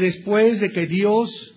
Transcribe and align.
después 0.00 0.60
de 0.60 0.72
que 0.72 0.86
Dios 0.86 1.54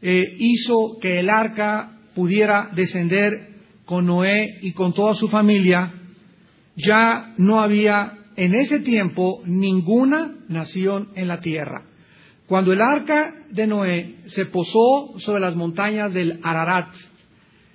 eh, 0.00 0.36
hizo 0.38 0.98
que 1.00 1.20
el 1.20 1.30
arca 1.30 1.98
pudiera 2.14 2.70
descender 2.74 3.48
con 3.84 4.06
Noé 4.06 4.58
y 4.62 4.72
con 4.72 4.92
toda 4.92 5.14
su 5.14 5.28
familia, 5.28 5.94
ya 6.76 7.34
no 7.38 7.60
había 7.60 8.18
en 8.36 8.54
ese 8.54 8.80
tiempo 8.80 9.42
ninguna 9.44 10.34
nación 10.48 11.10
en 11.14 11.28
la 11.28 11.40
tierra. 11.40 11.84
Cuando 12.46 12.72
el 12.72 12.80
arca 12.80 13.34
de 13.50 13.66
Noé 13.66 14.16
se 14.26 14.46
posó 14.46 15.18
sobre 15.18 15.40
las 15.40 15.56
montañas 15.56 16.12
del 16.12 16.40
Ararat, 16.42 16.94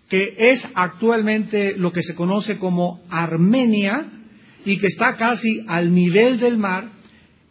que 0.10 0.36
es 0.38 0.68
actualmente 0.76 1.78
lo 1.78 1.92
que 1.92 2.04
se 2.04 2.16
conoce 2.16 2.58
como 2.58 3.02
Armenia 3.10 4.12
y 4.66 4.80
que 4.80 4.88
está 4.88 5.18
casi 5.18 5.66
al 5.68 5.94
nivel 5.94 6.40
del 6.40 6.58
mar, 6.58 6.92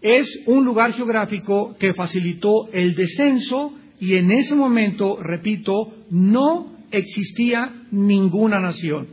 es 0.07 0.45
un 0.46 0.64
lugar 0.64 0.93
geográfico 0.93 1.77
que 1.80 1.93
facilitó 1.93 2.69
el 2.73 2.95
descenso 2.95 3.74
y 3.98 4.14
en 4.14 4.30
ese 4.30 4.55
momento, 4.55 5.19
repito, 5.20 5.97
no 6.10 6.77
existía 6.92 7.83
ninguna 7.91 8.61
nación. 8.61 9.09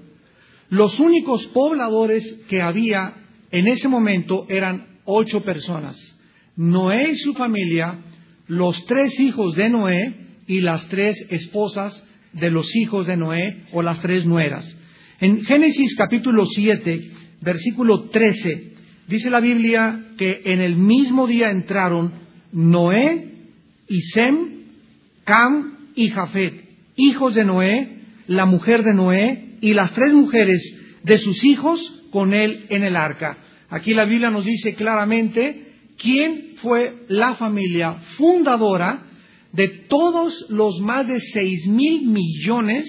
Los 0.70 0.99
únicos 0.99 1.48
pobladores 1.48 2.41
que 2.48 2.61
había 2.61 3.15
en 3.49 3.67
ese 3.67 3.87
momento 3.87 4.45
eran 4.49 4.99
ocho 5.05 5.41
personas. 5.41 5.98
Noé 6.55 7.09
y 7.13 7.15
su 7.15 7.34
familia, 7.34 7.99
los 8.45 8.85
tres 8.85 9.20
hijos 9.20 9.55
de 9.55 9.70
Noé 9.70 10.13
y 10.45 10.62
las 10.62 10.87
tres 10.89 11.25
esposas 11.31 12.05
de 12.34 12.51
los 12.51 12.75
hijos 12.75 13.07
de 13.07 13.17
Noé 13.17 13.63
o 13.71 13.81
las 13.81 13.99
tres 13.99 14.27
nueras. 14.27 14.63
En 15.20 15.43
Génesis 15.43 15.95
capítulo 15.95 16.45
7, 16.45 17.09
versículo 17.41 18.09
13, 18.09 18.73
dice 19.07 19.30
la 19.30 19.39
Biblia 19.39 20.13
que 20.17 20.41
en 20.45 20.62
el 20.62 20.75
mismo 20.75 21.27
día 21.27 21.49
entraron 21.49 22.13
Noé 22.52 23.31
y 23.88 24.02
Sem, 24.02 24.63
Cam 25.23 25.91
y 25.96 26.09
Jafet, 26.09 26.70
hijos 26.96 27.35
de 27.35 27.46
Noé, 27.46 27.98
la 28.27 28.46
mujer 28.46 28.84
de 28.84 28.93
Noé 28.93 29.57
y 29.62 29.74
las 29.74 29.93
tres 29.93 30.13
mujeres 30.13 30.62
de 31.04 31.18
sus 31.18 31.43
hijos 31.43 32.01
con 32.12 32.34
él 32.34 32.65
en 32.70 32.84
el 32.84 32.96
arca. 32.96 33.37
Aquí 33.70 33.93
la 33.93 34.05
Biblia 34.05 34.29
nos 34.29 34.46
dice 34.46 34.76
claramente 34.76 35.74
quién 35.98 36.54
fue 36.57 37.05
la 37.07 37.35
familia 37.35 37.93
fundadora 38.18 39.04
de 39.51 39.68
todos 39.68 40.46
los 40.49 40.79
más 40.79 41.07
de 41.07 41.20
seis 41.20 41.68
mil 41.68 42.07
millones 42.07 42.85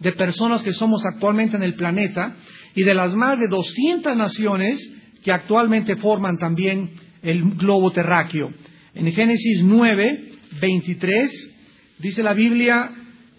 de 0.00 0.12
personas 0.12 0.62
que 0.62 0.72
somos 0.72 1.04
actualmente 1.04 1.56
en 1.56 1.62
el 1.62 1.74
planeta 1.74 2.36
y 2.74 2.82
de 2.82 2.94
las 2.94 3.14
más 3.14 3.38
de 3.38 3.48
200 3.48 4.16
naciones 4.16 4.93
que 5.24 5.32
actualmente 5.32 5.96
forman 5.96 6.36
también 6.36 6.90
el 7.22 7.42
globo 7.54 7.90
terráqueo. 7.90 8.52
En 8.94 9.10
Génesis 9.10 9.62
9, 9.64 10.32
23 10.60 11.50
dice 11.98 12.22
la 12.22 12.34
Biblia 12.34 12.90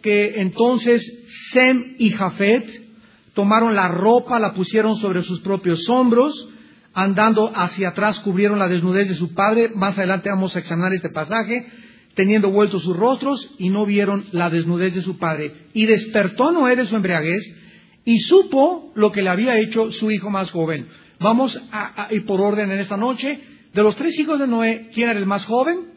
que 0.01 0.41
entonces 0.41 1.01
Sem 1.51 1.95
y 1.99 2.09
Jafet 2.09 2.67
tomaron 3.33 3.75
la 3.75 3.87
ropa, 3.87 4.39
la 4.39 4.53
pusieron 4.53 4.97
sobre 4.97 5.21
sus 5.21 5.41
propios 5.41 5.87
hombros, 5.87 6.49
andando 6.93 7.51
hacia 7.55 7.89
atrás 7.89 8.19
cubrieron 8.21 8.57
la 8.57 8.67
desnudez 8.67 9.07
de 9.07 9.15
su 9.15 9.33
padre. 9.33 9.69
Más 9.75 9.97
adelante 9.97 10.29
vamos 10.29 10.55
a 10.55 10.59
examinar 10.59 10.91
este 10.93 11.09
pasaje 11.09 11.67
teniendo 12.15 12.49
vueltos 12.49 12.83
sus 12.83 12.95
rostros 12.95 13.51
y 13.59 13.69
no 13.69 13.85
vieron 13.85 14.25
la 14.31 14.49
desnudez 14.49 14.95
de 14.95 15.01
su 15.01 15.17
padre. 15.17 15.67
Y 15.73 15.85
despertó 15.85 16.51
Noé 16.51 16.75
de 16.75 16.87
su 16.87 16.95
embriaguez 16.95 17.43
y 18.05 18.19
supo 18.19 18.93
lo 18.95 19.11
que 19.11 19.21
le 19.21 19.29
había 19.29 19.59
hecho 19.59 19.91
su 19.91 20.09
hijo 20.11 20.29
más 20.29 20.49
joven. 20.51 20.87
Vamos 21.19 21.61
a, 21.71 22.07
ir 22.11 22.25
por 22.25 22.41
orden 22.41 22.71
en 22.71 22.79
esta 22.79 22.97
noche. 22.97 23.39
De 23.73 23.83
los 23.83 23.95
tres 23.95 24.17
hijos 24.19 24.39
de 24.39 24.47
Noé, 24.47 24.89
¿quién 24.93 25.09
era 25.09 25.19
el 25.19 25.25
más 25.25 25.45
joven? 25.45 25.91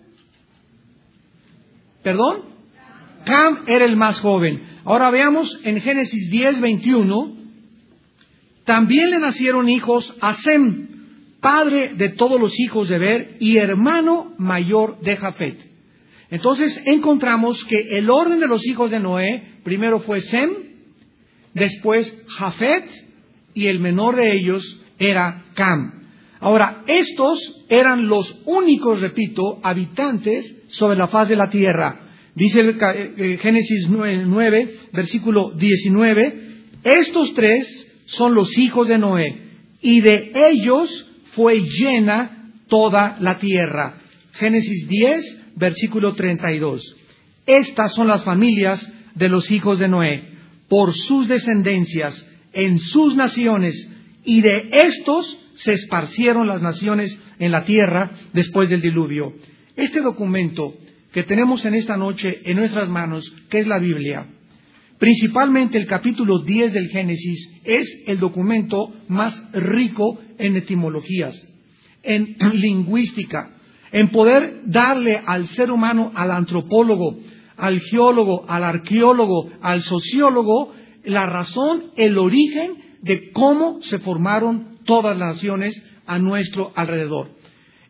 ¿Perdón? 2.03 2.45
Cam 3.25 3.65
era 3.67 3.85
el 3.85 3.97
más 3.97 4.21
joven. 4.21 4.81
Ahora 4.85 5.11
veamos 5.11 5.59
en 5.65 5.81
Génesis 5.81 6.31
10, 6.31 6.61
21. 6.61 7.37
También 8.65 9.11
le 9.11 9.19
nacieron 9.19 9.69
hijos 9.69 10.15
a 10.21 10.35
Sem, 10.35 10.89
padre 11.41 11.95
de 11.95 12.11
todos 12.11 12.41
los 12.41 12.59
hijos 12.59 12.89
de 12.89 12.99
Ber 12.99 13.37
y 13.41 13.57
hermano 13.57 14.35
mayor 14.39 15.01
de 15.01 15.17
Jafet. 15.17 15.69
Entonces 16.31 16.81
encontramos 16.85 17.65
que 17.65 17.99
el 17.99 18.11
orden 18.11 18.41
de 18.41 18.49
los 18.49 18.67
hijos 18.67 18.91
de 18.91 19.01
Noé 19.01 19.61
primero 19.65 20.01
fue 20.01 20.21
Sem, 20.21 20.51
después 21.55 22.25
Jafet 22.29 22.91
y 23.55 23.67
el 23.67 23.81
menor 23.81 24.17
de 24.17 24.33
ellos 24.33 24.81
era 24.99 25.45
Cam. 25.55 25.99
Ahora, 26.41 26.85
estos 26.87 27.65
eran 27.69 28.07
los 28.07 28.43
únicos, 28.45 29.01
repito, 29.01 29.59
habitantes 29.63 30.57
sobre 30.69 30.97
la 30.97 31.09
faz 31.09 31.29
de 31.29 31.37
la 31.37 31.51
tierra. 31.51 32.09
Dice 32.35 32.61
el, 32.61 32.71
eh, 32.71 33.15
eh, 33.17 33.39
Génesis 33.41 33.89
9, 33.89 34.75
versículo 34.93 35.51
19, 35.51 36.49
estos 36.85 37.35
tres 37.35 37.87
son 38.07 38.35
los 38.35 38.57
hijos 38.57 38.87
de 38.87 38.99
Noé, 38.99 39.43
y 39.83 40.01
de 40.01 40.33
ellos 40.35 41.07
fue 41.33 41.61
llena 41.61 42.53
toda 42.69 43.17
la 43.21 43.39
tierra. 43.39 44.01
Génesis 44.35 44.87
10, 44.89 45.57
versículo 45.57 46.15
32. 46.15 46.97
Estas 47.47 47.93
son 47.95 48.07
las 48.07 48.23
familias 48.23 48.89
de 49.15 49.29
los 49.29 49.51
hijos 49.51 49.81
de 49.81 49.89
Noé, 49.89 50.23
por 50.69 50.95
sus 50.95 51.27
descendencias, 51.27 52.25
en 52.53 52.79
sus 52.79 53.17
naciones, 53.17 53.91
y 54.29 54.43
de 54.43 54.69
estos 54.71 55.39
se 55.55 55.73
esparcieron 55.73 56.47
las 56.47 56.61
naciones 56.61 57.19
en 57.39 57.51
la 57.51 57.65
tierra 57.65 58.11
después 58.35 58.69
del 58.69 58.83
diluvio. 58.83 59.33
Este 59.75 60.03
documento 60.03 60.75
que 61.13 61.23
tenemos 61.23 61.65
en 61.65 61.73
esta 61.73 61.97
noche 61.97 62.43
en 62.45 62.59
nuestras 62.59 62.91
manos, 62.91 63.25
que 63.49 63.61
es 63.61 63.67
la 63.67 63.79
Biblia, 63.79 64.27
principalmente 64.99 65.79
el 65.79 65.87
capítulo 65.87 66.41
10 66.41 66.75
del 66.75 66.91
Génesis, 66.91 67.59
es 67.65 68.03
el 68.07 68.19
documento 68.19 68.93
más 69.09 69.43
rico 69.55 70.21
en 70.37 70.59
etimologías, 70.59 71.35
en 72.03 72.37
lingüística, 72.53 73.57
en 73.93 74.11
poder 74.11 74.61
darle 74.67 75.23
al 75.25 75.47
ser 75.47 75.71
humano, 75.71 76.13
al 76.15 76.33
antropólogo, 76.33 77.19
al 77.57 77.81
geólogo, 77.81 78.45
al 78.47 78.63
arqueólogo, 78.63 79.51
al 79.63 79.81
sociólogo, 79.81 80.75
la 81.05 81.25
razón, 81.25 81.93
el 81.97 82.19
origen 82.19 82.88
de 83.03 83.31
cómo 83.33 83.83
se 83.83 83.99
formaron 83.99 84.79
todas 84.85 85.17
las 85.17 85.35
naciones 85.35 85.83
a 86.07 86.19
nuestro 86.19 86.73
alrededor. 86.75 87.31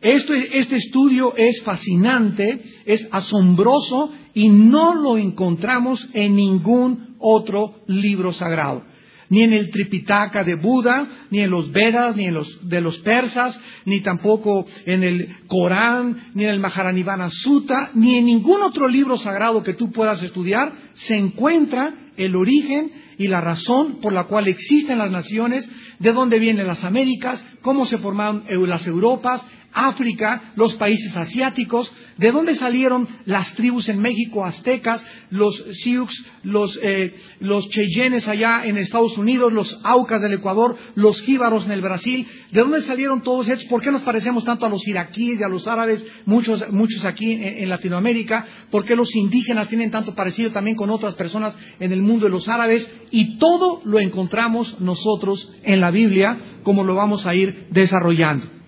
este 0.01 0.75
estudio 0.75 1.33
es 1.35 1.61
fascinante, 1.63 2.61
es 2.85 3.07
asombroso 3.11 4.11
y 4.33 4.49
no 4.49 4.95
lo 4.95 5.17
encontramos 5.17 6.07
en 6.13 6.35
ningún 6.35 7.15
otro 7.19 7.81
libro 7.87 8.31
sagrado 8.31 8.83
ni 9.29 9.43
en 9.43 9.53
el 9.53 9.69
Tripitaka 9.69 10.43
de 10.43 10.55
Buda, 10.55 11.07
ni 11.29 11.39
en 11.39 11.51
los 11.51 11.71
Vedas, 11.71 12.15
ni 12.15 12.25
en 12.25 12.33
los 12.33 12.67
de 12.67 12.81
los 12.81 12.97
persas, 12.99 13.59
ni 13.85 14.01
tampoco 14.01 14.65
en 14.85 15.03
el 15.03 15.37
Corán, 15.47 16.31
ni 16.33 16.43
en 16.43 16.49
el 16.49 16.59
Maharanibana 16.59 17.29
Sutta, 17.29 17.91
ni 17.93 18.15
en 18.15 18.25
ningún 18.25 18.61
otro 18.61 18.87
libro 18.87 19.17
sagrado 19.17 19.63
que 19.63 19.75
tú 19.75 19.91
puedas 19.91 20.21
estudiar, 20.23 20.73
se 20.93 21.15
encuentra 21.15 21.93
el 22.19 22.35
origen 22.35 22.91
y 23.17 23.27
la 23.27 23.41
razón 23.41 23.99
por 24.01 24.13
la 24.13 24.25
cual 24.25 24.47
existen 24.47 24.97
las 24.97 25.11
naciones, 25.11 25.69
de 25.99 26.13
dónde 26.13 26.39
vienen 26.39 26.67
las 26.67 26.83
Américas, 26.83 27.43
cómo 27.61 27.85
se 27.85 27.97
formaron 27.97 28.43
las 28.67 28.85
Europas, 28.87 29.47
África, 29.71 30.53
los 30.55 30.75
países 30.75 31.15
asiáticos, 31.15 31.93
de 32.17 32.31
dónde 32.31 32.55
salieron 32.55 33.07
las 33.25 33.53
tribus 33.53 33.87
en 33.89 34.01
México, 34.01 34.45
aztecas, 34.45 35.05
los 35.29 35.55
Sioux, 35.81 36.11
los, 36.43 36.77
eh, 36.81 37.15
Cheyennes 37.69 38.27
allá 38.27 38.63
en 38.65 38.77
Estados 38.77 39.17
Unidos, 39.17 39.53
los 39.53 39.79
Aucas 39.83 40.21
del 40.21 40.33
Ecuador, 40.33 40.75
los 40.95 41.21
Jíbaros 41.21 41.65
en 41.65 41.71
el 41.71 41.81
Brasil, 41.81 42.27
de 42.51 42.61
dónde 42.61 42.81
salieron 42.81 43.21
todos 43.21 43.47
ellos, 43.47 43.65
por 43.65 43.81
qué 43.81 43.91
nos 43.91 44.01
parecemos 44.01 44.43
tanto 44.43 44.65
a 44.65 44.69
los 44.69 44.87
iraquíes 44.87 45.39
y 45.39 45.43
a 45.43 45.49
los 45.49 45.67
árabes, 45.67 46.05
muchos, 46.25 46.71
muchos 46.71 47.05
aquí 47.05 47.31
en, 47.31 47.43
en 47.43 47.69
Latinoamérica, 47.69 48.45
por 48.71 48.85
qué 48.85 48.95
los 48.95 49.15
indígenas 49.15 49.69
tienen 49.69 49.91
tanto 49.91 50.15
parecido 50.15 50.51
también 50.51 50.75
con 50.75 50.89
otras 50.89 51.15
personas 51.15 51.55
en 51.79 51.91
el 51.91 52.01
mundo 52.01 52.25
de 52.25 52.31
los 52.31 52.47
árabes, 52.49 52.91
y 53.11 53.37
todo 53.37 53.81
lo 53.85 53.99
encontramos 53.99 54.79
nosotros 54.79 55.51
en 55.63 55.79
la 55.79 55.91
Biblia, 55.91 56.59
como 56.63 56.83
lo 56.83 56.95
vamos 56.95 57.25
a 57.25 57.35
ir 57.35 57.67
desarrollando. 57.69 58.58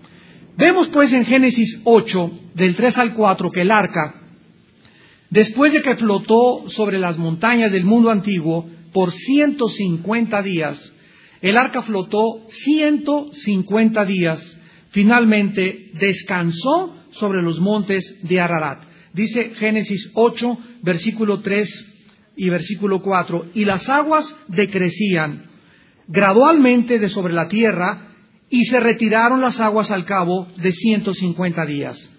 Vemos 0.58 0.90
pues 0.90 1.14
en 1.14 1.26
Génesis 1.26 1.80
8, 1.84 2.32
del 2.56 2.76
3 2.76 2.98
al 2.98 3.14
4, 3.14 3.52
que 3.52 3.62
el 3.62 3.72
arca, 3.72 4.16
después 5.30 5.72
de 5.72 5.82
que 5.82 5.96
flotó 5.96 6.70
sobre 6.70 7.00
las 7.00 7.18
montañas 7.18 7.72
del 7.72 7.86
mundo 7.86 8.10
antiguo 8.10 8.70
por 8.92 9.12
150 9.12 10.42
días, 10.42 10.94
el 11.42 11.58
arca 11.58 11.82
flotó 11.82 12.46
150 12.50 14.06
días, 14.06 14.58
finalmente 14.90 15.92
descansó 15.94 16.96
sobre 17.12 17.42
los 17.42 17.60
montes 17.60 18.18
de 18.24 18.40
Ararat. 18.40 18.84
Dice 19.14 19.52
Génesis 19.56 20.12
8, 20.14 20.58
versículo 20.84 21.40
3 21.40 21.94
y 22.36 22.50
versículo 22.50 23.02
4, 23.02 23.52
y 23.54 23.66
las 23.66 23.88
aguas 23.90 24.36
decrecían 24.48 25.50
gradualmente 26.08 27.00
de 27.00 27.08
sobre 27.08 27.34
la 27.34 27.48
tierra 27.48 28.11
y 28.52 28.66
se 28.66 28.80
retiraron 28.80 29.42
las 29.42 29.60
aguas 29.60 29.90
al 29.90 30.06
cabo 30.06 30.48
de 30.58 30.72
150 30.72 31.66
días. 31.66 32.10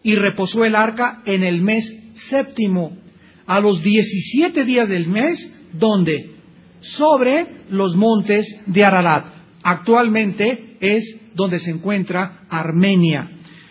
y 0.00 0.14
reposó 0.14 0.64
el 0.64 0.76
arca 0.76 1.22
en 1.26 1.42
el 1.42 1.60
mes 1.60 1.92
séptimo, 2.14 2.96
a 3.46 3.60
los 3.60 3.82
diecisiete 3.82 4.64
días 4.64 4.88
del 4.88 5.08
mes, 5.08 5.52
donde 5.72 6.36
sobre 6.80 7.64
los 7.68 7.96
montes 7.96 8.46
de 8.66 8.84
Ararat. 8.84 9.26
Actualmente 9.62 10.76
es 10.80 11.18
donde 11.34 11.58
se 11.58 11.72
encuentra 11.72 12.46
Armenia. 12.48 13.28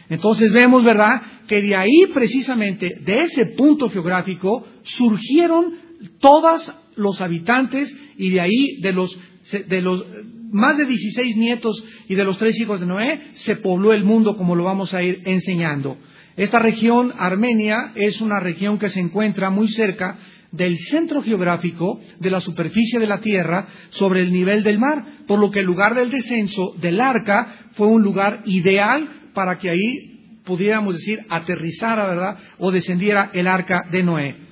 Entonces 0.09 0.51
vemos, 0.51 0.83
¿verdad?, 0.83 1.21
que 1.47 1.61
de 1.61 1.75
ahí 1.75 2.07
precisamente, 2.13 2.91
de 3.05 3.21
ese 3.21 3.45
punto 3.57 3.89
geográfico, 3.89 4.67
surgieron 4.83 5.75
todos 6.19 6.73
los 6.95 7.21
habitantes 7.21 7.95
y 8.17 8.31
de 8.31 8.41
ahí, 8.41 8.81
de 8.81 8.91
los, 8.91 9.17
de 9.51 9.81
los 9.81 10.05
más 10.51 10.77
de 10.77 10.85
16 10.85 11.35
nietos 11.37 11.83
y 12.07 12.15
de 12.15 12.23
los 12.23 12.37
tres 12.37 12.59
hijos 12.59 12.79
de 12.79 12.85
Noé, 12.85 13.31
se 13.33 13.57
pobló 13.57 13.93
el 13.93 14.03
mundo 14.03 14.37
como 14.37 14.55
lo 14.55 14.63
vamos 14.63 14.93
a 14.93 15.03
ir 15.03 15.21
enseñando. 15.25 15.97
Esta 16.35 16.59
región, 16.59 17.13
Armenia, 17.17 17.91
es 17.95 18.21
una 18.21 18.39
región 18.39 18.77
que 18.77 18.89
se 18.89 18.99
encuentra 18.99 19.49
muy 19.49 19.67
cerca 19.69 20.19
del 20.51 20.77
centro 20.77 21.21
geográfico 21.21 21.99
de 22.19 22.29
la 22.29 22.39
superficie 22.39 22.99
de 22.99 23.07
la 23.07 23.19
tierra 23.19 23.67
sobre 23.89 24.21
el 24.21 24.31
nivel 24.31 24.63
del 24.63 24.79
mar, 24.79 25.03
por 25.27 25.39
lo 25.39 25.51
que 25.51 25.59
el 25.59 25.65
lugar 25.65 25.95
del 25.95 26.09
descenso 26.09 26.73
del 26.79 27.01
arca 27.01 27.71
fue 27.73 27.87
un 27.87 28.01
lugar 28.01 28.43
ideal 28.45 29.29
para 29.33 29.57
que 29.57 29.69
ahí 29.69 30.39
pudiéramos 30.45 30.93
decir 30.93 31.19
aterrizara, 31.29 32.07
¿verdad? 32.07 32.37
O 32.59 32.71
descendiera 32.71 33.31
el 33.33 33.47
arca 33.47 33.81
de 33.91 34.03
Noé. 34.03 34.46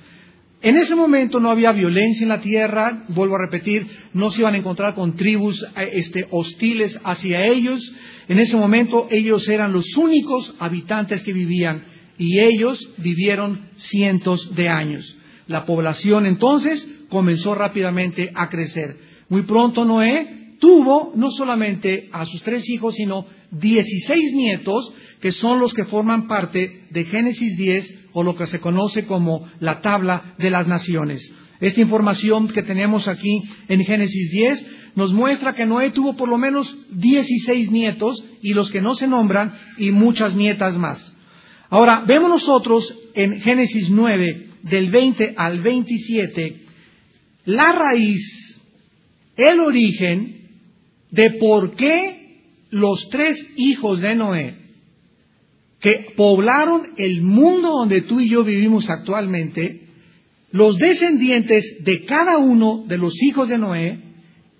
En 0.66 0.76
ese 0.78 0.96
momento 0.96 1.38
no 1.38 1.52
había 1.52 1.70
violencia 1.70 2.24
en 2.24 2.28
la 2.28 2.40
tierra, 2.40 3.04
vuelvo 3.10 3.36
a 3.36 3.46
repetir, 3.46 3.86
no 4.12 4.32
se 4.32 4.40
iban 4.40 4.54
a 4.54 4.56
encontrar 4.56 4.96
con 4.96 5.14
tribus 5.14 5.62
eh, 5.62 5.90
este, 5.92 6.26
hostiles 6.28 6.98
hacia 7.04 7.46
ellos. 7.46 7.80
En 8.26 8.40
ese 8.40 8.56
momento 8.56 9.06
ellos 9.08 9.48
eran 9.48 9.72
los 9.72 9.96
únicos 9.96 10.56
habitantes 10.58 11.22
que 11.22 11.32
vivían 11.32 11.84
y 12.18 12.40
ellos 12.40 12.84
vivieron 12.96 13.68
cientos 13.76 14.56
de 14.56 14.68
años. 14.68 15.16
La 15.46 15.66
población 15.66 16.26
entonces 16.26 16.90
comenzó 17.10 17.54
rápidamente 17.54 18.32
a 18.34 18.48
crecer. 18.48 18.96
Muy 19.28 19.42
pronto 19.42 19.84
Noé 19.84 20.56
tuvo 20.58 21.12
no 21.14 21.30
solamente 21.30 22.08
a 22.10 22.24
sus 22.24 22.42
tres 22.42 22.68
hijos, 22.70 22.96
sino 22.96 23.24
dieciséis 23.50 24.32
nietos, 24.34 24.92
que 25.20 25.32
son 25.32 25.60
los 25.60 25.74
que 25.74 25.84
forman 25.84 26.26
parte 26.28 26.86
de 26.90 27.04
Génesis 27.04 27.56
10 27.56 28.08
o 28.12 28.22
lo 28.22 28.36
que 28.36 28.46
se 28.46 28.60
conoce 28.60 29.06
como 29.06 29.48
la 29.60 29.80
tabla 29.80 30.34
de 30.38 30.50
las 30.50 30.66
naciones. 30.66 31.32
Esta 31.60 31.80
información 31.80 32.48
que 32.48 32.62
tenemos 32.62 33.08
aquí 33.08 33.42
en 33.68 33.84
Génesis 33.84 34.30
10 34.30 34.66
nos 34.94 35.12
muestra 35.12 35.54
que 35.54 35.66
Noé 35.66 35.90
tuvo 35.90 36.16
por 36.16 36.28
lo 36.28 36.38
menos 36.38 36.76
dieciséis 36.90 37.70
nietos 37.70 38.24
y 38.42 38.52
los 38.54 38.70
que 38.70 38.80
no 38.80 38.94
se 38.94 39.06
nombran 39.06 39.54
y 39.78 39.90
muchas 39.90 40.34
nietas 40.34 40.76
más. 40.76 41.14
Ahora, 41.68 42.04
vemos 42.06 42.30
nosotros 42.30 42.96
en 43.14 43.40
Génesis 43.40 43.90
9 43.90 44.48
del 44.62 44.90
20 44.90 45.34
al 45.36 45.60
27, 45.62 46.64
la 47.44 47.72
raíz, 47.72 48.62
el 49.36 49.60
origen 49.60 50.48
de 51.10 51.30
por 51.32 51.74
qué 51.74 52.15
los 52.76 53.08
tres 53.08 53.42
hijos 53.56 54.02
de 54.02 54.14
Noé, 54.14 54.54
que 55.80 56.12
poblaron 56.14 56.92
el 56.98 57.22
mundo 57.22 57.70
donde 57.70 58.02
tú 58.02 58.20
y 58.20 58.28
yo 58.28 58.44
vivimos 58.44 58.90
actualmente, 58.90 59.86
los 60.52 60.76
descendientes 60.76 61.78
de 61.82 62.04
cada 62.04 62.36
uno 62.36 62.84
de 62.86 62.98
los 62.98 63.14
hijos 63.22 63.48
de 63.48 63.56
Noé 63.56 64.02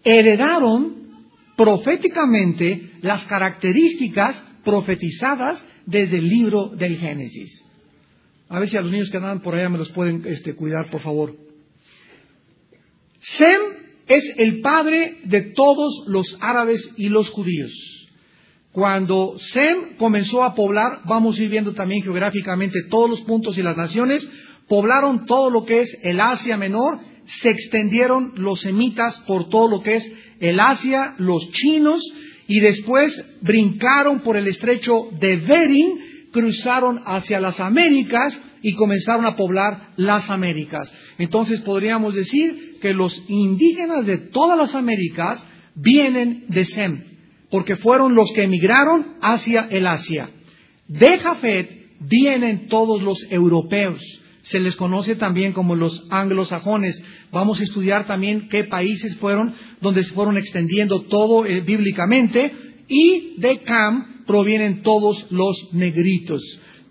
heredaron 0.03 1.27
proféticamente 1.57 2.93
las 3.03 3.27
características 3.27 4.43
profetizadas 4.65 5.63
desde 5.85 6.17
el 6.17 6.29
libro 6.29 6.69
del 6.69 6.97
Génesis. 6.97 7.65
A 8.49 8.59
ver 8.59 8.69
si 8.69 8.79
a 8.79 8.81
los 8.81 8.93
niños 8.93 9.11
que 9.11 9.19
andan 9.19 9.43
por 9.43 9.55
allá 9.55 9.69
me 9.69 9.79
los 9.79 9.91
pueden 9.91 10.23
este, 10.25 10.55
cuidar, 10.55 10.89
por 10.89 11.03
favor. 11.03 11.37
Sem 13.21 13.61
es 14.07 14.35
el 14.39 14.61
padre 14.61 15.19
de 15.25 15.53
todos 15.53 16.05
los 16.07 16.39
árabes 16.41 16.91
y 16.97 17.09
los 17.09 17.29
judíos. 17.29 17.96
Cuando 18.77 19.39
Sem 19.39 19.97
comenzó 19.97 20.45
a 20.45 20.55
poblar, 20.55 21.01
vamos 21.07 21.39
a 21.39 21.43
ir 21.43 21.49
viendo 21.49 21.73
también 21.73 22.03
geográficamente 22.03 22.79
todos 22.91 23.09
los 23.09 23.23
puntos 23.23 23.57
y 23.57 23.63
las 23.63 23.75
naciones, 23.75 24.29
poblaron 24.69 25.25
todo 25.25 25.49
lo 25.49 25.65
que 25.65 25.81
es 25.81 25.99
el 26.03 26.21
Asia 26.21 26.59
Menor, 26.59 26.99
se 27.25 27.49
extendieron 27.49 28.35
los 28.37 28.61
semitas 28.61 29.19
por 29.21 29.49
todo 29.49 29.71
lo 29.71 29.83
que 29.83 29.95
es 29.95 30.13
el 30.41 30.61
Asia, 30.61 31.15
los 31.17 31.51
chinos, 31.53 32.03
y 32.49 32.61
después 32.61 33.19
brincaron 33.41 34.21
por 34.21 34.37
el 34.37 34.47
estrecho 34.47 35.09
de 35.21 35.37
Bering, 35.37 36.29
cruzaron 36.31 37.01
hacia 37.07 37.41
las 37.41 37.61
Américas 37.61 38.39
y 38.61 38.75
comenzaron 38.75 39.25
a 39.25 39.37
poblar 39.37 39.95
las 39.97 40.29
Américas. 40.29 40.93
Entonces 41.17 41.63
podríamos 41.63 42.15
decir 42.15 42.77
que 42.83 42.93
los 42.93 43.25
indígenas 43.27 44.05
de 44.05 44.19
todas 44.19 44.59
las 44.59 44.75
Américas 44.75 45.43
vienen 45.75 46.45
de 46.49 46.67
Sem, 46.67 47.16
porque 47.51 47.77
fueron 47.77 48.15
los 48.15 48.31
que 48.33 48.45
emigraron 48.45 49.17
hacia 49.21 49.69
el 49.71 49.87
Asia. 49.87 50.31
De 50.89 51.19
Jafet 51.19 51.87
vienen 52.01 52.69
todos 52.69 53.03
los 53.03 53.27
europeos. 53.31 54.01
Se 54.43 54.61
les 54.61 54.77
conoce 54.77 55.17
también 55.17 55.53
como 55.53 55.75
los 55.75 56.07
anglosajones. 56.11 57.03
Vamos 57.33 57.61
a 57.61 57.65
estudiar 57.65 58.07
también 58.07 58.49
qué 58.49 58.65
países 58.65 59.17
fueron 59.17 59.55
donde 59.81 60.05
se 60.05 60.15
fueron 60.15 60.37
extendiendo 60.37 61.03
todo 61.03 61.47
eh, 61.47 61.63
bíblicamente. 61.63 62.53
Y 62.89 63.35
de 63.39 63.59
Cam 63.59 64.25
provienen 64.27 64.83
todos 64.83 65.27
los 65.31 65.73
negritos, 65.73 66.41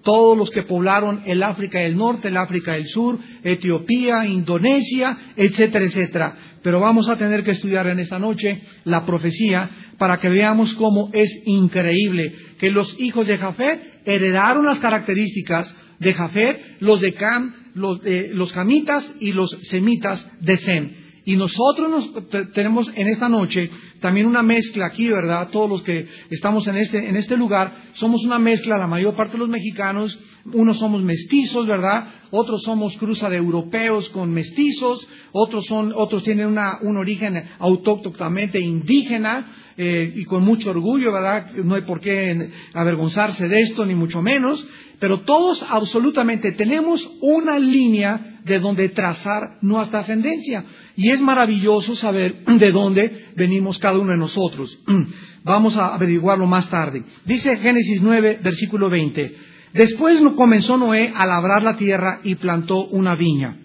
todos 0.03 0.37
los 0.37 0.49
que 0.49 0.63
poblaron 0.63 1.23
el 1.25 1.43
África 1.43 1.79
del 1.79 1.95
Norte, 1.95 2.27
el 2.27 2.37
África 2.37 2.73
del 2.73 2.87
Sur, 2.87 3.19
Etiopía, 3.43 4.25
Indonesia, 4.25 5.33
etcétera, 5.37 5.85
etcétera. 5.85 6.37
Pero 6.61 6.79
vamos 6.79 7.07
a 7.07 7.17
tener 7.17 7.43
que 7.43 7.51
estudiar 7.51 7.87
en 7.87 7.99
esta 7.99 8.17
noche 8.17 8.63
la 8.85 9.05
profecía 9.05 9.69
para 9.97 10.19
que 10.19 10.29
veamos 10.29 10.73
cómo 10.75 11.09
es 11.13 11.29
increíble 11.45 12.33
que 12.59 12.69
los 12.69 12.95
hijos 12.99 13.27
de 13.27 13.37
Jafet 13.37 14.01
heredaron 14.05 14.65
las 14.65 14.79
características 14.79 15.75
de 15.99 16.13
Jafet, 16.13 16.77
los 16.79 17.01
de 17.01 17.13
Cam, 17.13 17.53
los, 17.73 17.99
eh, 18.05 18.31
los 18.33 18.53
Camitas 18.53 19.15
y 19.19 19.31
los 19.31 19.51
Semitas 19.63 20.27
de 20.41 20.57
Sem. 20.57 21.04
Y 21.27 21.35
nosotros 21.37 21.89
nos, 21.89 22.53
tenemos 22.53 22.87
en 22.93 23.07
esta 23.07 23.27
noche 23.27 23.71
también 23.99 24.27
una 24.27 24.43
mezcla 24.43 24.85
aquí, 24.85 25.09
¿verdad? 25.09 25.49
Todos 25.49 25.67
los 25.67 25.81
que 25.81 26.07
estamos 26.29 26.67
en 26.67 26.75
este, 26.75 27.09
en 27.09 27.15
este 27.15 27.35
lugar, 27.35 27.73
somos 27.93 28.23
una 28.23 28.37
mezcla, 28.37 28.77
la 28.77 28.85
mayor 28.85 29.15
parte 29.15 29.33
de 29.33 29.39
los 29.39 29.49
mexicanos, 29.49 30.19
unos 30.53 30.77
somos 30.77 31.01
mestizos, 31.01 31.65
¿verdad? 31.65 32.07
Otros 32.29 32.61
somos 32.61 32.95
cruza 32.97 33.27
de 33.27 33.37
europeos 33.37 34.09
con 34.09 34.31
mestizos, 34.31 35.07
otros, 35.31 35.65
son, 35.65 35.93
otros 35.95 36.23
tienen 36.23 36.45
una, 36.45 36.77
un 36.83 36.95
origen 36.95 37.43
autóctonamente 37.57 38.59
indígena 38.59 39.51
eh, 39.77 40.13
y 40.15 40.25
con 40.25 40.43
mucho 40.43 40.69
orgullo, 40.69 41.11
¿verdad? 41.11 41.53
No 41.55 41.73
hay 41.73 41.81
por 41.81 42.01
qué 42.01 42.51
avergonzarse 42.73 43.47
de 43.47 43.61
esto, 43.61 43.83
ni 43.83 43.95
mucho 43.95 44.21
menos, 44.21 44.63
pero 44.99 45.21
todos 45.21 45.65
absolutamente 45.67 46.51
tenemos 46.51 47.09
una 47.21 47.57
línea 47.57 48.34
de 48.45 48.59
donde 48.59 48.89
trazar 48.89 49.57
nuestra 49.61 49.99
ascendencia. 49.99 50.63
Y 50.95 51.09
es 51.09 51.19
maravilloso 51.19 51.95
saber 51.95 52.43
de 52.45 52.71
dónde 52.71 53.25
venimos 53.35 53.79
cada 53.79 53.99
uno 53.99 54.11
de 54.11 54.17
nosotros. 54.17 54.79
Vamos 55.43 55.75
a 55.77 55.93
averiguarlo 55.93 56.45
más 56.45 56.69
tarde. 56.69 57.03
Dice 57.25 57.57
Génesis 57.57 58.01
9, 58.01 58.39
versículo 58.43 58.89
20. 58.89 59.35
Después 59.73 60.21
comenzó 60.35 60.77
Noé 60.77 61.11
a 61.13 61.25
labrar 61.25 61.63
la 61.63 61.75
tierra 61.75 62.21
y 62.23 62.35
plantó 62.35 62.85
una 62.85 63.15
viña. 63.15 63.57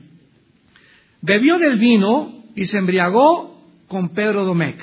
Bebió 1.22 1.58
del 1.58 1.78
vino 1.78 2.44
y 2.56 2.66
se 2.66 2.78
embriagó 2.78 3.64
con 3.86 4.08
Pedro 4.10 4.44
Domecq. 4.44 4.80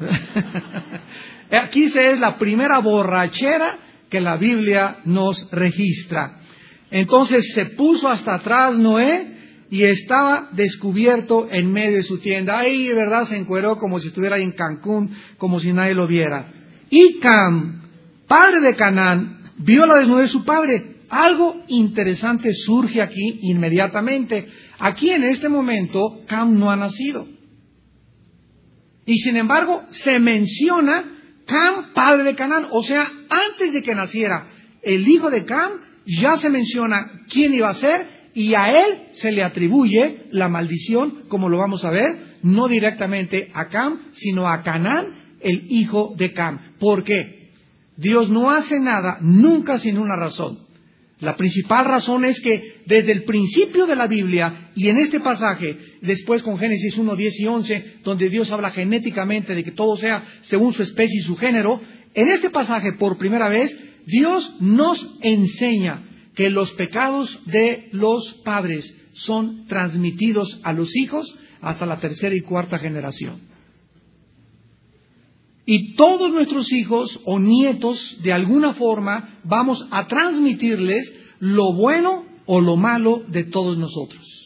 Aquí 1.50 1.88
se 1.88 2.10
es 2.10 2.18
la 2.18 2.38
primera 2.38 2.80
borrachera 2.80 3.78
que 4.10 4.20
la 4.20 4.36
Biblia 4.36 4.98
nos 5.04 5.48
registra. 5.50 6.41
Entonces 6.92 7.52
se 7.54 7.66
puso 7.66 8.06
hasta 8.08 8.34
atrás 8.34 8.76
Noé 8.76 9.66
y 9.70 9.84
estaba 9.84 10.50
descubierto 10.52 11.48
en 11.50 11.72
medio 11.72 11.96
de 11.96 12.04
su 12.04 12.18
tienda. 12.18 12.58
Ahí, 12.58 12.92
verdad, 12.92 13.24
se 13.24 13.38
encueró 13.38 13.78
como 13.78 13.98
si 13.98 14.08
estuviera 14.08 14.36
en 14.36 14.52
Cancún, 14.52 15.16
como 15.38 15.58
si 15.58 15.72
nadie 15.72 15.94
lo 15.94 16.06
viera. 16.06 16.52
Y 16.90 17.18
Cam, 17.20 17.80
padre 18.28 18.60
de 18.60 18.76
Canaán, 18.76 19.40
vio 19.56 19.86
la 19.86 19.96
desnudez 19.96 20.26
de 20.26 20.32
su 20.32 20.44
padre. 20.44 20.96
Algo 21.08 21.62
interesante 21.68 22.52
surge 22.54 23.00
aquí 23.00 23.38
inmediatamente. 23.40 24.48
Aquí 24.78 25.08
en 25.08 25.24
este 25.24 25.48
momento, 25.48 26.20
Cam 26.28 26.58
no 26.58 26.70
ha 26.70 26.76
nacido. 26.76 27.26
Y 29.06 29.16
sin 29.16 29.38
embargo, 29.38 29.82
se 29.88 30.18
menciona 30.18 31.04
Cam, 31.46 31.94
padre 31.94 32.24
de 32.24 32.34
Canaán. 32.34 32.66
O 32.70 32.82
sea, 32.82 33.10
antes 33.30 33.72
de 33.72 33.82
que 33.82 33.94
naciera 33.94 34.48
el 34.82 35.08
hijo 35.08 35.30
de 35.30 35.46
Cam, 35.46 35.91
ya 36.06 36.36
se 36.38 36.50
menciona 36.50 37.24
quién 37.28 37.54
iba 37.54 37.68
a 37.68 37.74
ser 37.74 38.30
y 38.34 38.54
a 38.54 38.70
él 38.70 39.08
se 39.10 39.30
le 39.32 39.42
atribuye 39.42 40.26
la 40.30 40.48
maldición, 40.48 41.24
como 41.28 41.48
lo 41.48 41.58
vamos 41.58 41.84
a 41.84 41.90
ver, 41.90 42.38
no 42.42 42.68
directamente 42.68 43.50
a 43.54 43.68
Cam, 43.68 44.10
sino 44.12 44.48
a 44.48 44.62
Canaán, 44.62 45.36
el 45.40 45.66
hijo 45.68 46.14
de 46.16 46.32
Cam. 46.32 46.76
¿Por 46.78 47.04
qué? 47.04 47.50
Dios 47.96 48.30
no 48.30 48.50
hace 48.50 48.80
nada 48.80 49.18
nunca 49.20 49.76
sin 49.76 49.98
una 49.98 50.16
razón. 50.16 50.60
La 51.20 51.36
principal 51.36 51.84
razón 51.84 52.24
es 52.24 52.40
que 52.40 52.82
desde 52.86 53.12
el 53.12 53.22
principio 53.22 53.86
de 53.86 53.94
la 53.94 54.08
Biblia 54.08 54.72
y 54.74 54.88
en 54.88 54.98
este 54.98 55.20
pasaje, 55.20 55.78
después 56.00 56.42
con 56.42 56.58
Génesis 56.58 56.98
1, 56.98 57.14
10 57.14 57.40
y 57.40 57.46
11, 57.46 57.84
donde 58.02 58.28
Dios 58.28 58.50
habla 58.50 58.70
genéticamente 58.70 59.54
de 59.54 59.62
que 59.62 59.70
todo 59.70 59.96
sea 59.96 60.24
según 60.40 60.72
su 60.72 60.82
especie 60.82 61.20
y 61.20 61.22
su 61.22 61.36
género, 61.36 61.80
en 62.14 62.28
este 62.28 62.50
pasaje 62.50 62.94
por 62.94 63.18
primera 63.18 63.48
vez 63.48 63.72
Dios 64.06 64.56
nos 64.60 65.08
enseña 65.20 66.08
que 66.34 66.50
los 66.50 66.72
pecados 66.72 67.40
de 67.46 67.88
los 67.92 68.34
padres 68.44 68.94
son 69.12 69.66
transmitidos 69.66 70.60
a 70.64 70.72
los 70.72 70.94
hijos 70.96 71.36
hasta 71.60 71.86
la 71.86 72.00
tercera 72.00 72.34
y 72.34 72.40
cuarta 72.40 72.78
generación. 72.78 73.40
Y 75.64 75.94
todos 75.94 76.32
nuestros 76.32 76.72
hijos 76.72 77.20
o 77.24 77.38
nietos, 77.38 78.18
de 78.22 78.32
alguna 78.32 78.74
forma, 78.74 79.40
vamos 79.44 79.86
a 79.90 80.06
transmitirles 80.06 81.14
lo 81.38 81.72
bueno 81.74 82.24
o 82.46 82.60
lo 82.60 82.76
malo 82.76 83.22
de 83.28 83.44
todos 83.44 83.78
nosotros. 83.78 84.41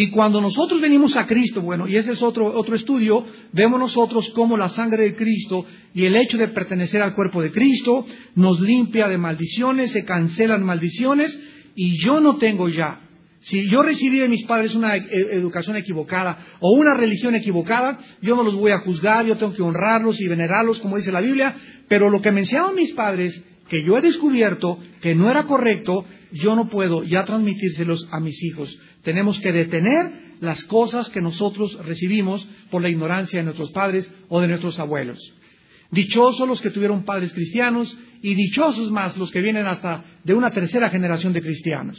Y 0.00 0.10
cuando 0.10 0.40
nosotros 0.40 0.80
venimos 0.80 1.16
a 1.16 1.26
Cristo, 1.26 1.60
bueno, 1.60 1.88
y 1.88 1.96
ese 1.96 2.12
es 2.12 2.22
otro, 2.22 2.56
otro 2.56 2.76
estudio, 2.76 3.26
vemos 3.52 3.80
nosotros 3.80 4.30
cómo 4.30 4.56
la 4.56 4.68
sangre 4.68 5.02
de 5.02 5.16
Cristo 5.16 5.66
y 5.92 6.04
el 6.04 6.14
hecho 6.14 6.38
de 6.38 6.46
pertenecer 6.46 7.02
al 7.02 7.16
cuerpo 7.16 7.42
de 7.42 7.50
Cristo 7.50 8.06
nos 8.36 8.60
limpia 8.60 9.08
de 9.08 9.18
maldiciones, 9.18 9.90
se 9.90 10.04
cancelan 10.04 10.62
maldiciones, 10.62 11.36
y 11.74 11.98
yo 11.98 12.20
no 12.20 12.36
tengo 12.36 12.68
ya. 12.68 13.00
Si 13.40 13.68
yo 13.68 13.82
recibí 13.82 14.20
de 14.20 14.28
mis 14.28 14.44
padres 14.44 14.76
una 14.76 14.94
e-, 14.94 15.04
educación 15.32 15.76
equivocada 15.76 16.46
o 16.60 16.76
una 16.76 16.94
religión 16.94 17.34
equivocada, 17.34 17.98
yo 18.22 18.36
no 18.36 18.44
los 18.44 18.54
voy 18.54 18.70
a 18.70 18.78
juzgar, 18.78 19.26
yo 19.26 19.36
tengo 19.36 19.52
que 19.52 19.62
honrarlos 19.62 20.20
y 20.20 20.28
venerarlos, 20.28 20.78
como 20.78 20.96
dice 20.96 21.10
la 21.10 21.22
Biblia, 21.22 21.56
pero 21.88 22.08
lo 22.08 22.22
que 22.22 22.30
me 22.30 22.38
enseñaron 22.38 22.76
mis 22.76 22.92
padres, 22.92 23.42
que 23.68 23.82
yo 23.82 23.98
he 23.98 24.00
descubierto 24.00 24.78
que 25.00 25.16
no 25.16 25.28
era 25.28 25.42
correcto, 25.42 26.04
yo 26.32 26.54
no 26.56 26.68
puedo 26.68 27.02
ya 27.04 27.24
transmitírselos 27.24 28.08
a 28.10 28.20
mis 28.20 28.42
hijos. 28.42 28.78
Tenemos 29.02 29.40
que 29.40 29.52
detener 29.52 30.28
las 30.40 30.64
cosas 30.64 31.08
que 31.10 31.20
nosotros 31.20 31.78
recibimos 31.84 32.48
por 32.70 32.82
la 32.82 32.88
ignorancia 32.88 33.38
de 33.38 33.44
nuestros 33.44 33.70
padres 33.70 34.12
o 34.28 34.40
de 34.40 34.48
nuestros 34.48 34.78
abuelos. 34.78 35.18
Dichosos 35.90 36.46
los 36.46 36.60
que 36.60 36.70
tuvieron 36.70 37.04
padres 37.04 37.32
cristianos 37.32 37.96
y 38.20 38.34
dichosos 38.34 38.90
más 38.90 39.16
los 39.16 39.30
que 39.30 39.40
vienen 39.40 39.66
hasta 39.66 40.04
de 40.24 40.34
una 40.34 40.50
tercera 40.50 40.90
generación 40.90 41.32
de 41.32 41.42
cristianos. 41.42 41.96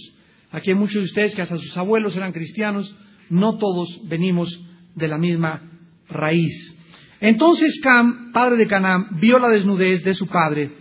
Aquí 0.51 0.71
hay 0.71 0.75
muchos 0.75 0.95
de 0.95 1.05
ustedes 1.05 1.35
que 1.35 1.41
hasta 1.41 1.57
sus 1.57 1.75
abuelos 1.77 2.15
eran 2.15 2.31
cristianos, 2.31 2.95
no 3.29 3.57
todos 3.57 4.01
venimos 4.07 4.59
de 4.95 5.07
la 5.07 5.17
misma 5.17 5.69
raíz. 6.07 6.75
Entonces 7.19 7.79
Cam, 7.81 8.31
padre 8.31 8.57
de 8.57 8.67
Canaán, 8.67 9.19
vio 9.19 9.39
la 9.39 9.49
desnudez 9.49 10.03
de 10.03 10.13
su 10.13 10.27
padre 10.27 10.71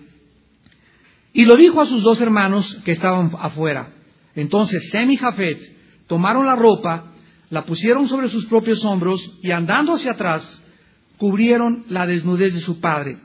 y 1.33 1.45
lo 1.45 1.57
dijo 1.57 1.81
a 1.81 1.87
sus 1.87 2.03
dos 2.03 2.21
hermanos 2.21 2.81
que 2.85 2.93
estaban 2.93 3.31
afuera. 3.39 3.95
Entonces 4.35 4.91
Sem 4.91 5.11
y 5.11 5.17
Jafet 5.17 5.59
tomaron 6.07 6.47
la 6.47 6.57
ropa, 6.57 7.13
la 7.51 7.65
pusieron 7.65 8.09
sobre 8.09 8.29
sus 8.29 8.47
propios 8.47 8.85
hombros 8.85 9.21
y 9.43 9.51
andando 9.51 9.95
hacia 9.95 10.13
atrás, 10.13 10.65
cubrieron 11.17 11.85
la 11.89 12.07
desnudez 12.07 12.55
de 12.55 12.61
su 12.61 12.81
padre, 12.81 13.19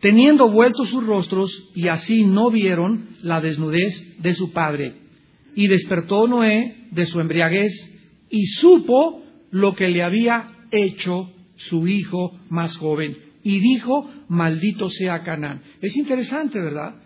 teniendo 0.00 0.50
vueltos 0.50 0.88
sus 0.90 1.04
rostros 1.04 1.70
y 1.74 1.88
así 1.88 2.24
no 2.24 2.50
vieron 2.50 3.10
la 3.22 3.40
desnudez 3.40 4.20
de 4.20 4.34
su 4.34 4.52
padre. 4.52 4.94
Y 5.54 5.68
despertó 5.68 6.26
Noé 6.26 6.88
de 6.90 7.06
su 7.06 7.20
embriaguez 7.20 7.72
y 8.28 8.46
supo 8.46 9.22
lo 9.50 9.74
que 9.74 9.88
le 9.88 10.02
había 10.02 10.48
hecho 10.70 11.30
su 11.56 11.86
hijo 11.88 12.38
más 12.50 12.76
joven. 12.76 13.16
Y 13.42 13.60
dijo, 13.60 14.10
maldito 14.28 14.90
sea 14.90 15.22
Canaán. 15.22 15.62
Es 15.80 15.96
interesante, 15.96 16.60
¿verdad? 16.60 16.96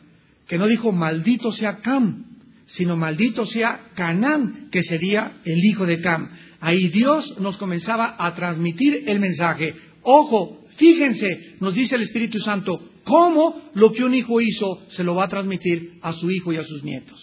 Que 0.51 0.59
no 0.59 0.67
dijo, 0.67 0.91
maldito 0.91 1.53
sea 1.53 1.77
Cam, 1.77 2.25
sino 2.67 2.97
maldito 2.97 3.47
sea 3.47 3.93
Canaán, 3.95 4.69
que 4.73 4.83
sería 4.83 5.41
el 5.45 5.65
hijo 5.65 5.87
de 5.87 6.01
Cam. 6.01 6.29
Ahí 6.59 6.89
Dios 6.89 7.39
nos 7.39 7.57
comenzaba 7.57 8.17
a 8.19 8.35
transmitir 8.35 9.05
el 9.07 9.21
mensaje. 9.21 9.77
Ojo, 10.03 10.65
fíjense, 10.75 11.55
nos 11.61 11.73
dice 11.77 11.95
el 11.95 12.03
Espíritu 12.03 12.41
Santo, 12.41 12.83
cómo 13.05 13.71
lo 13.75 13.93
que 13.93 14.03
un 14.03 14.13
hijo 14.13 14.41
hizo 14.41 14.83
se 14.89 15.05
lo 15.05 15.15
va 15.15 15.27
a 15.27 15.29
transmitir 15.29 16.01
a 16.03 16.13
su 16.15 16.29
hijo 16.33 16.53
y 16.53 16.57
a 16.57 16.65
sus 16.65 16.83
nietos. 16.83 17.23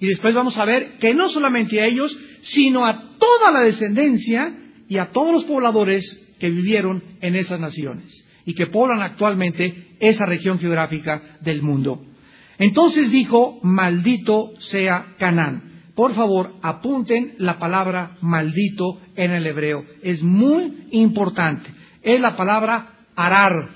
Y 0.00 0.06
después 0.06 0.32
vamos 0.32 0.56
a 0.56 0.64
ver 0.64 0.96
que 0.96 1.12
no 1.12 1.28
solamente 1.28 1.82
a 1.82 1.84
ellos, 1.84 2.18
sino 2.40 2.86
a 2.86 3.18
toda 3.18 3.52
la 3.52 3.60
descendencia 3.60 4.56
y 4.88 4.96
a 4.96 5.12
todos 5.12 5.34
los 5.34 5.44
pobladores 5.44 6.34
que 6.40 6.48
vivieron 6.48 7.04
en 7.20 7.36
esas 7.36 7.60
naciones 7.60 8.25
y 8.46 8.54
que 8.54 8.68
poblan 8.68 9.02
actualmente 9.02 9.96
esa 10.00 10.24
región 10.24 10.58
geográfica 10.58 11.38
del 11.40 11.62
mundo. 11.62 12.02
Entonces 12.58 13.10
dijo, 13.10 13.58
maldito 13.62 14.52
sea 14.60 15.14
Canaán. 15.18 15.66
Por 15.94 16.14
favor, 16.14 16.54
apunten 16.62 17.34
la 17.38 17.58
palabra 17.58 18.16
maldito 18.20 19.00
en 19.16 19.32
el 19.32 19.46
hebreo. 19.46 19.84
Es 20.02 20.22
muy 20.22 20.86
importante. 20.92 21.70
Es 22.02 22.20
la 22.20 22.36
palabra 22.36 22.94
arar, 23.16 23.70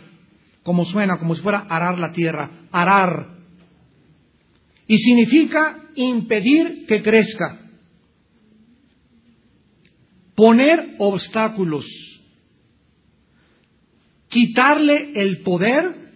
como 0.62 0.84
suena, 0.84 1.18
como 1.18 1.34
si 1.34 1.42
fuera 1.42 1.66
arar 1.68 1.98
la 1.98 2.12
tierra. 2.12 2.50
Arar. 2.70 3.38
Y 4.86 4.98
significa 4.98 5.78
impedir 5.94 6.84
que 6.86 7.02
crezca. 7.02 7.58
Poner 10.34 10.96
obstáculos. 10.98 12.09
Quitarle 14.30 15.12
el 15.16 15.42
poder 15.42 16.12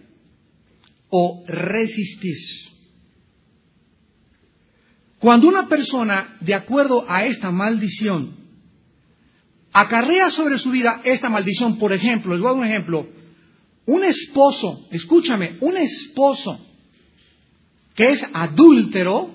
o 1.09 1.43
resistir. 1.47 2.35
Cuando 5.19 5.47
una 5.47 5.67
persona, 5.67 6.37
de 6.39 6.53
acuerdo 6.53 7.05
a 7.07 7.25
esta 7.25 7.51
maldición, 7.51 8.35
acarrea 9.73 10.31
sobre 10.31 10.57
su 10.59 10.71
vida 10.71 11.01
esta 11.03 11.29
maldición, 11.29 11.77
por 11.77 11.91
ejemplo, 11.91 12.33
les 12.33 12.41
voy 12.41 12.47
a 12.47 12.53
dar 12.53 12.61
un 12.61 12.67
ejemplo, 12.67 13.09
un 13.85 14.03
esposo, 14.05 14.87
escúchame, 14.91 15.57
un 15.59 15.77
esposo 15.77 16.57
que 17.95 18.07
es 18.07 18.25
adúltero, 18.33 19.31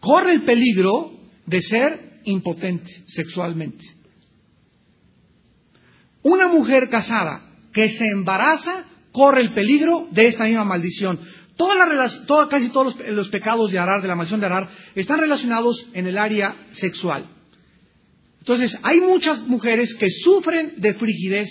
corre 0.00 0.32
el 0.32 0.42
peligro 0.42 1.12
de 1.46 1.60
ser 1.60 2.20
impotente 2.24 3.04
sexualmente. 3.06 3.84
Una 6.22 6.48
mujer 6.48 6.88
casada 6.88 7.45
que 7.76 7.90
se 7.90 8.06
embaraza 8.06 8.86
corre 9.12 9.42
el 9.42 9.52
peligro 9.52 10.08
de 10.10 10.24
esta 10.24 10.44
misma 10.44 10.64
maldición. 10.64 11.20
casi 12.48 12.70
todos 12.70 12.96
los, 13.10 13.28
pecados 13.28 13.70
de 13.70 13.78
Arar, 13.78 14.00
de 14.00 14.08
la 14.08 14.14
maldición 14.14 14.40
de 14.40 14.46
Arar, 14.46 14.70
están 14.94 15.20
relacionados 15.20 15.86
en 15.92 16.06
el 16.06 16.16
área 16.16 16.56
sexual. 16.70 17.28
Entonces, 18.38 18.78
hay 18.82 19.02
muchas 19.02 19.40
mujeres 19.40 19.92
que 19.94 20.08
sufren 20.08 20.76
de 20.78 20.94
frigidez, 20.94 21.50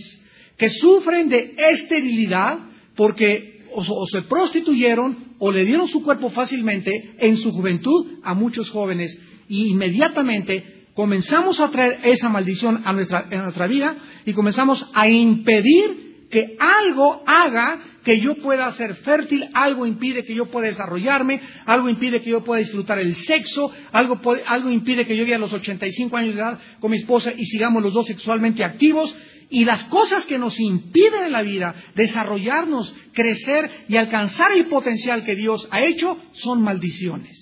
que 0.57 0.69
sufren 0.69 1.29
de 1.29 1.53
esterilidad, 1.59 2.57
porque 2.95 3.67
o, 3.71 4.07
se 4.07 4.23
prostituyeron 4.23 5.35
o 5.37 5.51
le 5.51 5.63
dieron 5.63 5.87
su 5.87 6.01
cuerpo 6.01 6.31
fácilmente 6.31 7.13
en 7.19 7.37
su 7.37 7.51
juventud 7.51 8.19
a 8.23 8.33
muchos 8.33 8.71
jóvenes 8.71 9.15
y 9.47 9.67
inmediatamente 9.67 10.87
comenzamos 10.95 11.59
a 11.59 11.69
traer 11.69 11.99
esa 12.03 12.29
maldición 12.29 12.81
a 12.83 12.93
nuestra 12.93 13.67
vida 13.67 13.95
y 14.25 14.33
comenzamos 14.33 14.89
a 14.91 15.07
impedir 15.07 16.04
que 16.29 16.57
algo 16.59 17.23
haga 17.25 17.95
que 18.03 18.19
yo 18.19 18.35
pueda 18.35 18.71
ser 18.71 18.95
fértil, 18.95 19.49
algo 19.53 19.85
impide 19.85 20.23
que 20.23 20.35
yo 20.35 20.45
pueda 20.45 20.67
desarrollarme, 20.67 21.41
algo 21.65 21.89
impide 21.89 22.21
que 22.21 22.29
yo 22.29 22.43
pueda 22.43 22.59
disfrutar 22.59 22.99
el 22.99 23.15
sexo, 23.15 23.71
algo, 23.91 24.21
algo 24.45 24.69
impide 24.69 25.05
que 25.05 25.15
yo 25.17 25.23
llegue 25.23 25.35
a 25.35 25.39
los 25.39 25.53
85 25.53 26.15
años 26.15 26.35
de 26.35 26.41
edad 26.41 26.59
con 26.79 26.91
mi 26.91 26.97
esposa 26.97 27.33
y 27.35 27.45
sigamos 27.45 27.81
los 27.81 27.93
dos 27.93 28.05
sexualmente 28.05 28.63
activos 28.63 29.15
y 29.49 29.65
las 29.65 29.83
cosas 29.85 30.25
que 30.25 30.37
nos 30.37 30.59
impiden 30.59 31.25
en 31.25 31.31
la 31.31 31.41
vida 31.41 31.75
desarrollarnos, 31.95 32.95
crecer 33.13 33.85
y 33.87 33.97
alcanzar 33.97 34.51
el 34.53 34.65
potencial 34.65 35.23
que 35.23 35.35
Dios 35.35 35.67
ha 35.71 35.83
hecho 35.83 36.17
son 36.33 36.61
maldiciones. 36.61 37.41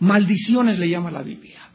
Maldiciones 0.00 0.78
le 0.78 0.88
llama 0.88 1.12
la 1.12 1.22
Biblia. 1.22 1.70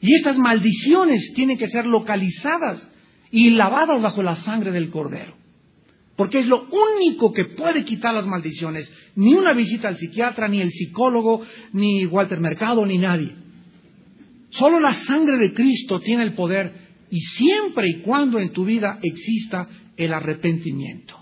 Y 0.00 0.14
estas 0.14 0.38
maldiciones 0.38 1.32
tienen 1.34 1.58
que 1.58 1.66
ser 1.66 1.86
localizadas 1.86 2.90
y 3.34 3.50
lavadas 3.50 4.00
bajo 4.00 4.22
la 4.22 4.36
sangre 4.36 4.70
del 4.70 4.90
cordero. 4.90 5.34
Porque 6.14 6.38
es 6.38 6.46
lo 6.46 6.68
único 6.70 7.32
que 7.32 7.46
puede 7.46 7.84
quitar 7.84 8.14
las 8.14 8.28
maldiciones. 8.28 8.94
Ni 9.16 9.34
una 9.34 9.52
visita 9.52 9.88
al 9.88 9.96
psiquiatra, 9.96 10.46
ni 10.46 10.60
el 10.60 10.70
psicólogo, 10.70 11.42
ni 11.72 12.06
Walter 12.06 12.38
Mercado, 12.38 12.86
ni 12.86 12.96
nadie. 12.96 13.34
Solo 14.50 14.78
la 14.78 14.92
sangre 14.92 15.36
de 15.38 15.52
Cristo 15.52 15.98
tiene 15.98 16.22
el 16.22 16.34
poder 16.34 16.74
y 17.10 17.18
siempre 17.18 17.88
y 17.88 18.02
cuando 18.02 18.38
en 18.38 18.52
tu 18.52 18.64
vida 18.64 19.00
exista 19.02 19.66
el 19.96 20.14
arrepentimiento. 20.14 21.18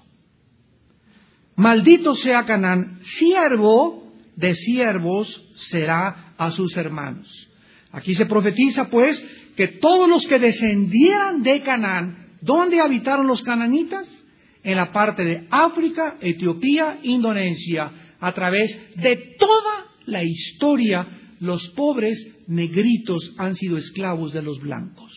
Maldito 1.56 2.14
sea 2.14 2.44
Canaán, 2.44 2.98
siervo 3.04 4.12
de 4.36 4.52
siervos 4.52 5.42
será 5.54 6.34
a 6.36 6.50
sus 6.50 6.76
hermanos. 6.76 7.48
Aquí 7.90 8.14
se 8.14 8.26
profetiza 8.26 8.90
pues 8.90 9.26
que 9.56 9.68
todos 9.68 10.08
los 10.08 10.26
que 10.26 10.38
descendieran 10.38 11.42
de 11.42 11.60
Canaán, 11.62 12.36
¿dónde 12.40 12.80
habitaron 12.80 13.26
los 13.26 13.42
cananitas? 13.42 14.08
En 14.62 14.76
la 14.76 14.92
parte 14.92 15.24
de 15.24 15.46
África, 15.50 16.16
Etiopía, 16.20 16.98
Indonesia. 17.02 17.92
a 18.20 18.32
través 18.32 18.80
de 18.94 19.34
toda 19.36 19.86
la 20.06 20.22
historia, 20.22 21.08
los 21.40 21.70
pobres 21.70 22.36
negritos 22.46 23.34
han 23.36 23.56
sido 23.56 23.76
esclavos 23.76 24.32
de 24.32 24.42
los 24.42 24.60
blancos. 24.60 25.12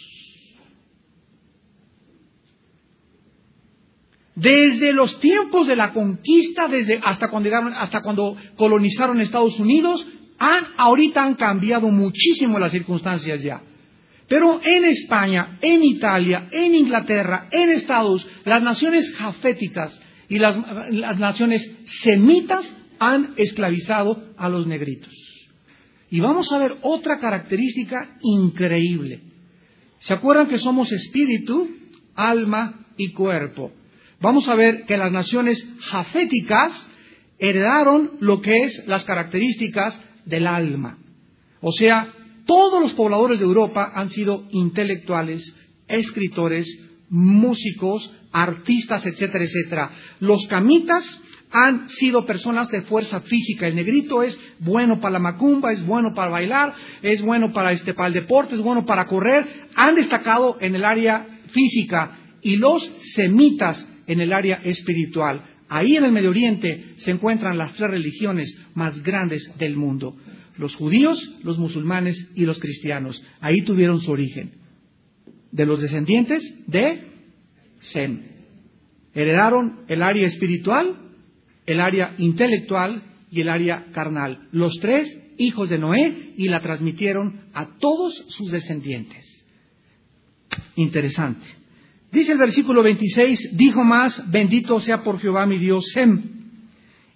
Desde 4.33 4.91
los 4.91 5.19
tiempos 5.19 5.67
de 5.67 5.75
la 5.75 5.93
conquista, 5.93 6.67
desde 6.67 6.99
hasta 7.03 7.29
cuando 7.29 7.47
llegaron, 7.47 7.73
hasta 7.75 8.01
cuando 8.01 8.35
colonizaron 8.57 9.21
Estados 9.21 9.59
Unidos, 9.59 10.05
han, 10.39 10.65
ahorita 10.77 11.23
han 11.23 11.35
cambiado 11.35 11.87
muchísimo 11.89 12.57
las 12.57 12.71
circunstancias 12.71 13.43
ya. 13.43 13.61
Pero 14.27 14.59
en 14.63 14.85
España, 14.85 15.57
en 15.61 15.83
Italia, 15.83 16.47
en 16.51 16.75
Inglaterra, 16.75 17.47
en 17.51 17.69
Estados, 17.69 18.27
las 18.43 18.63
naciones 18.63 19.13
jaféticas 19.15 19.99
y 20.27 20.39
las, 20.39 20.57
naciones 21.19 21.69
semitas 22.01 22.75
han 22.99 23.33
esclavizado 23.37 24.33
a 24.37 24.49
los 24.49 24.65
negritos. 24.65 25.13
Y 26.09 26.19
vamos 26.19 26.51
a 26.51 26.57
ver 26.57 26.77
otra 26.81 27.19
característica 27.19 28.17
increíble. 28.21 29.21
¿Se 29.99 30.13
acuerdan 30.13 30.47
que 30.47 30.57
somos 30.57 30.91
espíritu, 30.91 31.69
alma 32.15 32.85
y 32.97 33.11
cuerpo? 33.11 33.71
vamos 34.25 34.47
a 34.47 34.55
ver 34.55 34.85
que 34.85 34.97
las 34.97 35.11
naciones 35.11 35.67
jaféticas 35.81 36.89
heredaron 37.37 38.13
lo 38.21 38.41
que 38.41 38.55
es 38.57 38.83
las 38.87 39.03
características 39.03 40.01
del 40.25 40.47
alma. 40.47 40.97
O 41.61 41.71
sea, 41.71 42.11
todos 42.45 42.81
los 42.81 42.93
pobladores 42.93 43.39
de 43.39 43.45
Europa 43.45 43.91
han 43.95 44.09
sido 44.09 44.47
intelectuales, 44.51 45.55
escritores, 45.87 46.67
músicos, 47.09 48.13
artistas, 48.31 49.05
etcétera, 49.05 49.43
etcétera. 49.43 49.91
Los 50.19 50.45
camitas 50.47 51.21
han 51.51 51.87
sido 51.87 52.25
personas 52.25 52.69
de 52.69 52.81
fuerza 52.81 53.21
física. 53.21 53.67
El 53.67 53.75
negrito 53.75 54.23
es 54.23 54.37
bueno 54.59 54.99
para 54.99 55.13
la 55.13 55.19
macumba, 55.19 55.71
es 55.71 55.85
bueno 55.85 56.13
para 56.13 56.29
bailar, 56.29 56.73
es 57.01 57.21
bueno 57.21 57.53
para, 57.53 57.71
este, 57.71 57.93
para 57.93 58.09
el 58.09 58.13
deporte, 58.13 58.55
es 58.55 58.61
bueno 58.61 58.85
para 58.85 59.05
correr. 59.05 59.67
Han 59.75 59.95
destacado 59.95 60.57
en 60.59 60.75
el 60.75 60.83
área 60.83 61.41
física. 61.47 62.19
Y 62.41 62.57
los 62.57 62.83
semitas 63.15 63.87
en 64.05 64.19
el 64.19 64.33
área 64.33 64.57
espiritual. 64.63 65.43
Ahí 65.67 65.95
en 65.95 66.03
el 66.03 66.11
Medio 66.11 66.29
Oriente 66.29 66.93
se 66.97 67.11
encuentran 67.11 67.57
las 67.57 67.73
tres 67.73 67.89
religiones 67.89 68.55
más 68.75 69.01
grandes 69.01 69.51
del 69.57 69.77
mundo. 69.77 70.15
Los 70.57 70.75
judíos, 70.75 71.17
los 71.43 71.57
musulmanes 71.57 72.31
y 72.35 72.45
los 72.45 72.59
cristianos. 72.59 73.23
Ahí 73.41 73.61
tuvieron 73.61 73.99
su 73.99 74.11
origen. 74.11 74.51
De 75.51 75.65
los 75.65 75.81
descendientes 75.81 76.43
de 76.67 77.07
Sem. 77.79 78.21
Heredaron 79.13 79.85
el 79.87 80.01
área 80.01 80.27
espiritual, 80.27 81.13
el 81.65 81.79
área 81.79 82.15
intelectual 82.17 83.03
y 83.31 83.41
el 83.41 83.49
área 83.49 83.87
carnal. 83.91 84.47
Los 84.51 84.75
tres 84.79 85.17
hijos 85.37 85.69
de 85.69 85.77
Noé 85.77 86.33
y 86.37 86.47
la 86.47 86.61
transmitieron 86.61 87.41
a 87.53 87.77
todos 87.77 88.25
sus 88.29 88.51
descendientes. 88.51 89.25
Interesante. 90.75 91.45
Dice 92.11 92.31
el 92.31 92.37
versículo 92.37 92.81
26, 92.81 93.57
dijo 93.57 93.83
más, 93.83 94.29
bendito 94.31 94.79
sea 94.79 95.03
por 95.03 95.19
Jehová 95.19 95.45
mi 95.45 95.57
Dios 95.57 95.85
Sem, 95.93 96.23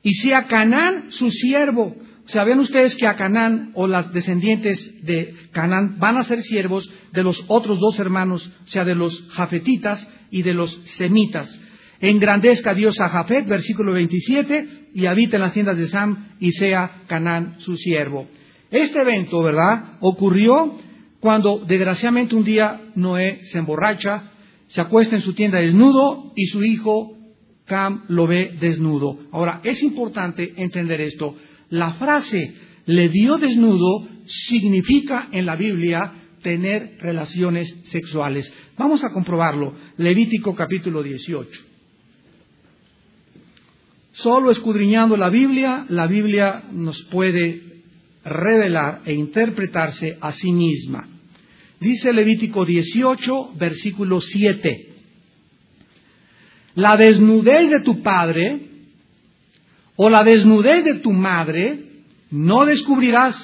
y 0.04 0.14
sea 0.16 0.48
Canaán 0.48 1.12
su 1.12 1.30
siervo. 1.30 1.96
Ven 2.34 2.60
ustedes 2.60 2.96
que 2.96 3.08
a 3.08 3.16
Canaán 3.16 3.72
o 3.76 3.88
las 3.88 4.12
descendientes 4.14 5.04
de 5.04 5.34
Canaán 5.52 5.98
van 6.00 6.18
a 6.18 6.24
ser 6.24 6.42
siervos 6.42 6.90
de 7.12 7.24
los 7.24 7.44
otros 7.48 7.80
dos 7.80 8.00
hermanos, 8.00 8.50
o 8.66 8.68
sea, 8.68 8.84
de 8.84 8.96
los 8.96 9.28
jafetitas 9.30 10.08
y 10.30 10.44
de 10.44 10.54
los 10.54 10.72
semitas. 10.98 11.60
Engrandezca 12.02 12.74
Dios 12.74 13.00
a 13.02 13.10
Jafet, 13.10 13.48
versículo 13.48 13.92
27, 13.94 14.90
y 14.94 15.06
habita 15.06 15.36
en 15.36 15.42
las 15.42 15.54
tiendas 15.54 15.78
de 15.78 15.88
Sam 15.88 16.36
y 16.40 16.52
sea 16.54 17.04
Canaán 17.08 17.56
su 17.60 17.76
siervo. 17.76 18.28
Este 18.72 19.02
evento, 19.02 19.44
¿verdad?, 19.44 19.98
ocurrió 20.00 20.78
cuando 21.20 21.60
desgraciadamente 21.68 22.36
un 22.36 22.44
día 22.44 22.80
Noé 22.96 23.40
se 23.44 23.60
emborracha 23.60 24.32
se 24.70 24.82
acuesta 24.82 25.16
en 25.16 25.22
su 25.22 25.34
tienda 25.34 25.60
desnudo 25.60 26.32
y 26.36 26.46
su 26.46 26.64
hijo 26.64 27.16
Cam 27.66 28.06
lo 28.08 28.26
ve 28.26 28.58
desnudo. 28.60 29.20
Ahora, 29.32 29.62
es 29.64 29.84
importante 29.84 30.54
entender 30.58 31.02
esto. 31.02 31.36
La 31.70 31.94
frase 31.94 32.54
le 32.86 33.10
dio 33.10 33.38
desnudo 33.38 34.08
significa 34.26 35.30
en 35.32 35.46
la 35.46 35.56
Biblia 35.56 36.14
tener 36.42 36.98
relaciones 37.00 37.76
sexuales. 37.84 38.52
Vamos 38.78 39.04
a 39.04 39.12
comprobarlo. 39.12 39.76
Levítico 39.98 40.56
capítulo 40.56 41.04
18. 41.04 41.62
Solo 44.14 44.52
escudriñando 44.52 45.16
la 45.16 45.30
Biblia, 45.30 45.86
la 45.90 46.08
Biblia 46.08 46.64
nos 46.72 47.02
puede 47.04 47.84
revelar 48.24 49.02
e 49.06 49.14
interpretarse 49.14 50.18
a 50.20 50.32
sí 50.32 50.52
misma. 50.52 51.08
Dice 51.80 52.12
Levítico 52.12 52.66
18, 52.66 53.54
versículo 53.56 54.20
7. 54.20 54.88
La 56.76 56.98
desnudez 56.98 57.70
de 57.70 57.80
tu 57.82 58.02
padre 58.02 58.69
o 60.02 60.10
la 60.10 60.24
desnudez 60.24 60.86
de 60.86 61.00
tu 61.00 61.12
madre 61.12 62.06
no 62.32 62.64
descubrirás. 62.64 63.36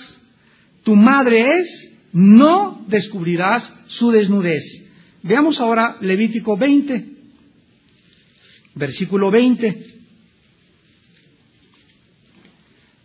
Tu 0.83 0.95
madre 0.95 1.59
es, 1.59 1.91
no 2.13 2.85
descubrirás 2.87 3.73
su 3.87 4.09
desnudez. 4.09 4.63
Veamos 5.21 5.59
ahora 5.59 5.97
Levítico 5.99 6.55
20, 6.55 7.07
versículo 8.73 9.31
20. 9.31 9.85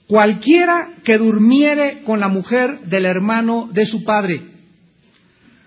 Cualquiera 0.06 0.98
que 1.02 1.18
durmiere 1.18 2.04
con 2.04 2.20
la 2.20 2.28
mujer 2.28 2.82
del 2.82 3.04
hermano 3.04 3.68
de 3.72 3.84
su 3.86 4.04
padre, 4.04 4.42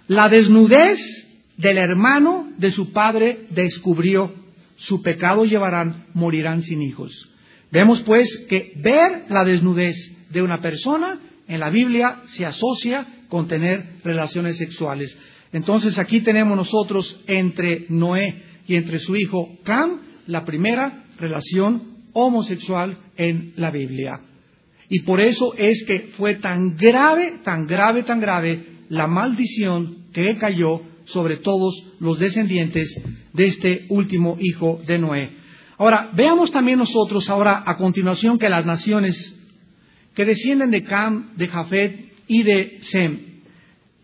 la 0.08 0.30
desnudez 0.30 1.28
del 1.58 1.78
hermano 1.78 2.50
de 2.58 2.72
su 2.72 2.94
padre 2.94 3.46
descubrió, 3.50 4.34
su 4.78 5.02
pecado 5.02 5.44
llevarán, 5.44 6.06
morirán 6.14 6.62
sin 6.62 6.82
hijos. 6.82 7.33
Vemos 7.74 8.02
pues 8.02 8.46
que 8.48 8.72
ver 8.76 9.26
la 9.30 9.44
desnudez 9.44 9.96
de 10.30 10.44
una 10.44 10.62
persona 10.62 11.20
en 11.48 11.60
la 11.60 11.72
Biblia 11.72 12.22
se 12.26 12.46
asocia 12.46 13.26
con 13.30 13.48
tener 13.48 13.84
relaciones 14.04 14.58
sexuales. 14.58 15.20
Entonces 15.52 15.98
aquí 15.98 16.22
tenemos 16.22 16.56
nosotros 16.56 17.20
entre 17.26 17.88
Noé 17.90 18.44
y 18.68 18.76
entre 18.76 19.00
su 19.00 19.16
hijo 19.16 19.58
Cam 19.64 20.02
la 20.28 20.46
primera 20.46 21.06
relación 21.18 21.98
homosexual 22.14 23.00
en 23.18 23.54
la 23.56 23.72
Biblia. 23.72 24.22
Y 24.88 25.00
por 25.00 25.20
eso 25.20 25.56
es 25.58 25.84
que 25.88 26.12
fue 26.16 26.36
tan 26.36 26.76
grave, 26.76 27.40
tan 27.44 27.66
grave, 27.66 28.04
tan 28.04 28.20
grave 28.20 28.68
la 28.90 29.08
maldición 29.08 30.10
que 30.14 30.38
cayó 30.38 30.80
sobre 31.06 31.38
todos 31.38 31.74
los 32.00 32.20
descendientes 32.20 33.02
de 33.34 33.48
este 33.48 33.86
último 33.90 34.38
hijo 34.40 34.80
de 34.86 35.00
Noé. 35.00 35.43
Ahora, 35.84 36.12
veamos 36.14 36.50
también 36.50 36.80
nosotros 36.80 37.30
ahora 37.30 37.62
a 37.66 37.76
continuación 37.76 38.40
que 38.40 38.48
las 38.48 38.66
naciones 38.66 39.38
que 40.16 40.24
descienden 40.24 40.72
de 40.72 40.86
Cam, 40.86 41.36
de 41.36 41.50
Jafet 41.50 42.14
y 42.26 42.44
de 42.44 42.78
Sem 42.84 43.42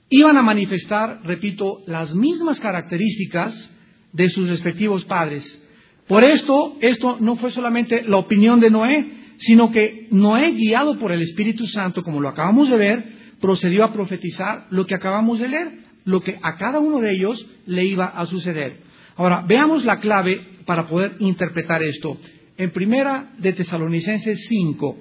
iban 0.10 0.36
a 0.36 0.42
manifestar, 0.42 1.22
repito, 1.24 1.78
las 1.88 2.14
mismas 2.14 2.60
características 2.60 3.74
de 4.12 4.28
sus 4.28 4.50
respectivos 4.50 5.06
padres. 5.06 5.66
Por 6.06 6.26
esto, 6.26 6.76
esto 6.82 7.16
no 7.22 7.38
fue 7.38 7.50
solamente 7.50 8.04
la 8.06 8.18
opinión 8.18 8.60
de 8.60 8.72
Noé, 8.72 9.14
sino 9.38 9.72
que 9.72 10.10
Noé, 10.12 10.52
guiado 10.52 11.00
por 11.00 11.14
el 11.14 11.22
Espíritu 11.22 11.66
Santo, 11.66 12.04
como 12.04 12.20
lo 12.20 12.28
acabamos 12.28 12.70
de 12.70 12.76
ver, 12.76 13.06
procedió 13.40 13.86
a 13.86 13.94
profetizar 13.94 14.68
lo 14.70 14.86
que 14.86 14.96
acabamos 14.96 15.40
de 15.40 15.48
leer, 15.48 15.80
lo 16.04 16.20
que 16.20 16.38
a 16.42 16.58
cada 16.58 16.80
uno 16.80 17.00
de 17.00 17.14
ellos 17.14 17.48
le 17.66 17.86
iba 17.86 18.08
a 18.08 18.26
suceder. 18.26 18.82
Ahora, 19.16 19.46
veamos 19.48 19.86
la 19.86 20.00
clave 20.00 20.59
para 20.70 20.88
poder 20.88 21.16
interpretar 21.18 21.82
esto. 21.82 22.20
En 22.56 22.70
primera 22.70 23.34
de 23.40 23.54
Tesalonicenses 23.54 24.46
5, 24.48 24.98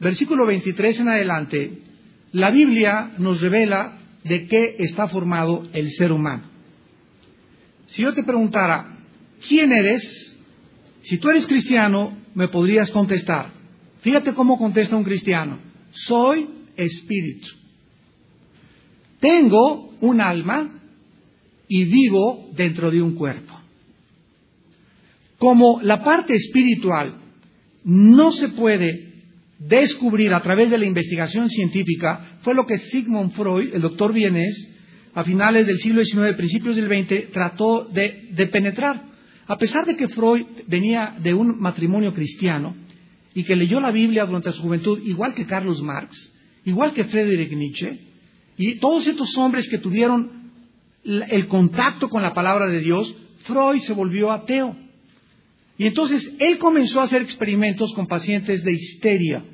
versículo 0.00 0.46
23 0.46 1.00
en 1.00 1.08
adelante, 1.10 1.82
la 2.32 2.50
Biblia 2.50 3.12
nos 3.18 3.42
revela 3.42 3.98
de 4.24 4.46
qué 4.46 4.76
está 4.78 5.06
formado 5.08 5.68
el 5.74 5.90
ser 5.90 6.12
humano. 6.12 6.44
Si 7.88 8.00
yo 8.00 8.14
te 8.14 8.22
preguntara, 8.22 8.96
¿quién 9.46 9.70
eres? 9.70 10.38
Si 11.02 11.18
tú 11.18 11.28
eres 11.28 11.46
cristiano, 11.46 12.16
me 12.34 12.48
podrías 12.48 12.90
contestar. 12.90 13.52
Fíjate 14.00 14.32
cómo 14.32 14.56
contesta 14.56 14.96
un 14.96 15.04
cristiano. 15.04 15.58
Soy 15.90 16.48
espíritu. 16.74 17.48
Tengo 19.20 19.94
un 20.00 20.22
alma 20.22 20.70
y 21.68 21.84
vivo 21.84 22.48
dentro 22.56 22.90
de 22.90 23.02
un 23.02 23.14
cuerpo. 23.14 23.65
Como 25.46 25.80
la 25.80 26.02
parte 26.02 26.34
espiritual 26.34 27.18
no 27.84 28.32
se 28.32 28.48
puede 28.48 29.12
descubrir 29.60 30.34
a 30.34 30.42
través 30.42 30.72
de 30.72 30.76
la 30.76 30.86
investigación 30.86 31.48
científica, 31.48 32.38
fue 32.40 32.52
lo 32.52 32.66
que 32.66 32.76
Sigmund 32.78 33.30
Freud, 33.30 33.72
el 33.72 33.80
doctor 33.80 34.12
vienés, 34.12 34.74
a 35.14 35.22
finales 35.22 35.64
del 35.68 35.78
siglo 35.78 36.04
XIX, 36.04 36.34
principios 36.36 36.74
del 36.74 36.88
XX, 36.88 37.30
trató 37.30 37.84
de, 37.84 38.26
de 38.32 38.46
penetrar. 38.48 39.04
A 39.46 39.56
pesar 39.56 39.86
de 39.86 39.96
que 39.96 40.08
Freud 40.08 40.46
venía 40.66 41.14
de 41.22 41.32
un 41.32 41.60
matrimonio 41.60 42.12
cristiano, 42.12 42.74
y 43.32 43.44
que 43.44 43.54
leyó 43.54 43.78
la 43.78 43.92
Biblia 43.92 44.26
durante 44.26 44.50
su 44.50 44.62
juventud, 44.62 44.98
igual 45.04 45.36
que 45.36 45.46
Carlos 45.46 45.80
Marx, 45.80 46.34
igual 46.64 46.92
que 46.92 47.04
Friedrich 47.04 47.52
Nietzsche, 47.52 48.00
y 48.56 48.74
todos 48.80 49.06
estos 49.06 49.38
hombres 49.38 49.68
que 49.68 49.78
tuvieron 49.78 50.50
el 51.04 51.46
contacto 51.46 52.10
con 52.10 52.20
la 52.20 52.34
palabra 52.34 52.66
de 52.66 52.80
Dios, 52.80 53.14
Freud 53.44 53.78
se 53.78 53.92
volvió 53.92 54.32
ateo. 54.32 54.85
Y 55.78 55.86
entonces 55.86 56.32
él 56.38 56.58
comenzó 56.58 57.00
a 57.00 57.04
hacer 57.04 57.22
experimentos 57.22 57.92
con 57.94 58.06
pacientes 58.06 58.62
de 58.64 58.72
histeria 58.72 59.44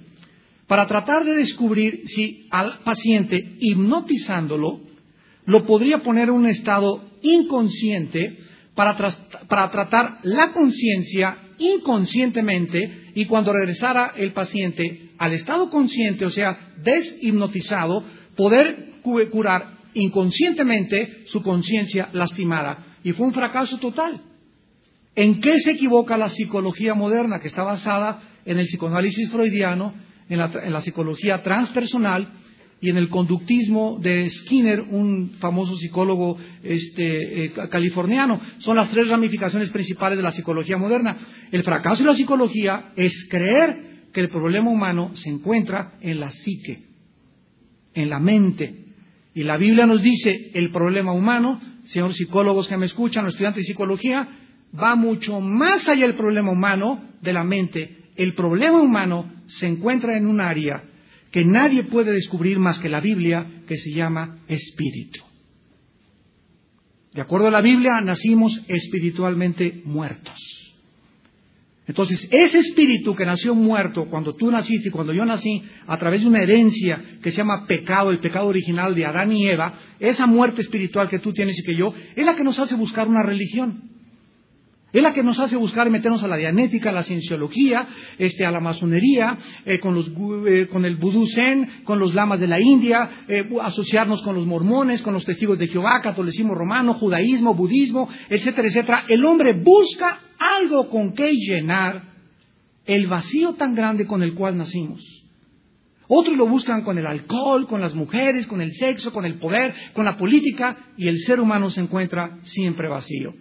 para 0.67 0.87
tratar 0.87 1.25
de 1.25 1.35
descubrir 1.35 2.03
si 2.07 2.47
al 2.51 2.79
paciente, 2.81 3.57
hipnotizándolo, 3.59 4.81
lo 5.45 5.67
podría 5.67 5.99
poner 5.99 6.29
en 6.29 6.35
un 6.35 6.47
estado 6.47 7.05
inconsciente 7.23 8.39
para, 8.75 8.97
para 9.49 9.71
tratar 9.71 10.21
la 10.23 10.53
conciencia 10.53 11.37
inconscientemente 11.59 13.11
y 13.15 13.27
cuando 13.27 13.53
regresara 13.53 14.13
el 14.17 14.33
paciente 14.33 15.11
al 15.19 15.33
estado 15.35 15.69
consciente, 15.71 16.25
o 16.25 16.31
sea, 16.31 16.75
deshipnotizado, 16.83 18.05
poder 18.35 19.01
curar 19.03 19.79
inconscientemente 19.95 21.25
su 21.27 21.43
conciencia 21.43 22.09
lastimada. 22.13 22.97
Y 23.05 23.13
fue 23.13 23.27
un 23.27 23.35
fracaso 23.35 23.79
total. 23.79 24.23
¿En 25.15 25.41
qué 25.41 25.59
se 25.59 25.73
equivoca 25.73 26.17
la 26.17 26.29
psicología 26.29 26.95
moderna, 26.95 27.41
que 27.41 27.49
está 27.49 27.63
basada 27.63 28.23
en 28.45 28.59
el 28.59 28.67
psicoanálisis 28.67 29.31
freudiano, 29.31 29.95
en 30.29 30.39
la, 30.39 30.81
psicología 30.81 31.43
transpersonal 31.43 32.33
y 32.81 32.89
en 32.89 32.97
el 32.97 33.11
conductismo 33.11 33.99
de 34.01 34.31
Skinner, 34.31 34.81
un 34.81 35.33
famoso 35.39 35.77
psicólogo 35.77 36.39
este, 36.63 37.45
eh, 37.45 37.53
californiano? 37.71 38.41
Son 38.59 38.77
las 38.77 38.89
tres 38.89 39.07
ramificaciones 39.09 39.71
principales 39.71 40.17
de 40.17 40.25
la 40.25 40.31
psicología 40.31 40.79
moderna. 40.79 41.19
El 41.51 41.63
fracaso 41.63 42.03
de 42.03 42.09
la 42.09 42.15
psicología 42.15 42.93
es 42.97 43.29
creer 43.29 44.07
que 44.15 44.21
el 44.21 44.31
problema 44.31 44.71
humano 44.71 45.11
se 45.15 45.29
encuentra 45.29 45.99
en 46.01 46.21
la 46.21 46.31
psique, 46.31 46.85
en 47.93 48.09
la 48.09 48.19
mente. 48.19 48.79
Y 49.35 49.43
la 49.43 49.59
Biblia 49.59 49.85
nos 49.85 50.03
dice, 50.03 50.51
el 50.55 50.71
problema 50.71 51.13
humano, 51.13 51.61
señores 51.85 52.17
psicólogos 52.17 52.67
que 52.67 52.79
me 52.79 52.87
escuchan, 52.87 53.25
los 53.25 53.35
estudiantes 53.35 53.65
de 53.65 53.69
psicología, 53.69 54.39
va 54.79 54.95
mucho 54.97 55.41
más 55.41 55.89
allá 55.89 56.07
del 56.07 56.17
problema 56.17 56.51
humano 56.51 57.03
de 57.21 57.33
la 57.33 57.45
mente. 57.45 57.97
El 58.17 58.35
problema 58.35 58.81
humano 58.81 59.33
se 59.47 59.67
encuentra 59.67 60.17
en 60.17 60.27
un 60.27 60.41
área 60.41 60.85
que 61.31 61.45
nadie 61.45 61.85
puede 61.85 62.13
descubrir 62.13 62.59
más 62.59 62.79
que 62.79 62.89
la 62.89 63.01
Biblia, 63.01 63.63
que 63.67 63.77
se 63.77 63.91
llama 63.91 64.39
espíritu. 64.49 65.21
De 67.15 67.21
acuerdo 67.21 67.49
a 67.49 67.51
la 67.51 67.61
Biblia, 67.61 68.01
nacimos 68.01 68.63
espiritualmente 68.69 69.83
muertos. 69.85 70.63
Entonces, 71.87 72.29
ese 72.31 72.59
espíritu 72.59 73.15
que 73.15 73.27
nació 73.27 73.55
muerto 73.55 74.07
cuando 74.07 74.35
tú 74.35 74.51
naciste 74.51 74.89
y 74.89 74.93
cuando 74.93 75.13
yo 75.13 75.25
nací, 75.25 75.63
a 75.87 75.99
través 75.99 76.23
de 76.23 76.29
una 76.29 76.41
herencia 76.41 77.19
que 77.23 77.31
se 77.31 77.39
llama 77.39 77.67
pecado, 77.67 78.11
el 78.11 78.21
pecado 78.21 78.47
original 78.47 78.95
de 78.95 79.05
Adán 79.05 79.33
y 79.33 79.47
Eva, 79.49 79.75
esa 79.99 80.27
muerte 80.27 80.61
espiritual 80.61 81.09
que 81.09 81.19
tú 81.19 81.33
tienes 81.33 81.59
y 81.59 81.65
que 81.65 81.75
yo, 81.75 81.93
es 82.15 82.25
la 82.25 82.37
que 82.37 82.45
nos 82.45 82.59
hace 82.59 82.77
buscar 82.77 83.09
una 83.09 83.23
religión. 83.23 83.92
Es 84.93 85.03
la 85.03 85.15
que 85.15 85.23
nos 85.23 85.39
hace 85.41 85.57
buscar 85.57 85.89
meternos 85.89 86.23
a 86.23 86.29
la 86.29 86.37
dianética, 86.37 86.91
a 86.91 86.93
la 86.93 87.03
cienciología, 87.03 87.89
este, 88.19 88.45
a 88.45 88.51
la 88.51 88.61
masonería, 88.61 89.39
eh, 89.65 89.79
con, 89.79 89.95
los, 89.95 90.11
eh, 90.47 90.69
con, 90.71 90.85
el 90.85 90.97
vudú 90.97 91.27
zen, 91.27 91.83
con 91.85 91.99
los 91.99 92.15
lamas 92.15 92.41
de 92.41 92.47
la 92.47 92.61
India, 92.61 93.25
eh, 93.27 93.49
asociarnos 93.63 94.23
con 94.23 94.35
los 94.35 94.47
mormones, 94.47 95.01
con 95.01 95.15
los 95.15 95.25
testigos 95.25 95.59
de 95.59 95.69
Jehová, 95.69 96.03
catolicismo 96.03 96.55
romano, 96.55 96.95
judaísmo, 96.95 97.55
budismo, 97.55 98.07
etcétera, 98.29 98.69
etcétera. 98.69 99.05
El 99.09 99.25
hombre 99.25 99.55
busca 99.55 100.21
algo 100.61 100.91
con 100.91 101.15
que 101.15 101.31
llenar 101.33 102.13
el 102.85 103.07
vacío 103.07 103.55
tan 103.55 103.75
grande 103.75 104.07
con 104.07 104.23
el 104.23 104.35
cual 104.35 104.59
nacimos. 104.59 105.01
Otros 106.07 106.37
lo 106.37 106.47
buscan 106.47 106.83
con 106.83 106.99
el 106.99 107.07
alcohol, 107.07 107.67
con 107.67 107.81
las 107.81 107.95
mujeres, 107.95 108.47
con 108.47 108.61
el 108.61 108.73
sexo, 108.73 109.11
con 109.15 109.25
el 109.25 109.39
poder, 109.39 109.73
con 109.95 110.05
la 110.05 110.19
política, 110.19 110.77
y 110.99 111.09
el 111.09 111.19
ser 111.21 111.41
humano 111.41 111.71
se 111.71 111.81
encuentra 111.81 112.41
siempre 112.43 112.89
vacío. 112.89 113.33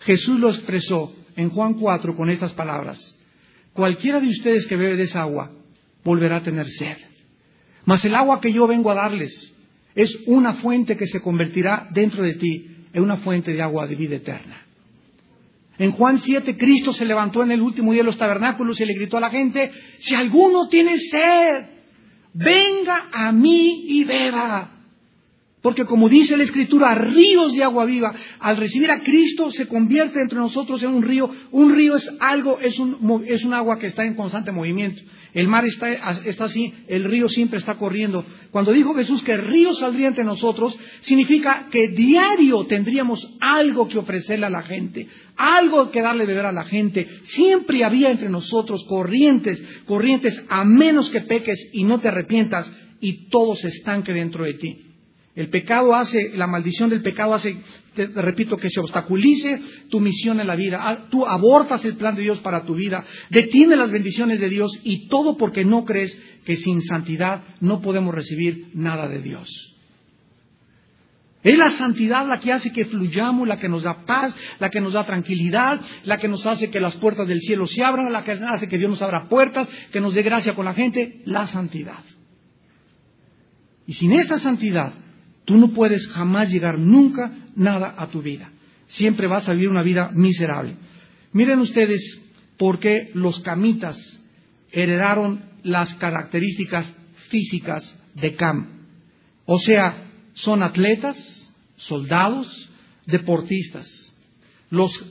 Jesús 0.00 0.38
lo 0.38 0.50
expresó 0.50 1.14
en 1.36 1.50
Juan 1.50 1.74
4 1.74 2.14
con 2.14 2.30
estas 2.30 2.52
palabras. 2.52 3.16
Cualquiera 3.72 4.20
de 4.20 4.28
ustedes 4.28 4.66
que 4.66 4.76
bebe 4.76 4.96
de 4.96 5.04
esa 5.04 5.22
agua 5.22 5.50
volverá 6.04 6.36
a 6.36 6.42
tener 6.42 6.68
sed. 6.68 6.96
Mas 7.84 8.04
el 8.04 8.14
agua 8.14 8.40
que 8.40 8.52
yo 8.52 8.66
vengo 8.66 8.90
a 8.90 8.94
darles 8.94 9.54
es 9.94 10.16
una 10.26 10.54
fuente 10.54 10.96
que 10.96 11.06
se 11.06 11.20
convertirá 11.20 11.88
dentro 11.92 12.22
de 12.22 12.34
ti 12.34 12.66
en 12.92 13.02
una 13.02 13.16
fuente 13.18 13.52
de 13.52 13.62
agua 13.62 13.86
de 13.86 13.96
vida 13.96 14.16
eterna. 14.16 14.64
En 15.76 15.90
Juan 15.90 16.18
7, 16.18 16.56
Cristo 16.56 16.92
se 16.92 17.04
levantó 17.04 17.42
en 17.42 17.50
el 17.50 17.60
último 17.60 17.92
día 17.92 18.02
de 18.02 18.06
los 18.06 18.16
tabernáculos 18.16 18.80
y 18.80 18.86
le 18.86 18.94
gritó 18.94 19.16
a 19.16 19.20
la 19.20 19.30
gente, 19.30 19.72
si 19.98 20.14
alguno 20.14 20.68
tiene 20.68 20.96
sed, 20.98 21.64
venga 22.32 23.08
a 23.12 23.32
mí 23.32 23.86
y 23.88 24.04
beba. 24.04 24.73
Porque 25.64 25.86
como 25.86 26.10
dice 26.10 26.36
la 26.36 26.42
Escritura, 26.42 26.94
ríos 26.94 27.54
de 27.54 27.64
agua 27.64 27.86
viva, 27.86 28.14
al 28.38 28.58
recibir 28.58 28.90
a 28.90 29.00
Cristo 29.00 29.50
se 29.50 29.66
convierte 29.66 30.20
entre 30.20 30.36
nosotros 30.36 30.82
en 30.82 30.90
un 30.90 31.02
río. 31.02 31.30
Un 31.52 31.74
río 31.74 31.96
es 31.96 32.06
algo, 32.20 32.58
es 32.60 32.78
un, 32.78 33.24
es 33.26 33.46
un 33.46 33.54
agua 33.54 33.78
que 33.78 33.86
está 33.86 34.04
en 34.04 34.14
constante 34.14 34.52
movimiento. 34.52 35.00
El 35.32 35.48
mar 35.48 35.64
está, 35.64 35.90
está, 36.26 36.44
así, 36.44 36.74
el 36.86 37.04
río 37.04 37.30
siempre 37.30 37.56
está 37.56 37.76
corriendo. 37.76 38.26
Cuando 38.50 38.72
dijo 38.72 38.94
Jesús 38.94 39.22
que 39.22 39.38
río 39.38 39.72
saldría 39.72 40.08
entre 40.08 40.24
nosotros, 40.24 40.78
significa 41.00 41.68
que 41.70 41.88
diario 41.88 42.66
tendríamos 42.66 43.34
algo 43.40 43.88
que 43.88 43.96
ofrecerle 43.96 44.44
a 44.44 44.50
la 44.50 44.64
gente, 44.64 45.08
algo 45.34 45.90
que 45.90 46.02
darle 46.02 46.26
beber 46.26 46.44
a 46.44 46.52
la 46.52 46.64
gente. 46.64 47.08
Siempre 47.22 47.84
había 47.84 48.10
entre 48.10 48.28
nosotros 48.28 48.84
corrientes, 48.84 49.62
corrientes, 49.86 50.44
a 50.50 50.62
menos 50.62 51.08
que 51.08 51.22
peques 51.22 51.70
y 51.72 51.84
no 51.84 52.00
te 52.00 52.08
arrepientas 52.08 52.70
y 53.00 53.30
todo 53.30 53.56
se 53.56 53.68
estanque 53.68 54.12
dentro 54.12 54.44
de 54.44 54.54
ti. 54.54 54.93
El 55.34 55.50
pecado 55.50 55.94
hace, 55.94 56.30
la 56.36 56.46
maldición 56.46 56.90
del 56.90 57.02
pecado 57.02 57.34
hace, 57.34 57.56
te, 57.94 58.06
repito, 58.06 58.56
que 58.56 58.70
se 58.70 58.78
obstaculice 58.78 59.60
tu 59.90 59.98
misión 59.98 60.38
en 60.38 60.46
la 60.46 60.54
vida. 60.54 60.78
Ah, 60.80 61.08
tú 61.10 61.26
abortas 61.26 61.84
el 61.84 61.96
plan 61.96 62.14
de 62.14 62.22
Dios 62.22 62.38
para 62.38 62.64
tu 62.64 62.74
vida, 62.74 63.04
detiene 63.30 63.74
las 63.74 63.90
bendiciones 63.90 64.38
de 64.38 64.48
Dios 64.48 64.70
y 64.84 65.08
todo 65.08 65.36
porque 65.36 65.64
no 65.64 65.84
crees 65.84 66.16
que 66.44 66.54
sin 66.54 66.82
santidad 66.82 67.42
no 67.60 67.80
podemos 67.80 68.14
recibir 68.14 68.68
nada 68.74 69.08
de 69.08 69.22
Dios. 69.22 69.48
Es 71.42 71.58
la 71.58 71.68
santidad 71.70 72.26
la 72.26 72.38
que 72.40 72.52
hace 72.52 72.72
que 72.72 72.86
fluyamos, 72.86 73.46
la 73.46 73.58
que 73.58 73.68
nos 73.68 73.82
da 73.82 74.06
paz, 74.06 74.34
la 74.60 74.70
que 74.70 74.80
nos 74.80 74.92
da 74.92 75.04
tranquilidad, 75.04 75.80
la 76.04 76.16
que 76.16 76.28
nos 76.28 76.46
hace 76.46 76.70
que 76.70 76.80
las 76.80 76.94
puertas 76.96 77.26
del 77.26 77.40
cielo 77.40 77.66
se 77.66 77.82
abran, 77.82 78.10
la 78.12 78.24
que 78.24 78.32
hace 78.32 78.68
que 78.68 78.78
Dios 78.78 78.88
nos 78.88 79.02
abra 79.02 79.28
puertas, 79.28 79.68
que 79.90 80.00
nos 80.00 80.14
dé 80.14 80.22
gracia 80.22 80.54
con 80.54 80.64
la 80.64 80.74
gente, 80.74 81.22
la 81.26 81.46
santidad. 81.46 82.04
Y 83.86 83.92
sin 83.92 84.12
esta 84.12 84.38
santidad 84.38 85.03
Tú 85.44 85.56
no 85.56 85.72
puedes 85.72 86.06
jamás 86.08 86.50
llegar 86.50 86.78
nunca 86.78 87.32
nada 87.54 87.94
a 87.98 88.08
tu 88.08 88.22
vida. 88.22 88.50
Siempre 88.86 89.26
vas 89.26 89.48
a 89.48 89.52
vivir 89.52 89.68
una 89.68 89.82
vida 89.82 90.10
miserable. 90.12 90.76
Miren 91.32 91.58
ustedes 91.60 92.20
por 92.56 92.78
qué 92.78 93.10
los 93.14 93.40
camitas 93.40 93.96
heredaron 94.70 95.44
las 95.62 95.94
características 95.94 96.94
físicas 97.28 97.96
de 98.14 98.34
Cam. 98.36 98.86
O 99.44 99.58
sea, 99.58 100.10
son 100.34 100.62
atletas, 100.62 101.52
soldados, 101.76 102.70
deportistas. 103.06 103.88
Los, 104.70 105.04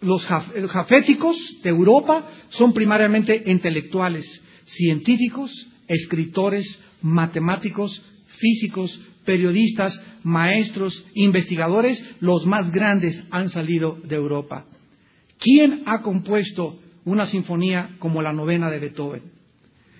los 0.00 0.26
jaféticos 0.26 1.36
de 1.62 1.70
Europa 1.70 2.28
son 2.50 2.72
primariamente 2.72 3.44
intelectuales, 3.46 4.26
científicos, 4.64 5.50
escritores, 5.86 6.80
matemáticos, 7.00 8.02
físicos, 8.26 9.00
periodistas, 9.28 10.02
maestros, 10.22 11.04
investigadores, 11.12 12.02
los 12.20 12.46
más 12.46 12.72
grandes 12.72 13.22
han 13.30 13.50
salido 13.50 13.98
de 14.02 14.16
Europa. 14.16 14.64
¿Quién 15.38 15.82
ha 15.84 16.00
compuesto 16.00 16.78
una 17.04 17.26
sinfonía 17.26 17.96
como 17.98 18.22
la 18.22 18.32
novena 18.32 18.70
de 18.70 18.78
Beethoven? 18.78 19.22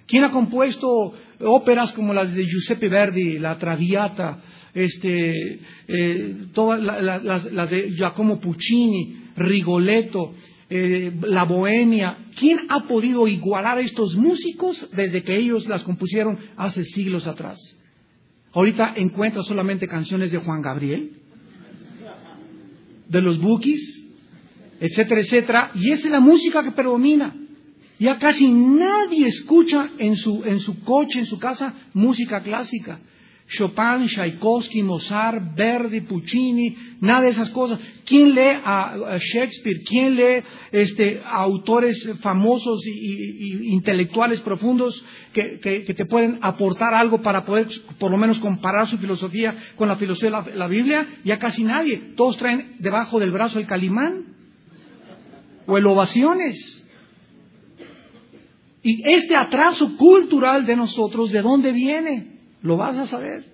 ¿Quién 0.06 0.24
ha 0.24 0.30
compuesto 0.30 1.12
óperas 1.40 1.92
como 1.92 2.14
las 2.14 2.34
de 2.34 2.46
Giuseppe 2.46 2.88
Verdi, 2.88 3.38
la 3.38 3.58
Traviata, 3.58 4.42
este, 4.72 5.60
eh, 5.86 6.36
todas 6.54 6.80
las, 6.80 7.70
de 7.70 7.90
Giacomo 7.90 8.40
Puccini, 8.40 9.24
Rigoletto, 9.36 10.32
eh, 10.70 11.12
la 11.20 11.44
Bohemia? 11.44 12.16
¿Quién 12.34 12.60
ha 12.70 12.88
podido 12.88 13.28
igualar 13.28 13.76
a 13.76 13.82
estos 13.82 14.16
músicos 14.16 14.88
desde 14.96 15.22
que 15.22 15.36
ellos 15.36 15.68
las 15.68 15.82
compusieron 15.82 16.38
hace 16.56 16.82
siglos 16.82 17.26
atrás? 17.26 17.77
Ahorita 18.52 18.94
encuentras 18.96 19.46
solamente 19.46 19.86
canciones 19.86 20.32
de 20.32 20.38
Juan 20.38 20.62
Gabriel, 20.62 21.12
de 23.08 23.22
los 23.22 23.38
Bookies, 23.40 24.04
etcétera, 24.80 25.20
etcétera, 25.20 25.70
y 25.74 25.92
esa 25.92 26.06
es 26.06 26.12
la 26.12 26.20
música 26.20 26.62
que 26.62 26.72
predomina. 26.72 27.34
Ya 27.98 28.18
casi 28.18 28.48
nadie 28.48 29.26
escucha 29.26 29.90
en 29.98 30.16
su, 30.16 30.44
en 30.44 30.60
su 30.60 30.82
coche, 30.82 31.18
en 31.18 31.26
su 31.26 31.38
casa, 31.38 31.74
música 31.94 32.42
clásica. 32.42 33.00
Chopin, 33.48 34.06
Tchaikovsky, 34.06 34.82
Mozart, 34.82 35.54
Verdi, 35.56 36.02
Puccini, 36.02 36.76
nada 37.00 37.22
de 37.22 37.28
esas 37.30 37.48
cosas. 37.48 37.80
¿Quién 38.04 38.34
lee 38.34 38.60
a, 38.62 39.16
Shakespeare? 39.16 39.80
¿Quién 39.88 40.16
lee 40.16 40.44
este, 40.70 41.22
a 41.24 41.44
autores 41.44 42.10
famosos 42.20 42.86
y, 42.86 43.72
intelectuales 43.72 44.42
profundos 44.42 45.02
que, 45.32 45.58
te 45.62 46.04
pueden 46.04 46.38
aportar 46.42 46.92
algo 46.92 47.22
para 47.22 47.44
poder 47.44 47.68
por 47.98 48.10
lo 48.10 48.18
menos 48.18 48.38
comparar 48.38 48.86
su 48.86 48.98
filosofía 48.98 49.56
con 49.76 49.88
la 49.88 49.96
filosofía 49.96 50.42
de 50.42 50.54
la, 50.54 50.66
Biblia? 50.66 51.20
Ya 51.24 51.38
casi 51.38 51.64
nadie. 51.64 52.12
Todos 52.16 52.36
traen 52.36 52.76
debajo 52.80 53.18
del 53.18 53.30
brazo 53.30 53.58
el 53.58 53.66
calimán 53.66 54.26
o 55.66 55.78
el 55.78 55.86
ovaciones. 55.86 56.84
Y 58.82 59.08
este 59.10 59.34
atraso 59.34 59.96
cultural 59.96 60.66
de 60.66 60.76
nosotros, 60.76 61.32
¿de 61.32 61.40
dónde 61.40 61.72
viene? 61.72 62.37
Lo 62.62 62.76
vas 62.76 62.96
a 62.96 63.06
saber. 63.06 63.44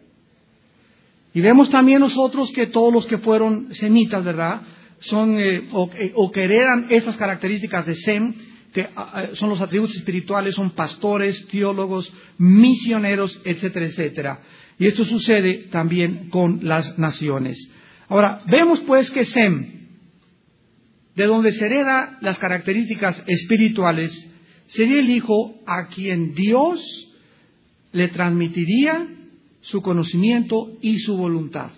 Y 1.35 1.41
vemos 1.41 1.69
también 1.69 2.01
nosotros 2.01 2.53
que 2.53 2.69
todos 2.69 2.93
los 2.93 3.07
que 3.07 3.19
fueron 3.19 3.75
semitas, 3.75 4.25
¿verdad? 4.25 4.63
Son, 5.01 5.37
eh, 5.37 5.57
eh, 5.57 6.13
o, 6.15 6.31
que 6.31 6.45
heredan 6.45 6.87
estas 6.91 7.17
características 7.17 7.87
de 7.87 7.95
Sem, 7.97 8.35
que 8.73 8.83
ah, 8.83 9.11
ah, 9.13 9.29
son 9.33 9.51
los 9.51 9.61
atributos 9.61 9.97
espirituales, 9.97 10.55
son 10.55 10.71
pastores, 10.71 11.47
teólogos, 11.49 12.13
misioneros, 12.39 13.41
etcétera, 13.45 13.87
etcétera. 13.87 14.41
Y 14.79 14.87
esto 14.87 15.05
sucede 15.05 15.69
también 15.71 16.31
con 16.31 16.61
las 16.63 16.99
naciones. 16.99 17.69
Ahora, 18.09 18.41
vemos 18.47 18.81
pues 18.87 19.11
que 19.11 19.25
Sem, 19.25 19.89
de 21.17 21.27
donde 21.27 21.51
se 21.51 21.67
hereda 21.67 22.17
las 22.21 22.39
características 22.39 23.25
espirituales, 23.27 24.31
sería 24.67 25.01
el 25.01 25.11
hijo 25.11 25.61
a 25.67 25.89
quien 25.89 26.35
Dios 26.35 26.81
le 27.95 28.09
transmitiría 28.09 29.09
su 29.61 29.81
conocimiento 29.81 30.77
y 30.83 30.99
su 30.99 31.17
voluntad. 31.17 31.71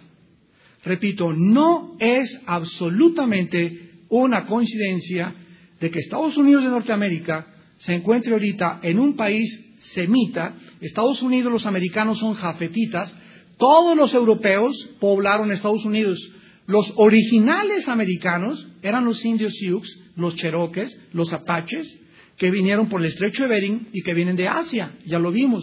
Repito, 0.82 1.32
no 1.32 1.96
es 2.00 2.40
absolutamente 2.46 3.90
una 4.08 4.46
coincidencia 4.46 5.34
de 5.78 5.90
que 5.90 5.98
Estados 5.98 6.36
Unidos 6.38 6.64
de 6.64 6.70
Norteamérica 6.70 7.46
se 7.78 7.94
encuentre 7.94 8.32
ahorita 8.32 8.80
en 8.82 8.98
un 8.98 9.14
país 9.14 9.76
semita, 9.92 10.56
Estados 10.80 11.22
Unidos 11.22 11.52
los 11.52 11.66
americanos 11.66 12.18
son 12.18 12.34
jafetitas, 12.34 13.14
todos 13.58 13.94
los 13.94 14.14
europeos 14.14 14.74
poblaron 14.98 15.52
Estados 15.52 15.84
Unidos. 15.84 16.18
Los 16.66 16.94
originales 16.96 17.88
americanos 17.88 18.66
eran 18.82 19.04
los 19.04 19.22
indios 19.24 19.52
Sioux, 19.54 19.86
los 20.16 20.34
cheroques, 20.36 20.98
los 21.12 21.32
apaches, 21.32 22.00
que 22.38 22.50
vinieron 22.50 22.88
por 22.88 23.02
el 23.02 23.08
estrecho 23.08 23.42
de 23.42 23.48
Bering 23.50 23.88
y 23.92 24.02
que 24.02 24.14
vienen 24.14 24.36
de 24.36 24.48
Asia, 24.48 24.96
ya 25.04 25.18
lo 25.18 25.30
vimos. 25.30 25.62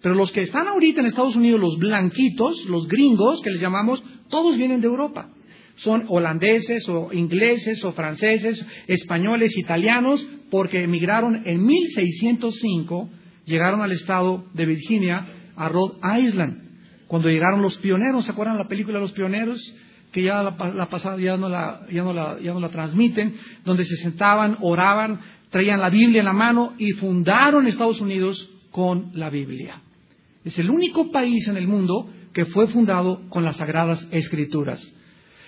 Pero 0.00 0.14
los 0.14 0.30
que 0.30 0.42
están 0.42 0.68
ahorita 0.68 1.00
en 1.00 1.06
Estados 1.06 1.36
Unidos, 1.36 1.60
los 1.60 1.78
blanquitos, 1.78 2.64
los 2.66 2.86
gringos, 2.86 3.40
que 3.42 3.50
les 3.50 3.60
llamamos, 3.60 4.02
todos 4.28 4.56
vienen 4.56 4.80
de 4.80 4.86
Europa. 4.86 5.30
Son 5.76 6.06
holandeses 6.08 6.88
o 6.88 7.12
ingleses 7.12 7.84
o 7.84 7.92
franceses, 7.92 8.64
españoles, 8.86 9.56
italianos, 9.56 10.26
porque 10.50 10.82
emigraron 10.82 11.42
en 11.46 11.64
1605, 11.64 13.08
llegaron 13.44 13.82
al 13.82 13.92
estado 13.92 14.44
de 14.54 14.66
Virginia, 14.66 15.26
a 15.56 15.68
Rhode 15.68 15.98
Island. 16.20 16.62
Cuando 17.06 17.30
llegaron 17.30 17.62
los 17.62 17.76
pioneros, 17.78 18.24
¿se 18.24 18.32
acuerdan 18.32 18.58
la 18.58 18.68
película 18.68 18.98
Los 18.98 19.12
Pioneros? 19.12 19.74
que 20.12 20.22
ya 20.22 20.42
la, 20.42 20.56
pasada 20.88 21.18
ya 21.18 21.36
no 21.36 21.48
la, 21.48 21.86
ya 21.92 22.02
no 22.02 22.12
la, 22.12 22.38
ya 22.40 22.54
no 22.54 22.60
la 22.60 22.70
transmiten, 22.70 23.36
donde 23.64 23.84
se 23.84 23.96
sentaban, 23.96 24.56
oraban, 24.62 25.20
traían 25.50 25.80
la 25.80 25.90
Biblia 25.90 26.20
en 26.20 26.24
la 26.24 26.32
mano 26.32 26.74
y 26.78 26.92
fundaron 26.92 27.66
Estados 27.66 28.00
Unidos 28.00 28.48
con 28.70 29.10
la 29.14 29.28
Biblia. 29.28 29.82
Es 30.48 30.58
el 30.58 30.70
único 30.70 31.10
país 31.10 31.46
en 31.46 31.58
el 31.58 31.68
mundo 31.68 32.10
que 32.32 32.46
fue 32.46 32.68
fundado 32.68 33.28
con 33.28 33.44
las 33.44 33.56
sagradas 33.56 34.08
escrituras. 34.12 34.80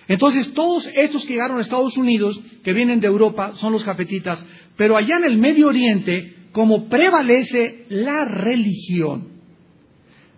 Entonces, 0.08 0.52
todos 0.52 0.86
estos 0.94 1.24
que 1.24 1.32
llegaron 1.32 1.56
a 1.56 1.62
Estados 1.62 1.96
Unidos, 1.96 2.38
que 2.62 2.74
vienen 2.74 3.00
de 3.00 3.06
Europa, 3.06 3.52
son 3.56 3.72
los 3.72 3.82
cafetitas, 3.82 4.44
pero 4.76 4.98
allá 4.98 5.16
en 5.16 5.24
el 5.24 5.38
Medio 5.38 5.68
Oriente, 5.68 6.48
como 6.52 6.90
prevalece 6.90 7.86
la 7.88 8.26
religión, 8.26 9.40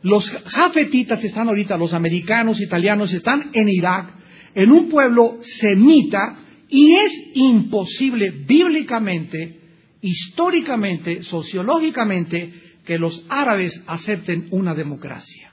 los 0.03 0.31
jafetitas 0.31 1.25
están 1.25 1.49
ahorita, 1.49 1.77
los 1.77 1.93
americanos, 1.93 2.61
italianos, 2.61 3.13
están 3.13 3.51
en 3.55 3.69
Irak, 3.69 4.15
en 4.55 4.71
un 4.71 4.89
pueblo 4.89 5.39
semita, 5.43 6.39
y 6.69 6.95
es 6.95 7.13
imposible 7.35 8.31
bíblicamente, 8.47 9.59
históricamente, 10.03 11.25
sociológicamente, 11.25 12.62
que 12.85 12.99
los 12.99 13.25
árabes 13.29 13.83
acepten 13.87 14.49
una 14.51 14.75
democracia. 14.75 15.53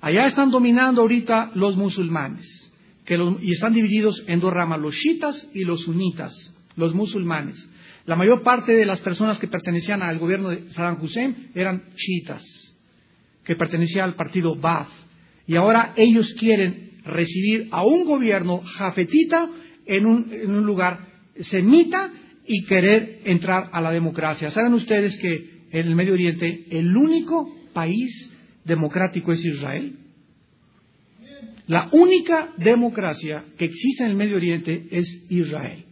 Allá 0.00 0.24
están 0.24 0.50
dominando 0.50 1.02
ahorita 1.02 1.52
los 1.54 1.76
musulmanes, 1.76 2.72
y 3.40 3.52
están 3.52 3.72
divididos 3.72 4.22
en 4.26 4.40
dos 4.40 4.52
ramas, 4.52 4.80
los 4.80 4.96
chiitas 4.96 5.48
y 5.54 5.64
los 5.64 5.82
sunitas, 5.82 6.32
los 6.76 6.94
musulmanes. 6.94 7.70
La 8.04 8.16
mayor 8.16 8.42
parte 8.42 8.72
de 8.72 8.86
las 8.86 9.00
personas 9.00 9.38
que 9.38 9.48
pertenecían 9.48 10.02
al 10.02 10.18
gobierno 10.18 10.48
de 10.50 10.70
Saddam 10.72 11.02
Hussein 11.02 11.50
eran 11.54 11.90
chiitas, 11.96 12.42
que 13.44 13.56
pertenecían 13.56 14.04
al 14.04 14.14
partido 14.14 14.54
Baath. 14.56 14.90
Y 15.46 15.56
ahora 15.56 15.92
ellos 15.96 16.34
quieren 16.34 17.00
recibir 17.04 17.68
a 17.70 17.84
un 17.84 18.04
gobierno 18.04 18.62
jafetita 18.62 19.48
en 19.86 20.06
un, 20.06 20.32
en 20.32 20.50
un 20.50 20.66
lugar 20.66 21.08
semita 21.40 22.10
y 22.46 22.64
querer 22.64 23.20
entrar 23.24 23.70
a 23.72 23.80
la 23.80 23.90
democracia. 23.90 24.50
Saben 24.50 24.74
ustedes 24.74 25.18
que 25.18 25.56
en 25.70 25.86
el 25.88 25.94
Medio 25.94 26.14
Oriente 26.14 26.66
el 26.70 26.96
único 26.96 27.54
país 27.72 28.32
democrático 28.64 29.32
es 29.32 29.44
Israel. 29.44 29.98
La 31.66 31.88
única 31.92 32.52
democracia 32.56 33.44
que 33.58 33.64
existe 33.64 34.04
en 34.04 34.10
el 34.10 34.16
Medio 34.16 34.36
Oriente 34.36 34.86
es 34.90 35.24
Israel. 35.28 35.84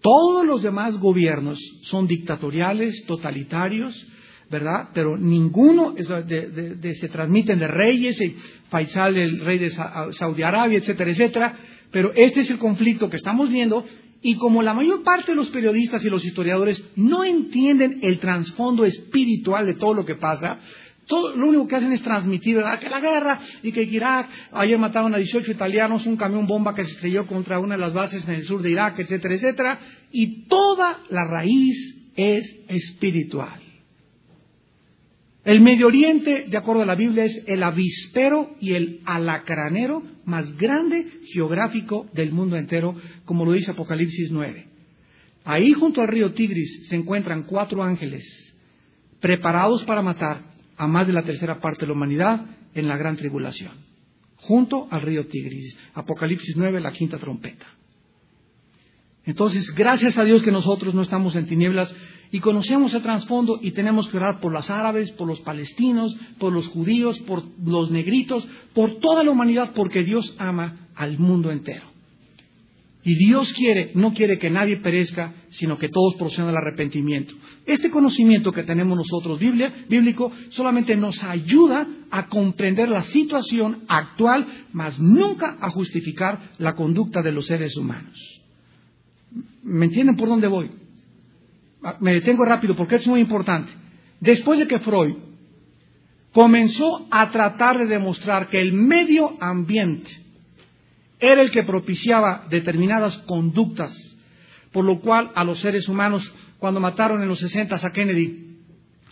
Todos 0.00 0.46
los 0.46 0.62
demás 0.62 0.96
gobiernos 0.98 1.58
son 1.82 2.06
dictatoriales, 2.06 3.04
totalitarios, 3.06 4.06
¿verdad? 4.50 4.90
Pero 4.94 5.16
ninguno 5.16 5.94
se 5.96 7.08
transmiten 7.08 7.58
de 7.58 7.66
reyes, 7.66 8.18
Faisal, 8.68 9.16
el 9.16 9.40
rey 9.40 9.58
de 9.58 9.70
Saudi 9.70 10.42
Arabia, 10.42 10.78
etcétera, 10.78 11.10
etcétera. 11.10 11.56
Pero 11.90 12.12
este 12.14 12.40
es 12.40 12.50
el 12.50 12.58
conflicto 12.58 13.08
que 13.08 13.16
estamos 13.16 13.48
viendo 13.48 13.84
y 14.20 14.34
como 14.34 14.62
la 14.62 14.74
mayor 14.74 15.02
parte 15.02 15.32
de 15.32 15.36
los 15.36 15.48
periodistas 15.50 16.04
y 16.04 16.10
los 16.10 16.24
historiadores 16.24 16.82
no 16.96 17.24
entienden 17.24 18.00
el 18.02 18.18
trasfondo 18.18 18.84
espiritual 18.84 19.66
de 19.66 19.74
todo 19.74 19.94
lo 19.94 20.04
que 20.04 20.16
pasa, 20.16 20.58
todo, 21.06 21.34
lo 21.36 21.46
único 21.46 21.66
que 21.66 21.76
hacen 21.76 21.92
es 21.92 22.02
transmitir 22.02 22.58
que 22.80 22.88
la 22.88 23.00
guerra 23.00 23.40
y 23.62 23.72
que 23.72 23.82
Irak, 23.82 24.28
ayer 24.52 24.78
mataron 24.78 25.14
a 25.14 25.18
18 25.18 25.52
italianos, 25.52 26.06
un 26.06 26.16
camión 26.16 26.46
bomba 26.46 26.74
que 26.74 26.84
se 26.84 26.92
estrelló 26.92 27.26
contra 27.26 27.58
una 27.58 27.76
de 27.76 27.80
las 27.80 27.94
bases 27.94 28.28
en 28.28 28.34
el 28.34 28.44
sur 28.44 28.60
de 28.60 28.70
Irak, 28.70 28.98
etcétera, 28.98 29.34
etcétera, 29.34 29.78
y 30.12 30.46
toda 30.46 31.00
la 31.08 31.24
raíz 31.24 31.96
es 32.14 32.60
espiritual. 32.68 33.67
El 35.48 35.62
Medio 35.62 35.86
Oriente, 35.86 36.44
de 36.46 36.58
acuerdo 36.58 36.82
a 36.82 36.84
la 36.84 36.94
Biblia, 36.94 37.24
es 37.24 37.42
el 37.46 37.62
avispero 37.62 38.54
y 38.60 38.74
el 38.74 39.00
alacranero 39.06 40.02
más 40.26 40.54
grande 40.58 41.06
geográfico 41.32 42.06
del 42.12 42.32
mundo 42.32 42.58
entero, 42.58 42.94
como 43.24 43.46
lo 43.46 43.52
dice 43.52 43.70
Apocalipsis 43.70 44.30
9. 44.30 44.66
Ahí 45.46 45.72
junto 45.72 46.02
al 46.02 46.08
río 46.08 46.34
Tigris 46.34 46.86
se 46.86 46.96
encuentran 46.96 47.44
cuatro 47.44 47.82
ángeles 47.82 48.54
preparados 49.20 49.84
para 49.84 50.02
matar 50.02 50.42
a 50.76 50.86
más 50.86 51.06
de 51.06 51.14
la 51.14 51.22
tercera 51.22 51.62
parte 51.62 51.80
de 51.80 51.86
la 51.86 51.94
humanidad 51.94 52.44
en 52.74 52.86
la 52.86 52.98
gran 52.98 53.16
tribulación, 53.16 53.72
junto 54.36 54.86
al 54.90 55.00
río 55.00 55.28
Tigris. 55.28 55.78
Apocalipsis 55.94 56.58
9, 56.58 56.78
la 56.78 56.92
quinta 56.92 57.16
trompeta. 57.16 57.64
Entonces, 59.24 59.74
gracias 59.74 60.18
a 60.18 60.24
Dios 60.24 60.42
que 60.42 60.52
nosotros 60.52 60.94
no 60.94 61.00
estamos 61.00 61.36
en 61.36 61.46
tinieblas, 61.46 61.96
y 62.30 62.40
conocemos 62.40 62.92
el 62.94 63.02
trasfondo 63.02 63.58
y 63.62 63.72
tenemos 63.72 64.08
que 64.08 64.16
orar 64.16 64.40
por 64.40 64.52
los 64.52 64.70
árabes, 64.70 65.12
por 65.12 65.26
los 65.26 65.40
palestinos, 65.40 66.16
por 66.38 66.52
los 66.52 66.68
judíos, 66.68 67.18
por 67.20 67.44
los 67.64 67.90
negritos, 67.90 68.46
por 68.74 68.96
toda 68.96 69.22
la 69.22 69.30
humanidad, 69.30 69.72
porque 69.74 70.04
Dios 70.04 70.34
ama 70.38 70.88
al 70.94 71.18
mundo 71.18 71.50
entero. 71.50 71.88
Y 73.04 73.14
Dios 73.14 73.52
quiere, 73.54 73.92
no 73.94 74.12
quiere 74.12 74.38
que 74.38 74.50
nadie 74.50 74.78
perezca, 74.78 75.32
sino 75.50 75.78
que 75.78 75.88
todos 75.88 76.16
procedan 76.16 76.50
al 76.50 76.58
arrepentimiento. 76.58 77.34
Este 77.64 77.90
conocimiento 77.90 78.52
que 78.52 78.64
tenemos 78.64 78.98
nosotros 78.98 79.38
bíblico 79.38 80.30
solamente 80.50 80.94
nos 80.96 81.22
ayuda 81.22 81.88
a 82.10 82.26
comprender 82.26 82.88
la 82.88 83.02
situación 83.02 83.84
actual, 83.88 84.46
mas 84.72 84.98
nunca 84.98 85.56
a 85.60 85.70
justificar 85.70 86.50
la 86.58 86.74
conducta 86.74 87.22
de 87.22 87.32
los 87.32 87.46
seres 87.46 87.76
humanos. 87.76 88.18
¿Me 89.62 89.86
entienden 89.86 90.16
por 90.16 90.28
dónde 90.28 90.48
voy? 90.48 90.70
Ah, 91.82 91.96
me 92.00 92.14
detengo 92.14 92.44
rápido 92.44 92.74
porque 92.76 92.96
es 92.96 93.06
muy 93.06 93.20
importante. 93.20 93.72
Después 94.20 94.58
de 94.58 94.66
que 94.66 94.80
Freud 94.80 95.14
comenzó 96.32 97.06
a 97.10 97.30
tratar 97.30 97.78
de 97.78 97.86
demostrar 97.86 98.48
que 98.48 98.60
el 98.60 98.72
medio 98.72 99.36
ambiente 99.40 100.10
era 101.18 101.42
el 101.42 101.50
que 101.50 101.62
propiciaba 101.62 102.46
determinadas 102.50 103.18
conductas, 103.18 103.92
por 104.72 104.84
lo 104.84 105.00
cual 105.00 105.30
a 105.34 105.44
los 105.44 105.58
seres 105.60 105.88
humanos, 105.88 106.32
cuando 106.58 106.80
mataron 106.80 107.22
en 107.22 107.28
los 107.28 107.40
60 107.40 107.74
a 107.74 107.92
Kennedy, 107.92 108.58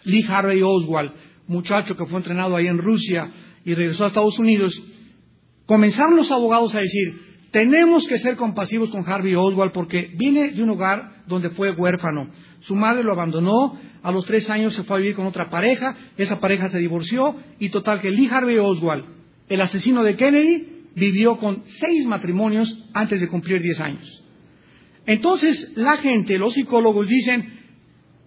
Lee 0.04 0.24
Harvey 0.28 0.62
Oswald, 0.62 1.12
muchacho 1.48 1.96
que 1.96 2.06
fue 2.06 2.18
entrenado 2.18 2.56
ahí 2.56 2.66
en 2.66 2.78
Rusia 2.78 3.30
y 3.64 3.74
regresó 3.74 4.04
a 4.04 4.08
Estados 4.08 4.38
Unidos, 4.38 4.80
comenzaron 5.66 6.16
los 6.16 6.30
abogados 6.30 6.74
a 6.74 6.80
decir, 6.80 7.26
tenemos 7.50 8.06
que 8.06 8.18
ser 8.18 8.36
compasivos 8.36 8.90
con 8.90 9.08
Harvey 9.08 9.34
Oswald 9.34 9.72
porque 9.72 10.12
viene 10.16 10.50
de 10.50 10.62
un 10.62 10.70
hogar 10.70 11.24
donde 11.26 11.50
fue 11.50 11.70
huérfano. 11.70 12.28
Su 12.66 12.74
madre 12.74 13.04
lo 13.04 13.12
abandonó, 13.12 13.78
a 14.02 14.10
los 14.10 14.24
tres 14.24 14.50
años 14.50 14.74
se 14.74 14.82
fue 14.82 14.96
a 14.96 15.00
vivir 15.00 15.14
con 15.14 15.26
otra 15.26 15.48
pareja, 15.48 15.96
esa 16.16 16.40
pareja 16.40 16.68
se 16.68 16.80
divorció 16.80 17.36
y 17.60 17.68
total 17.68 18.00
que 18.00 18.10
Lee 18.10 18.28
Harvey 18.28 18.58
Oswald, 18.58 19.04
el 19.48 19.60
asesino 19.60 20.02
de 20.02 20.16
Kennedy, 20.16 20.88
vivió 20.96 21.38
con 21.38 21.62
seis 21.66 22.04
matrimonios 22.06 22.84
antes 22.92 23.20
de 23.20 23.28
cumplir 23.28 23.62
diez 23.62 23.80
años. 23.80 24.24
Entonces 25.06 25.74
la 25.76 25.98
gente, 25.98 26.38
los 26.38 26.54
psicólogos 26.54 27.06
dicen, 27.06 27.60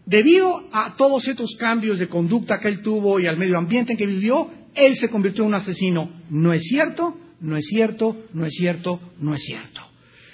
debido 0.06 0.70
a 0.72 0.96
todos 0.96 1.28
estos 1.28 1.58
cambios 1.58 2.00
de 2.00 2.08
conducta 2.08 2.60
que 2.62 2.70
él 2.70 2.82
tuvo 2.82 3.20
y 3.20 3.28
al 3.28 3.38
medio 3.38 3.58
ambiente 3.58 3.92
en 3.92 3.98
que 3.98 4.08
vivió, 4.08 4.50
él 4.74 4.96
se 4.96 5.10
convirtió 5.10 5.44
en 5.44 5.50
un 5.50 5.56
asesino. 5.56 6.10
¿No 6.30 6.54
es 6.54 6.64
cierto? 6.64 7.18
No 7.42 7.58
es 7.58 7.66
cierto, 7.66 8.16
no 8.32 8.46
es 8.46 8.54
cierto, 8.54 9.02
no 9.20 9.34
es 9.36 9.42
cierto. 9.44 9.82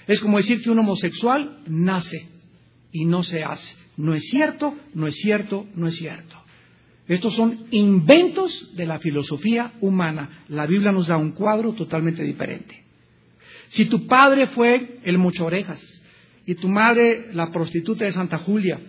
Es 0.05 0.21
como 0.21 0.37
decir 0.37 0.61
que 0.61 0.69
un 0.69 0.77
homosexual 0.77 1.63
nace 1.65 2.29
y 2.91 3.05
no 3.05 3.23
se 3.23 3.43
hace. 3.43 3.84
No 3.97 4.13
es 4.13 4.23
cierto, 4.29 4.75
no 4.93 5.07
es 5.07 5.15
cierto, 5.15 5.65
no 5.75 5.87
es 5.87 5.95
cierto. 5.95 6.37
Estos 7.07 7.35
son 7.35 7.67
inventos 7.71 8.75
de 8.75 8.85
la 8.85 8.99
filosofía 8.99 9.73
humana. 9.81 10.45
La 10.49 10.65
Biblia 10.65 10.91
nos 10.91 11.07
da 11.07 11.17
un 11.17 11.31
cuadro 11.31 11.73
totalmente 11.73 12.23
diferente. 12.23 12.83
Si 13.69 13.85
tu 13.85 14.07
padre 14.07 14.47
fue 14.47 14.99
el 15.03 15.17
mucho 15.17 15.45
orejas 15.45 15.81
y 16.45 16.55
tu 16.55 16.67
madre 16.67 17.27
la 17.33 17.51
prostituta 17.51 18.05
de 18.05 18.11
Santa 18.11 18.39
Julia 18.39 18.79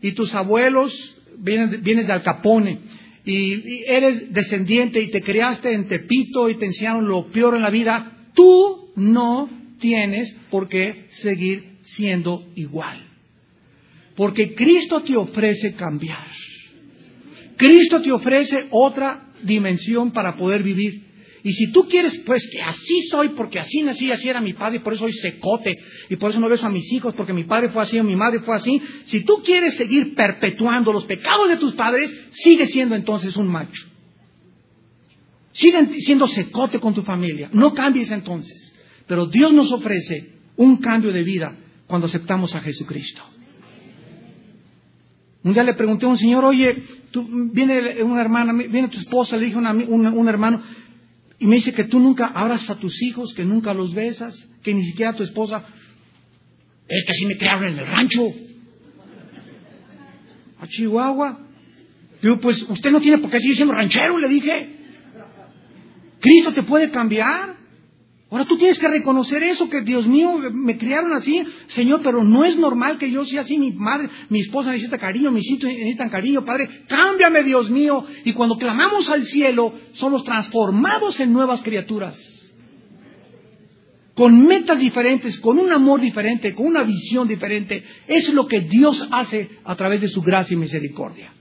y 0.00 0.12
tus 0.12 0.34
abuelos 0.34 1.16
vienes 1.38 2.06
de 2.06 2.12
Al 2.12 2.22
Capone 2.22 2.80
y, 3.24 3.82
eres 3.86 4.32
descendiente 4.32 5.00
y 5.00 5.10
te 5.10 5.22
criaste 5.22 5.72
en 5.72 5.88
Tepito 5.88 6.48
y 6.48 6.54
te 6.54 6.66
enseñaron 6.66 7.08
lo 7.08 7.26
peor 7.30 7.56
en 7.56 7.62
la 7.62 7.70
vida, 7.70 8.28
tú 8.34 8.92
no 8.96 9.50
tienes 9.80 10.32
por 10.50 10.68
qué 10.68 11.06
seguir 11.10 11.78
siendo 11.82 12.46
igual. 12.54 13.05
Porque 14.16 14.54
Cristo 14.54 15.02
te 15.02 15.16
ofrece 15.16 15.74
cambiar. 15.74 16.26
Cristo 17.56 18.00
te 18.00 18.12
ofrece 18.12 18.68
otra 18.70 19.32
dimensión 19.42 20.12
para 20.12 20.36
poder 20.36 20.62
vivir. 20.62 21.06
Y 21.42 21.52
si 21.52 21.70
tú 21.70 21.86
quieres, 21.88 22.18
pues 22.26 22.48
que 22.50 22.60
así 22.60 23.02
soy, 23.08 23.28
porque 23.28 23.60
así 23.60 23.80
nací, 23.82 24.10
así 24.10 24.28
era 24.28 24.40
mi 24.40 24.52
padre, 24.52 24.78
y 24.78 24.80
por 24.80 24.94
eso 24.94 25.02
soy 25.02 25.12
secote, 25.12 25.76
y 26.10 26.16
por 26.16 26.30
eso 26.30 26.40
no 26.40 26.48
beso 26.48 26.66
a 26.66 26.70
mis 26.70 26.90
hijos, 26.92 27.14
porque 27.16 27.32
mi 27.32 27.44
padre 27.44 27.68
fue 27.68 27.82
así 27.82 27.96
o 28.00 28.04
mi 28.04 28.16
madre 28.16 28.40
fue 28.40 28.56
así. 28.56 28.82
Si 29.04 29.20
tú 29.20 29.42
quieres 29.44 29.74
seguir 29.74 30.16
perpetuando 30.16 30.92
los 30.92 31.04
pecados 31.04 31.48
de 31.48 31.56
tus 31.56 31.74
padres, 31.74 32.12
sigue 32.32 32.66
siendo 32.66 32.96
entonces 32.96 33.36
un 33.36 33.46
macho. 33.46 33.86
Sigue 35.52 36.00
siendo 36.00 36.26
secote 36.26 36.80
con 36.80 36.94
tu 36.94 37.02
familia. 37.02 37.48
No 37.52 37.72
cambies 37.72 38.10
entonces. 38.10 38.74
Pero 39.06 39.26
Dios 39.26 39.52
nos 39.52 39.70
ofrece 39.70 40.32
un 40.56 40.78
cambio 40.78 41.12
de 41.12 41.22
vida 41.22 41.56
cuando 41.86 42.08
aceptamos 42.08 42.56
a 42.56 42.60
Jesucristo. 42.60 43.22
Un 45.46 45.52
día 45.52 45.62
le 45.62 45.74
pregunté 45.74 46.04
a 46.06 46.08
un 46.08 46.18
señor, 46.18 46.44
oye, 46.44 46.82
viene 47.52 48.02
una 48.02 48.20
hermana, 48.20 48.52
viene 48.52 48.88
tu 48.88 48.98
esposa, 48.98 49.36
le 49.36 49.44
dije 49.44 49.56
a 49.56 49.60
un 49.60 50.28
hermano, 50.28 50.60
y 51.38 51.46
me 51.46 51.54
dice 51.54 51.72
que 51.72 51.84
tú 51.84 52.00
nunca 52.00 52.26
abras 52.34 52.68
a 52.68 52.74
tus 52.74 53.00
hijos, 53.00 53.32
que 53.32 53.44
nunca 53.44 53.72
los 53.72 53.94
besas, 53.94 54.34
que 54.64 54.74
ni 54.74 54.82
siquiera 54.82 55.12
a 55.12 55.14
tu 55.14 55.22
esposa. 55.22 55.62
Es 56.88 57.04
que 57.04 57.12
así 57.12 57.26
me 57.26 57.38
crearon 57.38 57.68
en 57.68 57.78
el 57.78 57.86
rancho. 57.86 58.24
A 60.58 60.66
Chihuahua. 60.66 61.38
Digo, 62.20 62.40
pues 62.40 62.64
usted 62.68 62.90
no 62.90 63.00
tiene 63.00 63.18
por 63.18 63.30
qué 63.30 63.38
seguir 63.38 63.54
siendo 63.54 63.72
ranchero, 63.72 64.18
le 64.18 64.28
dije. 64.28 64.70
Cristo 66.18 66.54
te 66.54 66.64
puede 66.64 66.90
cambiar. 66.90 67.54
Ahora 68.28 68.44
tú 68.44 68.58
tienes 68.58 68.78
que 68.80 68.88
reconocer 68.88 69.40
eso, 69.44 69.70
que 69.70 69.82
Dios 69.82 70.08
mío, 70.08 70.36
me 70.52 70.76
criaron 70.76 71.12
así, 71.12 71.44
Señor, 71.68 72.00
pero 72.02 72.24
no 72.24 72.44
es 72.44 72.56
normal 72.56 72.98
que 72.98 73.08
yo 73.08 73.24
sea 73.24 73.42
así, 73.42 73.56
mi 73.56 73.70
madre, 73.70 74.10
mi 74.30 74.40
esposa 74.40 74.72
necesita 74.72 74.98
cariño, 74.98 75.30
mis 75.30 75.48
hijos 75.48 75.66
necesitan 75.66 76.08
cariño, 76.08 76.44
Padre, 76.44 76.82
cámbiame 76.88 77.44
Dios 77.44 77.70
mío. 77.70 78.04
Y 78.24 78.32
cuando 78.32 78.58
clamamos 78.58 79.08
al 79.10 79.26
cielo, 79.26 79.74
somos 79.92 80.24
transformados 80.24 81.20
en 81.20 81.32
nuevas 81.32 81.62
criaturas. 81.62 82.18
Con 84.14 84.44
metas 84.44 84.80
diferentes, 84.80 85.38
con 85.38 85.60
un 85.60 85.72
amor 85.72 86.00
diferente, 86.00 86.52
con 86.52 86.66
una 86.66 86.82
visión 86.82 87.28
diferente. 87.28 87.84
Es 88.08 88.32
lo 88.34 88.46
que 88.46 88.62
Dios 88.62 89.06
hace 89.12 89.50
a 89.62 89.76
través 89.76 90.00
de 90.00 90.08
su 90.08 90.20
gracia 90.22 90.54
y 90.54 90.58
misericordia. 90.58 91.32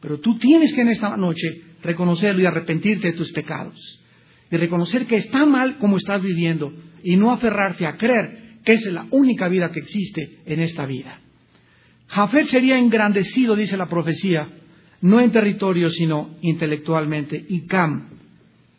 Pero 0.00 0.18
tú 0.18 0.38
tienes 0.38 0.72
que 0.72 0.80
en 0.80 0.88
esta 0.88 1.16
noche 1.16 1.62
reconocerlo 1.82 2.42
y 2.42 2.46
arrepentirte 2.46 3.08
de 3.08 3.16
tus 3.16 3.30
pecados 3.30 4.02
y 4.50 4.56
reconocer 4.56 5.06
que 5.06 5.16
está 5.16 5.46
mal 5.46 5.78
como 5.78 5.96
estás 5.96 6.22
viviendo 6.22 6.72
y 7.02 7.16
no 7.16 7.32
aferrarte 7.32 7.86
a 7.86 7.96
creer 7.96 8.58
que 8.64 8.72
es 8.72 8.84
la 8.86 9.06
única 9.10 9.48
vida 9.48 9.70
que 9.70 9.80
existe 9.80 10.40
en 10.46 10.60
esta 10.60 10.84
vida. 10.86 11.20
Jafet 12.08 12.46
sería 12.46 12.78
engrandecido, 12.78 13.54
dice 13.54 13.76
la 13.76 13.86
profecía, 13.86 14.48
no 15.00 15.20
en 15.20 15.30
territorio, 15.30 15.90
sino 15.90 16.36
intelectualmente. 16.40 17.44
Y 17.48 17.66
Cam, 17.66 18.08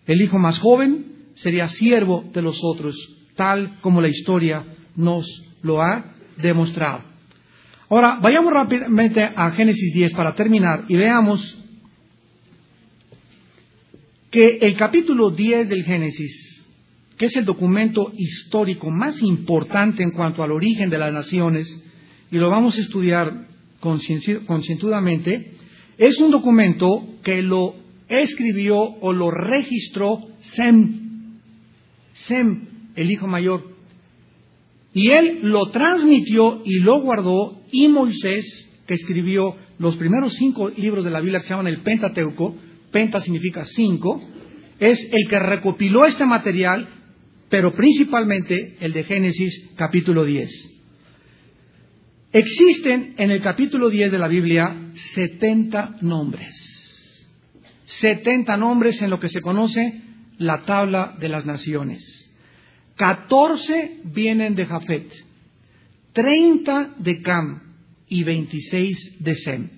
el 0.05 0.21
hijo 0.21 0.37
más 0.37 0.59
joven, 0.59 1.31
sería 1.35 1.69
siervo 1.69 2.29
de 2.33 2.41
los 2.41 2.59
otros, 2.63 2.95
tal 3.35 3.79
como 3.81 4.01
la 4.01 4.09
historia 4.09 4.65
nos 4.95 5.25
lo 5.61 5.81
ha 5.81 6.13
demostrado. 6.37 7.03
Ahora, 7.89 8.19
vayamos 8.21 8.53
rápidamente 8.53 9.23
a 9.23 9.51
Génesis 9.51 9.93
10 9.93 10.13
para 10.13 10.35
terminar 10.35 10.85
y 10.87 10.97
veamos 10.97 11.58
que 14.31 14.59
el 14.61 14.75
capítulo 14.75 15.31
10 15.31 15.69
del 15.69 15.83
Génesis, 15.83 16.67
que 17.17 17.25
es 17.25 17.35
el 17.35 17.45
documento 17.45 18.11
histórico 18.15 18.89
más 18.89 19.21
importante 19.21 20.03
en 20.03 20.11
cuanto 20.11 20.43
al 20.43 20.51
origen 20.51 20.89
de 20.89 20.99
las 20.99 21.11
naciones, 21.11 21.83
y 22.31 22.37
lo 22.37 22.49
vamos 22.49 22.77
a 22.77 22.81
estudiar 22.81 23.47
concientudamente, 23.79 25.53
es 25.97 26.19
un 26.19 26.31
documento 26.31 27.07
que 27.23 27.41
lo 27.41 27.75
escribió 28.07 28.77
o 28.77 29.13
lo 29.13 29.31
registró 29.31 30.19
Sem, 30.41 31.39
Sem, 32.13 32.67
el 32.95 33.11
hijo 33.11 33.27
mayor. 33.27 33.63
Y 34.93 35.09
él 35.09 35.39
lo 35.43 35.67
transmitió 35.71 36.61
y 36.63 36.79
lo 36.79 37.01
guardó, 37.01 37.61
y 37.71 37.87
Moisés, 37.87 38.69
que 38.85 38.93
escribió 38.93 39.55
los 39.77 39.95
primeros 39.97 40.33
cinco 40.33 40.69
libros 40.69 41.03
de 41.03 41.11
la 41.11 41.21
Biblia 41.21 41.39
que 41.39 41.45
se 41.45 41.53
llaman 41.53 41.67
el 41.67 41.81
Pentateuco, 41.81 42.55
penta 42.91 43.19
significa 43.19 43.65
cinco, 43.65 44.21
es 44.79 45.09
el 45.11 45.29
que 45.29 45.39
recopiló 45.39 46.05
este 46.05 46.25
material, 46.25 46.87
pero 47.49 47.73
principalmente 47.73 48.77
el 48.79 48.93
de 48.93 49.03
Génesis 49.03 49.69
capítulo 49.75 50.23
10. 50.23 50.79
Existen 52.31 53.15
en 53.17 53.31
el 53.31 53.41
capítulo 53.41 53.89
10 53.89 54.11
de 54.11 54.19
la 54.19 54.27
Biblia 54.27 54.91
70 54.93 55.97
nombres. 56.01 57.27
70 57.85 58.55
nombres 58.55 59.01
en 59.01 59.09
lo 59.09 59.19
que 59.19 59.29
se 59.29 59.41
conoce 59.41 60.03
la 60.37 60.63
tabla 60.63 61.17
de 61.19 61.27
las 61.27 61.45
naciones. 61.45 62.29
14 62.97 64.01
vienen 64.03 64.55
de 64.55 64.65
Jafet, 64.65 65.11
30 66.13 66.95
de 66.99 67.21
Cam 67.21 67.61
y 68.07 68.23
26 68.23 69.17
de 69.19 69.35
Sem. 69.35 69.69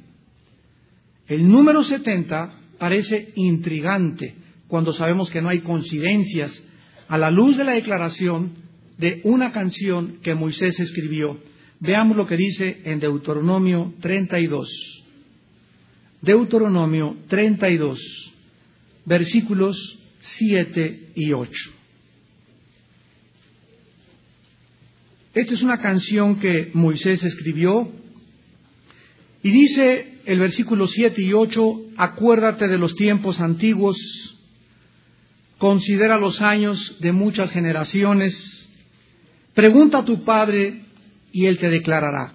El 1.27 1.47
número 1.47 1.83
70 1.83 2.60
parece 2.81 3.31
intrigante 3.35 4.33
cuando 4.67 4.91
sabemos 4.91 5.29
que 5.29 5.39
no 5.39 5.49
hay 5.49 5.59
coincidencias 5.59 6.63
a 7.07 7.15
la 7.19 7.29
luz 7.29 7.55
de 7.55 7.63
la 7.63 7.73
declaración 7.73 8.53
de 8.97 9.21
una 9.23 9.51
canción 9.51 10.17
que 10.23 10.33
Moisés 10.33 10.79
escribió. 10.79 11.39
Veamos 11.79 12.17
lo 12.17 12.25
que 12.25 12.37
dice 12.37 12.81
en 12.85 12.99
Deuteronomio 12.99 13.93
32. 14.01 14.67
Deuteronomio 16.23 17.17
32, 17.27 18.01
versículos 19.05 19.99
7 20.21 21.11
y 21.13 21.33
8. 21.33 21.51
Esta 25.35 25.53
es 25.53 25.61
una 25.61 25.77
canción 25.77 26.39
que 26.39 26.71
Moisés 26.73 27.23
escribió 27.23 27.91
y 29.43 29.51
dice 29.51 30.10
el 30.25 30.39
versículo 30.39 30.87
7 30.87 31.21
y 31.21 31.33
8, 31.33 31.81
acuérdate 31.97 32.67
de 32.67 32.77
los 32.77 32.95
tiempos 32.95 33.39
antiguos, 33.39 33.97
considera 35.57 36.17
los 36.17 36.41
años 36.41 36.95
de 36.99 37.11
muchas 37.11 37.51
generaciones, 37.51 38.69
pregunta 39.53 39.99
a 39.99 40.05
tu 40.05 40.23
padre 40.23 40.85
y 41.31 41.45
él 41.45 41.57
te 41.57 41.69
declarará, 41.69 42.33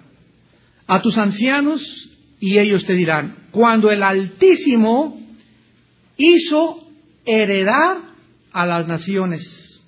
a 0.87 1.03
tus 1.03 1.19
ancianos 1.19 2.11
y 2.41 2.59
ellos 2.59 2.85
te 2.85 2.95
dirán, 2.95 3.49
cuando 3.51 3.91
el 3.91 4.03
Altísimo 4.03 5.21
hizo 6.17 6.89
heredar 7.25 7.99
a 8.53 8.67
las 8.67 8.87
naciones, 8.87 9.85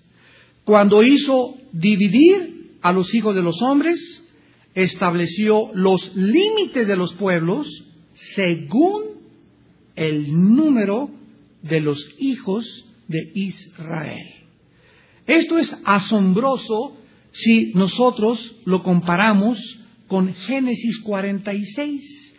cuando 0.65 1.03
hizo 1.03 1.55
dividir 1.73 2.77
a 2.83 2.93
los 2.93 3.15
hijos 3.15 3.35
de 3.35 3.43
los 3.43 3.61
hombres, 3.63 4.25
estableció 4.75 5.71
los 5.75 6.15
límites 6.15 6.87
de 6.87 6.97
los 6.97 7.15
pueblos 7.15 7.67
según 8.35 9.03
el 9.97 10.31
número 10.33 11.11
de 11.63 11.81
los 11.81 12.15
hijos 12.19 12.85
de 13.09 13.31
Israel. 13.35 14.27
Esto 15.27 15.59
es 15.59 15.77
asombroso 15.85 16.97
si 17.33 17.73
nosotros 17.75 18.57
lo 18.65 18.83
comparamos 18.83 19.59
con 20.07 20.33
Génesis 20.35 20.99
46 21.01 22.37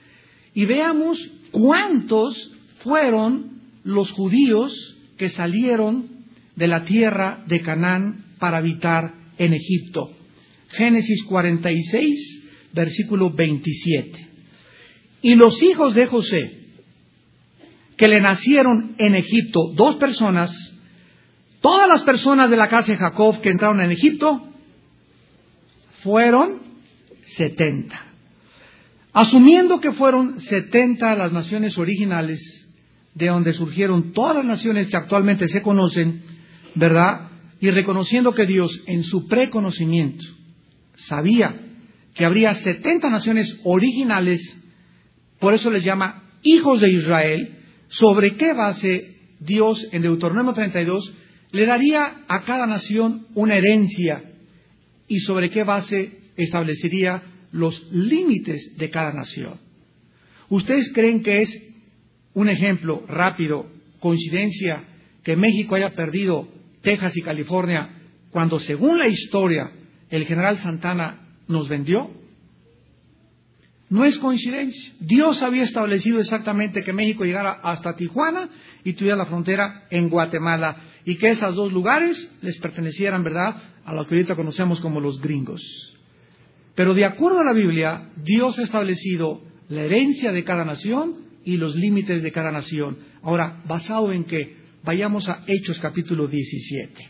y 0.56 0.66
veamos 0.66 1.20
cuántos 1.52 2.52
fueron 2.80 3.62
los 3.84 4.12
judíos 4.12 4.74
que 5.18 5.30
salieron 5.30 6.26
de 6.56 6.68
la 6.68 6.84
tierra 6.86 7.44
de 7.48 7.62
Canaán 7.62 8.26
para 8.40 8.58
habitar 8.58 9.14
en 9.38 9.54
Egipto. 9.54 10.12
Génesis 10.70 11.24
46, 11.24 12.72
versículo 12.74 13.32
27. 13.32 14.29
Y 15.22 15.36
los 15.36 15.62
hijos 15.62 15.94
de 15.96 16.08
José, 16.08 16.60
que 17.98 18.08
le 18.08 18.22
nacieron 18.22 18.96
en 18.98 19.16
Egipto, 19.16 19.72
dos 19.76 19.98
personas, 19.98 20.52
todas 21.62 21.88
las 21.90 22.04
personas 22.04 22.50
de 22.50 22.58
la 22.58 22.70
casa 22.70 22.94
de 22.94 22.98
Jacob 22.98 23.42
que 23.42 23.50
entraron 23.50 23.82
en 23.82 23.92
Egipto, 23.92 24.48
fueron 26.04 26.62
setenta. 27.24 28.06
Asumiendo 29.12 29.82
que 29.82 29.92
fueron 29.92 30.40
setenta 30.40 31.16
las 31.16 31.34
naciones 31.34 31.78
originales, 31.78 32.68
de 33.16 33.28
donde 33.28 33.54
surgieron 33.54 34.14
todas 34.14 34.38
las 34.38 34.46
naciones 34.46 34.88
que 34.88 34.98
actualmente 34.98 35.48
se 35.48 35.62
conocen, 35.62 36.24
¿verdad? 36.76 37.30
Y 37.60 37.70
reconociendo 37.72 38.34
que 38.34 38.46
Dios 38.46 38.82
en 38.88 39.04
su 39.04 39.28
preconocimiento 39.28 40.24
sabía 40.96 41.66
que 42.14 42.26
habría 42.26 42.54
setenta 42.54 43.10
naciones 43.10 43.60
originales, 43.64 44.42
por 45.40 45.54
eso 45.54 45.70
les 45.72 45.84
llama 45.84 46.24
hijos 46.44 46.80
de 46.82 46.90
Israel, 46.90 47.58
sobre 47.88 48.36
qué 48.36 48.54
base 48.54 49.18
Dios 49.40 49.88
en 49.92 50.02
Deuteronomio 50.02 50.54
32 50.54 51.16
le 51.52 51.66
daría 51.66 52.24
a 52.28 52.44
cada 52.44 52.68
nación 52.68 53.26
una 53.34 53.56
herencia 53.56 54.24
y 55.08 55.20
sobre 55.20 55.50
qué 55.50 55.64
base 55.64 56.20
establecería 56.38 57.24
los 57.52 57.92
límites 57.92 58.78
de 58.78 58.90
cada 58.90 59.12
nación. 59.12 59.60
¿Ustedes 60.50 60.92
creen 60.94 61.24
que 61.24 61.42
es 61.42 61.70
un 62.34 62.50
ejemplo 62.50 63.04
rápido, 63.08 63.68
coincidencia, 64.00 64.84
que 65.24 65.36
México 65.36 65.76
haya 65.76 65.92
perdido 65.92 66.48
Texas 66.82 67.18
y 67.18 67.22
California 67.22 67.90
cuando, 68.32 68.60
según 68.60 69.00
la 69.00 69.08
historia, 69.08 69.72
el 70.10 70.26
general 70.26 70.58
Santana 70.58 71.38
nos 71.48 71.68
vendió? 71.68 72.12
No 73.90 74.06
es 74.06 74.20
coincidencia. 74.20 74.94
Dios 75.00 75.42
había 75.42 75.64
establecido 75.64 76.20
exactamente 76.20 76.84
que 76.84 76.94
México 76.94 77.26
llegara 77.26 77.60
hasta 77.64 77.96
Tijuana 77.96 78.50
y 78.84 78.94
tuviera 78.94 79.18
la 79.18 79.26
frontera 79.26 79.88
en 79.90 80.10
Guatemala 80.10 80.78
y 81.06 81.18
que 81.18 81.30
esos 81.30 81.56
dos 81.56 81.74
lugares 81.74 82.32
les 82.42 82.60
pertenecieran, 82.60 83.24
¿verdad?, 83.24 83.56
a 83.86 83.94
lo 83.94 84.06
que 84.06 84.14
ahorita 84.14 84.36
conocemos 84.36 84.80
como 84.82 85.00
los 85.00 85.20
gringos. 85.20 85.62
Pero 86.76 86.94
de 86.94 87.06
acuerdo 87.06 87.40
a 87.40 87.44
la 87.44 87.54
Biblia, 87.54 88.12
Dios 88.24 88.60
ha 88.60 88.64
establecido 88.64 89.42
la 89.70 89.82
herencia 89.82 90.32
de 90.32 90.44
cada 90.44 90.64
nación 90.64 91.16
y 91.44 91.58
los 91.58 91.76
límites 91.76 92.22
de 92.22 92.32
cada 92.32 92.52
nación. 92.52 93.00
Ahora, 93.24 93.64
basado 93.66 94.12
en 94.12 94.26
que 94.26 94.56
vayamos 94.84 95.28
a 95.30 95.44
Hechos 95.48 95.80
capítulo 95.80 96.28
17. 96.28 97.10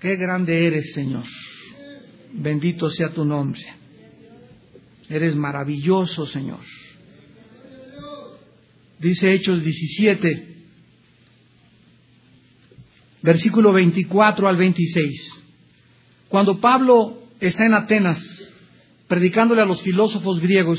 Qué 0.00 0.16
grande 0.16 0.66
eres, 0.66 0.92
Señor. 0.92 1.24
Bendito 2.32 2.90
sea 2.90 3.10
tu 3.10 3.24
nombre. 3.24 3.79
Eres 5.10 5.34
maravilloso, 5.34 6.24
Señor. 6.24 6.60
Dice 9.00 9.32
Hechos 9.32 9.64
17, 9.64 10.56
versículo 13.20 13.72
24 13.72 14.46
al 14.46 14.56
26. 14.56 15.42
Cuando 16.28 16.60
Pablo 16.60 17.24
está 17.40 17.66
en 17.66 17.74
Atenas 17.74 18.54
predicándole 19.08 19.62
a 19.62 19.66
los 19.66 19.82
filósofos 19.82 20.38
griegos, 20.38 20.78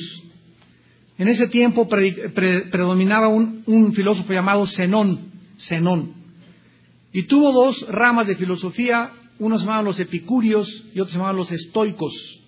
en 1.18 1.28
ese 1.28 1.48
tiempo 1.48 1.90
predominaba 1.90 3.28
un, 3.28 3.94
filósofo 3.94 4.32
llamado 4.32 4.66
Zenón, 4.66 5.32
Zenón, 5.60 6.14
y 7.12 7.24
tuvo 7.24 7.52
dos 7.52 7.86
ramas 7.90 8.28
de 8.28 8.38
filosofía, 8.38 9.12
unos 9.40 9.60
se 9.60 9.66
llamaban 9.66 9.86
los 9.86 10.00
epicúreos 10.00 10.86
y 10.96 11.02
otros 11.02 11.12
se 11.12 11.18
llamaban 11.18 11.36
los 11.36 11.52
estoicos. 11.52 12.41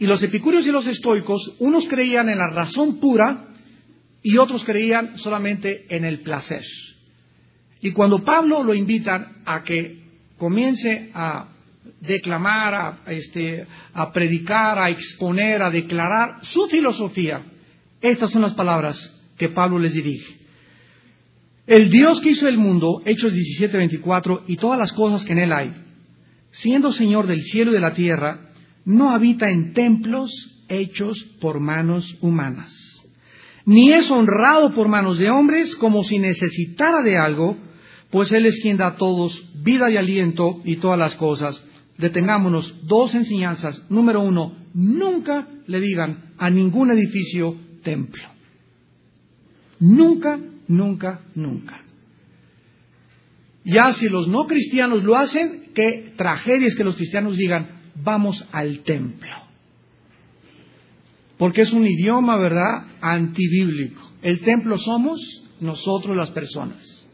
Y 0.00 0.06
los 0.06 0.22
epicúreos 0.22 0.66
y 0.66 0.72
los 0.72 0.86
estoicos, 0.86 1.54
unos 1.58 1.86
creían 1.86 2.30
en 2.30 2.38
la 2.38 2.48
razón 2.48 2.98
pura 3.00 3.48
y 4.22 4.38
otros 4.38 4.64
creían 4.64 5.18
solamente 5.18 5.94
en 5.94 6.06
el 6.06 6.20
placer. 6.20 6.62
Y 7.82 7.92
cuando 7.92 8.24
Pablo 8.24 8.64
lo 8.64 8.74
invitan 8.74 9.42
a 9.44 9.62
que 9.62 10.02
comience 10.38 11.10
a 11.12 11.48
declamar, 12.00 12.74
a, 12.74 13.12
este, 13.12 13.66
a 13.92 14.10
predicar, 14.10 14.78
a 14.78 14.88
exponer, 14.88 15.62
a 15.62 15.70
declarar 15.70 16.38
su 16.42 16.66
filosofía, 16.68 17.42
estas 18.00 18.30
son 18.30 18.40
las 18.40 18.54
palabras 18.54 18.98
que 19.36 19.50
Pablo 19.50 19.78
les 19.78 19.92
dirige. 19.92 20.38
El 21.66 21.90
Dios 21.90 22.22
que 22.22 22.30
hizo 22.30 22.48
el 22.48 22.56
mundo, 22.56 23.02
Hechos 23.04 23.34
17:24, 23.34 24.44
y 24.46 24.56
todas 24.56 24.78
las 24.78 24.94
cosas 24.94 25.26
que 25.26 25.32
en 25.32 25.40
él 25.40 25.52
hay, 25.52 25.72
siendo 26.52 26.90
Señor 26.90 27.26
del 27.26 27.42
cielo 27.42 27.70
y 27.70 27.74
de 27.74 27.80
la 27.80 27.92
tierra, 27.92 28.49
no 28.84 29.10
habita 29.10 29.50
en 29.50 29.72
templos 29.72 30.30
hechos 30.68 31.22
por 31.40 31.60
manos 31.60 32.16
humanas, 32.20 32.72
ni 33.64 33.92
es 33.92 34.10
honrado 34.10 34.74
por 34.74 34.88
manos 34.88 35.18
de 35.18 35.30
hombres 35.30 35.76
como 35.76 36.02
si 36.04 36.18
necesitara 36.18 37.02
de 37.02 37.18
algo, 37.18 37.56
pues 38.10 38.32
Él 38.32 38.46
es 38.46 38.58
quien 38.60 38.76
da 38.76 38.88
a 38.88 38.96
todos 38.96 39.50
vida 39.62 39.90
y 39.90 39.96
aliento 39.96 40.60
y 40.64 40.76
todas 40.76 40.98
las 40.98 41.14
cosas. 41.14 41.64
Detengámonos, 41.98 42.86
dos 42.86 43.14
enseñanzas. 43.14 43.84
Número 43.90 44.20
uno, 44.20 44.56
nunca 44.74 45.46
le 45.66 45.80
digan 45.80 46.32
a 46.38 46.50
ningún 46.50 46.90
edificio 46.90 47.56
templo. 47.82 48.22
Nunca, 49.78 50.40
nunca, 50.66 51.20
nunca. 51.34 51.84
Ya 53.64 53.92
si 53.92 54.08
los 54.08 54.28
no 54.28 54.46
cristianos 54.46 55.04
lo 55.04 55.16
hacen, 55.16 55.70
qué 55.74 56.12
tragedia 56.16 56.68
es 56.68 56.76
que 56.76 56.84
los 56.84 56.96
cristianos 56.96 57.36
digan, 57.36 57.79
vamos 58.02 58.46
al 58.52 58.80
templo. 58.80 59.30
Porque 61.38 61.62
es 61.62 61.72
un 61.72 61.86
idioma, 61.86 62.36
¿verdad?, 62.36 62.86
antibíblico. 63.00 64.02
El 64.22 64.40
templo 64.40 64.76
somos 64.76 65.20
nosotros 65.60 66.16
las 66.16 66.30
personas. 66.30 67.08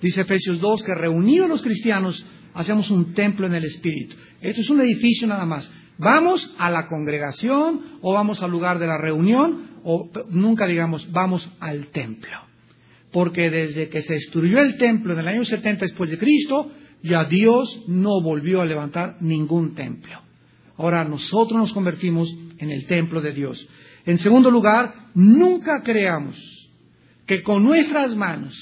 Dice 0.00 0.22
Efesios 0.22 0.60
2 0.60 0.82
que 0.84 0.94
reunidos 0.94 1.48
los 1.48 1.62
cristianos 1.62 2.26
hacemos 2.54 2.90
un 2.90 3.14
templo 3.14 3.46
en 3.46 3.54
el 3.54 3.64
Espíritu. 3.64 4.16
Esto 4.40 4.60
es 4.60 4.70
un 4.70 4.80
edificio 4.80 5.26
nada 5.26 5.44
más. 5.44 5.70
Vamos 5.98 6.54
a 6.58 6.70
la 6.70 6.86
congregación 6.86 7.98
o 8.00 8.12
vamos 8.12 8.42
al 8.42 8.50
lugar 8.50 8.78
de 8.78 8.86
la 8.86 8.98
reunión 8.98 9.70
o 9.84 10.10
nunca 10.30 10.66
digamos 10.66 11.10
vamos 11.12 11.50
al 11.60 11.88
templo. 11.88 12.36
Porque 13.12 13.50
desde 13.50 13.88
que 13.88 14.02
se 14.02 14.14
destruyó 14.14 14.60
el 14.60 14.76
templo 14.78 15.12
en 15.12 15.20
el 15.20 15.28
año 15.28 15.44
70 15.44 15.80
después 15.82 16.10
de 16.10 16.18
Cristo, 16.18 16.72
ya 17.02 17.24
Dios 17.24 17.82
no 17.86 18.20
volvió 18.22 18.60
a 18.60 18.66
levantar 18.66 19.16
ningún 19.20 19.74
templo. 19.74 20.20
Ahora 20.76 21.04
nosotros 21.04 21.58
nos 21.58 21.72
convertimos 21.72 22.34
en 22.58 22.70
el 22.70 22.86
templo 22.86 23.20
de 23.20 23.32
Dios. 23.32 23.68
En 24.06 24.18
segundo 24.18 24.50
lugar, 24.50 25.10
nunca 25.14 25.82
creamos 25.82 26.36
que 27.26 27.42
con 27.42 27.62
nuestras 27.62 28.16
manos 28.16 28.54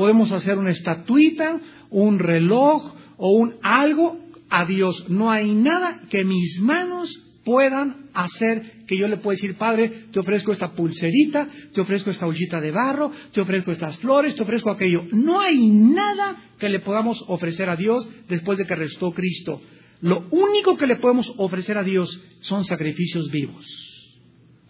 Podemos 0.00 0.32
hacer 0.32 0.56
una 0.56 0.70
estatuita, 0.70 1.60
un 1.90 2.18
reloj 2.18 2.94
o 3.18 3.32
un 3.32 3.56
algo 3.62 4.18
a 4.48 4.64
Dios. 4.64 5.10
No 5.10 5.30
hay 5.30 5.52
nada 5.54 6.00
que 6.08 6.24
mis 6.24 6.58
manos 6.62 7.10
puedan 7.44 8.08
hacer 8.14 8.84
que 8.86 8.96
yo 8.96 9.08
le 9.08 9.18
pueda 9.18 9.34
decir, 9.34 9.56
Padre, 9.56 10.06
te 10.10 10.20
ofrezco 10.20 10.52
esta 10.52 10.72
pulserita, 10.72 11.48
te 11.74 11.82
ofrezco 11.82 12.08
esta 12.08 12.26
ollita 12.26 12.62
de 12.62 12.70
barro, 12.70 13.12
te 13.32 13.42
ofrezco 13.42 13.72
estas 13.72 13.98
flores, 13.98 14.34
te 14.34 14.42
ofrezco 14.42 14.70
aquello. 14.70 15.04
No 15.12 15.40
hay 15.40 15.66
nada 15.66 16.49
que 16.60 16.68
le 16.68 16.80
podamos 16.80 17.24
ofrecer 17.26 17.68
a 17.68 17.76
Dios 17.76 18.08
después 18.28 18.58
de 18.58 18.66
que 18.66 18.76
restó 18.76 19.10
Cristo. 19.12 19.60
Lo 20.00 20.28
único 20.30 20.76
que 20.76 20.86
le 20.86 20.96
podemos 20.96 21.32
ofrecer 21.38 21.76
a 21.76 21.82
Dios 21.82 22.20
son 22.40 22.64
sacrificios 22.64 23.30
vivos. 23.30 23.66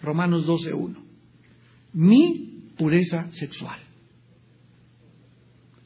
Romanos 0.00 0.46
12.1. 0.46 0.96
Mi 1.92 2.72
pureza 2.78 3.30
sexual. 3.32 3.78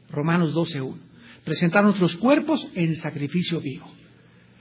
Romanos 0.09 0.55
12.1. 0.55 0.99
Presentar 1.45 1.85
nuestros 1.85 2.17
cuerpos 2.17 2.69
en 2.75 2.95
sacrificio 2.95 3.61
vivo. 3.61 3.91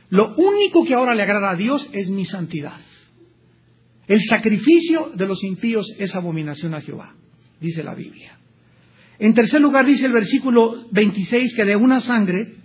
Lo 0.09 0.35
único 0.35 0.83
que 0.83 0.93
ahora 0.93 1.15
le 1.15 1.23
agrada 1.23 1.51
a 1.51 1.55
Dios 1.55 1.89
es 1.93 2.09
mi 2.09 2.25
santidad. 2.25 2.79
El 4.07 4.21
sacrificio 4.21 5.11
de 5.15 5.27
los 5.27 5.43
impíos 5.43 5.93
es 5.97 6.13
abominación 6.15 6.73
a 6.73 6.81
Jehová, 6.81 7.15
dice 7.61 7.83
la 7.83 7.95
Biblia. 7.95 8.37
En 9.19 9.33
tercer 9.33 9.61
lugar 9.61 9.85
dice 9.85 10.05
el 10.05 10.11
versículo 10.11 10.85
26 10.91 11.53
que 11.55 11.65
de 11.65 11.75
una 11.75 11.99
sangre 11.99 12.55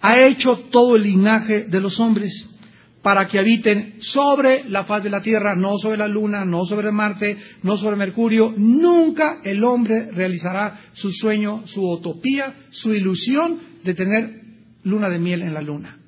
ha 0.00 0.20
hecho 0.20 0.56
todo 0.70 0.96
el 0.96 1.02
linaje 1.02 1.64
de 1.64 1.80
los 1.80 1.98
hombres, 2.00 2.54
para 3.02 3.28
que 3.28 3.38
habiten 3.38 3.94
sobre 4.00 4.68
la 4.68 4.84
faz 4.84 5.02
de 5.02 5.10
la 5.10 5.22
tierra, 5.22 5.54
no 5.54 5.78
sobre 5.78 5.96
la 5.96 6.08
luna, 6.08 6.44
no 6.44 6.64
sobre 6.64 6.90
Marte, 6.90 7.38
no 7.62 7.76
sobre 7.76 7.96
Mercurio. 7.96 8.52
Nunca 8.56 9.40
el 9.44 9.62
hombre 9.64 10.10
realizará 10.10 10.78
su 10.92 11.12
sueño, 11.12 11.62
su 11.66 11.88
utopía, 11.88 12.54
su 12.70 12.92
ilusión 12.92 13.60
de 13.84 13.94
tener 13.94 14.42
luna 14.82 15.08
de 15.08 15.18
miel 15.18 15.42
en 15.42 15.54
la 15.54 15.62
luna. 15.62 15.98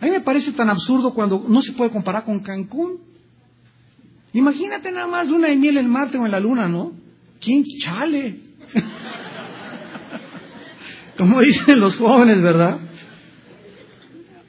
A 0.00 0.04
mí 0.04 0.10
me 0.10 0.20
parece 0.20 0.52
tan 0.52 0.70
absurdo 0.70 1.14
cuando 1.14 1.44
no 1.48 1.60
se 1.62 1.72
puede 1.72 1.90
comparar 1.90 2.24
con 2.24 2.40
Cancún. 2.40 3.00
Imagínate 4.32 4.92
nada 4.92 5.06
más 5.06 5.26
luna 5.26 5.48
de 5.48 5.56
miel 5.56 5.78
en 5.78 5.88
Marte 5.88 6.16
o 6.16 6.24
en 6.24 6.32
la 6.32 6.40
luna, 6.40 6.68
¿no? 6.68 6.92
¿Quién 7.40 7.64
chale? 7.80 8.40
Como 11.16 11.40
dicen 11.40 11.80
los 11.80 11.96
jóvenes, 11.96 12.40
¿verdad? 12.40 12.80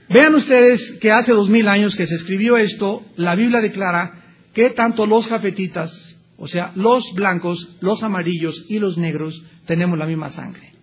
Vean 0.10 0.36
ustedes 0.36 0.98
que 1.00 1.12
hace 1.12 1.32
dos 1.32 1.50
mil 1.50 1.68
años 1.68 1.96
que 1.96 2.06
se 2.06 2.16
escribió 2.16 2.58
esto, 2.58 3.06
la 3.16 3.36
Biblia 3.36 3.62
declara 3.62 4.24
que 4.54 4.72
tanto 4.72 5.06
los 5.08 5.28
cafetitas, 5.28 6.18
o 6.38 6.48
sea, 6.48 6.74
los 6.76 7.14
blancos, 7.14 7.78
los 7.80 8.04
amarillos 8.04 8.66
y 8.68 8.80
los 8.80 8.98
negros, 8.98 9.42
tenemos 9.66 9.98
la 9.98 10.06
misma 10.06 10.30
sangre. 10.30 10.74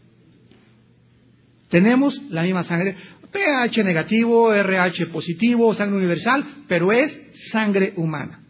Tenemos 1.69 2.23
la 2.31 2.43
misma 2.43 2.63
sangre. 2.63 2.97
pH 3.31 3.85
negativo, 3.85 4.53
RH 4.55 5.07
positivo, 5.09 5.75
sangre 5.75 5.99
universal, 5.99 6.65
pero 6.67 6.91
es 6.93 7.21
sangre 7.51 7.93
humana. 7.97 8.48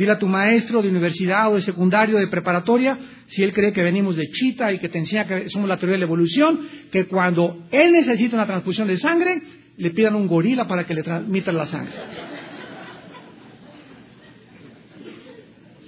Dile 0.00 0.12
a 0.12 0.18
tu 0.18 0.28
maestro 0.28 0.80
de 0.80 0.88
universidad 0.88 1.52
o 1.52 1.56
de 1.56 1.60
secundario, 1.60 2.16
de 2.16 2.26
preparatoria, 2.26 2.98
si 3.26 3.42
él 3.42 3.52
cree 3.52 3.70
que 3.70 3.82
venimos 3.82 4.16
de 4.16 4.30
chita 4.30 4.72
y 4.72 4.78
que 4.78 4.88
te 4.88 4.96
enseña 4.96 5.26
que 5.26 5.46
somos 5.50 5.68
la 5.68 5.76
teoría 5.76 5.96
de 5.96 5.98
la 5.98 6.06
evolución, 6.06 6.66
que 6.90 7.04
cuando 7.04 7.66
él 7.70 7.92
necesita 7.92 8.34
una 8.34 8.46
transfusión 8.46 8.88
de 8.88 8.96
sangre, 8.96 9.42
le 9.76 9.90
pidan 9.90 10.14
un 10.14 10.26
gorila 10.26 10.66
para 10.66 10.86
que 10.86 10.94
le 10.94 11.02
transmita 11.02 11.52
la 11.52 11.66
sangre. 11.66 11.92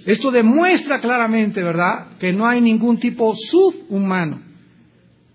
Esto 0.05 0.29
demuestra 0.29 1.01
claramente, 1.01 1.63
¿verdad?, 1.63 2.15
que 2.19 2.31
no 2.33 2.45
hay 2.45 2.61
ningún 2.61 2.99
tipo 2.99 3.33
subhumano. 3.35 4.43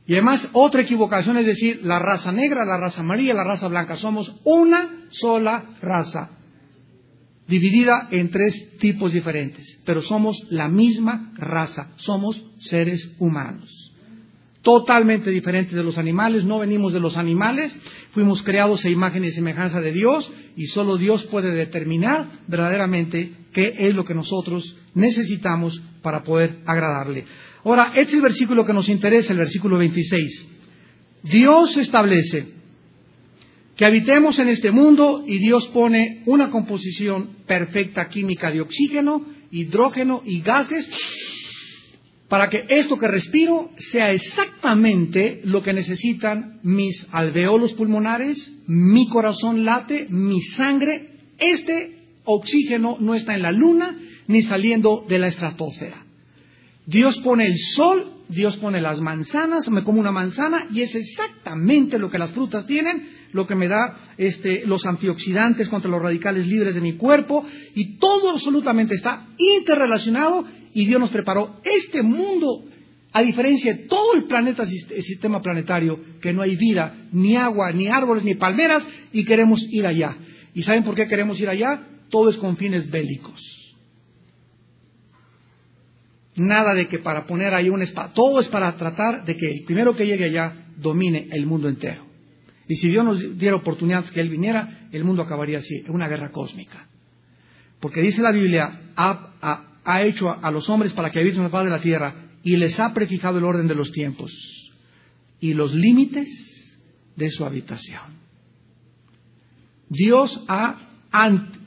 Y 0.06 0.12
además, 0.12 0.50
otra 0.52 0.82
equivocación 0.82 1.36
es 1.38 1.46
decir, 1.46 1.80
la 1.82 1.98
raza 1.98 2.30
negra, 2.30 2.64
la 2.64 2.76
raza 2.76 3.00
amarilla, 3.00 3.34
la 3.34 3.42
raza 3.42 3.66
blanca. 3.66 3.96
Somos 3.96 4.40
una 4.44 5.08
sola 5.10 5.64
raza 5.82 6.37
dividida 7.48 8.08
en 8.10 8.30
tres 8.30 8.78
tipos 8.78 9.12
diferentes, 9.12 9.80
pero 9.84 10.02
somos 10.02 10.46
la 10.50 10.68
misma 10.68 11.32
raza, 11.36 11.92
somos 11.96 12.44
seres 12.58 13.16
humanos. 13.18 13.68
Totalmente 14.62 15.30
diferentes 15.30 15.74
de 15.74 15.82
los 15.82 15.96
animales, 15.96 16.44
no 16.44 16.58
venimos 16.58 16.92
de 16.92 17.00
los 17.00 17.16
animales, 17.16 17.74
fuimos 18.12 18.42
creados 18.42 18.84
a 18.84 18.90
imagen 18.90 19.24
y 19.24 19.30
semejanza 19.30 19.80
de 19.80 19.92
Dios 19.92 20.30
y 20.56 20.66
solo 20.66 20.98
Dios 20.98 21.24
puede 21.26 21.52
determinar 21.52 22.40
verdaderamente 22.48 23.32
qué 23.52 23.74
es 23.78 23.94
lo 23.94 24.04
que 24.04 24.14
nosotros 24.14 24.76
necesitamos 24.94 25.80
para 26.02 26.22
poder 26.22 26.58
agradarle. 26.66 27.24
Ahora, 27.64 27.92
este 27.96 28.10
es 28.10 28.14
el 28.14 28.22
versículo 28.22 28.66
que 28.66 28.74
nos 28.74 28.88
interesa, 28.90 29.32
el 29.32 29.38
versículo 29.38 29.78
26. 29.78 30.48
Dios 31.22 31.76
establece 31.78 32.57
que 33.78 33.86
habitemos 33.86 34.40
en 34.40 34.48
este 34.48 34.72
mundo 34.72 35.22
y 35.24 35.38
Dios 35.38 35.68
pone 35.68 36.24
una 36.26 36.50
composición 36.50 37.36
perfecta 37.46 38.08
química 38.08 38.50
de 38.50 38.60
oxígeno, 38.60 39.24
hidrógeno 39.52 40.20
y 40.24 40.40
gases 40.40 40.90
para 42.26 42.50
que 42.50 42.64
esto 42.68 42.98
que 42.98 43.06
respiro 43.06 43.70
sea 43.78 44.10
exactamente 44.10 45.42
lo 45.44 45.62
que 45.62 45.72
necesitan 45.72 46.58
mis 46.64 47.06
alveolos 47.12 47.72
pulmonares, 47.74 48.52
mi 48.66 49.08
corazón 49.08 49.64
late, 49.64 50.08
mi 50.10 50.40
sangre. 50.40 51.12
Este 51.38 51.98
oxígeno 52.24 52.96
no 52.98 53.14
está 53.14 53.36
en 53.36 53.42
la 53.42 53.52
luna 53.52 53.96
ni 54.26 54.42
saliendo 54.42 55.06
de 55.08 55.20
la 55.20 55.28
estratosfera. 55.28 56.04
Dios 56.84 57.20
pone 57.20 57.46
el 57.46 57.56
sol, 57.56 58.24
Dios 58.28 58.56
pone 58.56 58.80
las 58.80 59.00
manzanas, 59.00 59.70
me 59.70 59.84
como 59.84 60.00
una 60.00 60.10
manzana 60.10 60.66
y 60.72 60.80
es 60.80 60.96
exactamente 60.96 61.96
lo 62.00 62.10
que 62.10 62.18
las 62.18 62.32
frutas 62.32 62.66
tienen 62.66 63.17
lo 63.32 63.46
que 63.46 63.54
me 63.54 63.68
da 63.68 64.14
este, 64.16 64.66
los 64.66 64.84
antioxidantes 64.86 65.68
contra 65.68 65.90
los 65.90 66.02
radicales 66.02 66.46
libres 66.46 66.74
de 66.74 66.80
mi 66.80 66.94
cuerpo, 66.94 67.44
y 67.74 67.98
todo 67.98 68.30
absolutamente 68.30 68.94
está 68.94 69.26
interrelacionado 69.36 70.46
y 70.74 70.86
Dios 70.86 71.00
nos 71.00 71.10
preparó 71.10 71.60
este 71.64 72.02
mundo, 72.02 72.64
a 73.12 73.22
diferencia 73.22 73.74
de 73.74 73.84
todo 73.86 74.14
el 74.14 74.24
planeta, 74.24 74.62
el 74.62 75.02
sistema 75.02 75.40
planetario, 75.40 75.98
que 76.20 76.32
no 76.32 76.42
hay 76.42 76.56
vida, 76.56 77.08
ni 77.12 77.36
agua, 77.36 77.72
ni 77.72 77.88
árboles, 77.88 78.24
ni 78.24 78.34
palmeras, 78.34 78.86
y 79.12 79.24
queremos 79.24 79.66
ir 79.70 79.86
allá. 79.86 80.16
¿Y 80.54 80.62
saben 80.62 80.84
por 80.84 80.94
qué 80.94 81.06
queremos 81.06 81.40
ir 81.40 81.48
allá? 81.48 81.86
Todo 82.10 82.30
es 82.30 82.36
con 82.36 82.56
fines 82.56 82.90
bélicos. 82.90 83.58
Nada 86.36 86.74
de 86.74 86.86
que 86.86 86.98
para 86.98 87.26
poner 87.26 87.54
ahí 87.54 87.68
un 87.68 87.82
espada, 87.82 88.12
todo 88.12 88.40
es 88.40 88.48
para 88.48 88.76
tratar 88.76 89.24
de 89.24 89.36
que 89.36 89.46
el 89.46 89.64
primero 89.64 89.96
que 89.96 90.06
llegue 90.06 90.26
allá 90.26 90.66
domine 90.76 91.28
el 91.32 91.46
mundo 91.46 91.68
entero. 91.68 92.07
Y 92.68 92.76
si 92.76 92.88
Dios 92.88 93.04
nos 93.04 93.38
diera 93.38 93.56
oportunidad 93.56 94.04
que 94.04 94.20
Él 94.20 94.28
viniera, 94.28 94.88
el 94.92 95.04
mundo 95.04 95.22
acabaría 95.22 95.58
así, 95.58 95.76
en 95.76 95.90
una 95.90 96.06
guerra 96.06 96.30
cósmica. 96.30 96.86
Porque 97.80 98.02
dice 98.02 98.20
la 98.20 98.32
Biblia, 98.32 98.92
ha, 98.94 100.02
hecho 100.02 100.30
a, 100.30 100.50
los 100.50 100.68
hombres 100.68 100.92
para 100.92 101.10
que 101.10 101.20
habiten 101.20 101.38
en 101.38 101.44
la 101.44 101.50
paz 101.50 101.64
de 101.64 101.70
la 101.70 101.80
tierra 101.80 102.14
y 102.42 102.56
les 102.56 102.78
ha 102.78 102.92
prefijado 102.92 103.38
el 103.38 103.44
orden 103.44 103.66
de 103.66 103.74
los 103.74 103.90
tiempos 103.90 104.32
y 105.40 105.54
los 105.54 105.72
límites 105.72 106.28
de 107.16 107.30
su 107.30 107.44
habitación. 107.44 108.18
Dios 109.88 110.44
ha 110.48 110.84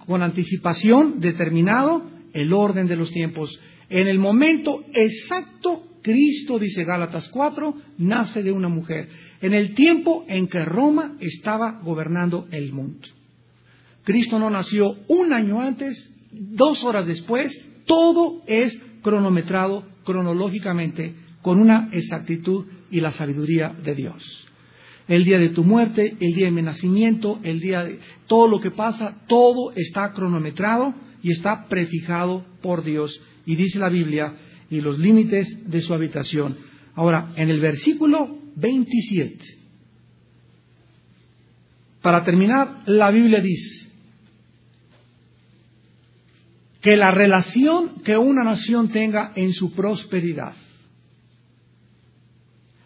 con 0.06 0.22
anticipación 0.22 1.20
determinado 1.20 2.04
el 2.34 2.54
orden 2.54 2.88
de 2.88 2.96
los 2.96 3.12
tiempos. 3.12 3.60
En 3.92 4.08
el 4.08 4.20
momento 4.20 4.86
exacto 4.94 5.84
Cristo, 6.02 6.58
dice 6.58 6.86
Gálatas 6.86 7.28
4, 7.28 7.76
nace 7.98 8.42
de 8.42 8.54
una 8.54 8.70
mujer, 8.70 9.10
en 9.42 9.54
el 9.54 9.76
tiempo 9.76 10.24
en 10.30 10.48
que 10.48 10.64
Roma 10.64 11.18
estaba 11.20 11.82
gobernando 11.84 12.48
el 12.52 12.72
mundo. 12.72 13.06
Cristo 14.06 14.40
no 14.40 14.50
nació 14.50 14.96
un 15.10 15.34
año 15.34 15.60
antes, 15.60 16.10
dos 16.32 16.86
horas 16.86 17.06
después, 17.06 17.54
todo 17.86 18.42
es 18.48 18.82
cronometrado 19.04 19.86
cronológicamente 20.06 21.14
con 21.42 21.60
una 21.60 21.90
exactitud 21.92 22.68
y 22.92 23.02
la 23.02 23.12
sabiduría 23.12 23.76
de 23.84 23.94
Dios. 23.94 24.48
El 25.10 25.26
día 25.26 25.38
de 25.38 25.50
tu 25.50 25.66
muerte, 25.66 26.16
el 26.18 26.34
día 26.34 26.46
de 26.46 26.52
mi 26.52 26.62
nacimiento, 26.62 27.42
el 27.44 27.60
día 27.60 27.84
de 27.84 28.00
todo 28.28 28.48
lo 28.48 28.62
que 28.62 28.72
pasa, 28.72 29.18
todo 29.28 29.74
está 29.76 30.14
cronometrado 30.14 30.94
y 31.22 31.32
está 31.32 31.68
prefijado 31.68 32.46
por 32.62 32.86
Dios. 32.86 33.22
Y 33.46 33.56
dice 33.56 33.80
la 33.80 33.90
Biblia 33.90 34.36
y 34.70 34.82
los 34.82 34.98
límites 34.98 35.70
de 35.70 35.82
su 35.82 35.94
habitación. 35.94 36.58
Ahora, 36.96 37.34
en 37.36 37.50
el 37.50 37.60
versículo 37.60 38.38
27, 38.56 39.38
para 42.02 42.24
terminar, 42.24 42.84
la 42.88 43.12
Biblia 43.12 43.40
dice 43.42 43.90
que 46.82 46.98
la 46.98 47.12
relación 47.12 48.02
que 48.04 48.18
una 48.18 48.44
nación 48.44 48.90
tenga 48.90 49.34
en 49.36 49.54
su 49.54 49.74
prosperidad, 49.74 50.54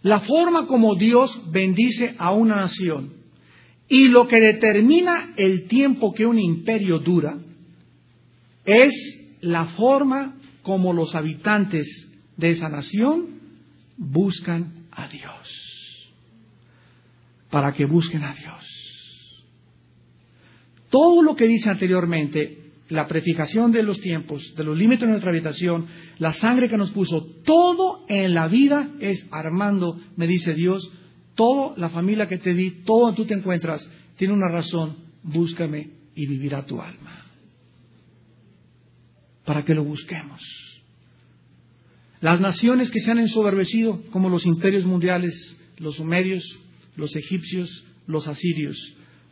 la 0.01 0.20
forma 0.20 0.68
como 0.68 0.95
Dios 0.95 1.41
bendice 1.51 2.14
a 2.20 2.32
una 2.32 2.58
nación 2.58 3.14
y 3.88 4.10
lo 4.10 4.28
que 4.28 4.39
determina 4.39 5.34
el 5.38 5.68
tiempo 5.68 6.14
que 6.14 6.26
un 6.26 6.38
imperio 6.38 6.99
dura, 6.99 7.38
es 8.66 8.93
la 9.41 9.66
forma 9.78 10.36
como 10.66 10.93
los 10.93 11.13
habitantes 11.13 12.11
de 12.38 12.49
esa 12.49 12.68
nación 12.70 13.39
buscan 13.97 14.88
a 14.91 15.07
Dios. 15.07 16.11
Para 17.51 17.72
que 17.74 17.86
busquen 17.86 18.24
a 18.24 18.34
Dios. 18.34 19.43
Todo 20.89 21.22
lo 21.22 21.36
que 21.36 21.45
dice 21.45 21.70
anteriormente, 21.70 22.72
la 22.89 23.07
prefijación 23.07 23.72
de 23.72 23.84
los 23.84 23.99
tiempos, 24.01 24.55
de 24.57 24.63
los 24.63 24.76
límites 24.76 25.01
de 25.01 25.11
nuestra 25.11 25.32
habitación, 25.32 25.86
la 26.18 26.34
sangre 26.34 26.68
que 26.68 26.78
nos 26.78 26.89
puso, 26.91 27.24
todo 27.43 28.03
en 28.09 28.34
la 28.34 28.47
vida 28.47 28.89
es 28.99 29.28
armando, 29.30 29.99
me 30.16 30.26
dice 30.26 30.55
Dios, 30.55 30.91
toda 31.36 31.78
la 31.78 31.89
familia 31.89 32.28
que 32.28 32.39
te 32.39 32.55
di, 32.55 32.72
todo 32.86 33.13
tú 33.13 33.26
te 33.26 33.36
encuentras, 33.36 33.88
tiene 34.18 34.34
una 34.34 34.47
razón, 34.47 34.95
búscame 35.22 35.91
y 36.16 36.26
vivirá 36.26 36.66
tu 36.66 36.82
alma 36.82 37.24
para 39.46 39.64
que 39.64 39.74
lo 39.74 39.84
busquemos. 39.84 40.41
Las 42.22 42.41
naciones 42.41 42.89
que 42.91 43.00
se 43.00 43.12
han 43.12 43.20
ensoberbecido, 43.20 44.02
como 44.12 44.30
los 44.30 44.46
imperios 44.46 44.86
mundiales, 44.86 45.58
los 45.78 45.96
sumerios, 45.96 46.43
los 46.96 47.16
egipcios, 47.16 47.86
los 48.08 48.28
asirios, 48.28 48.78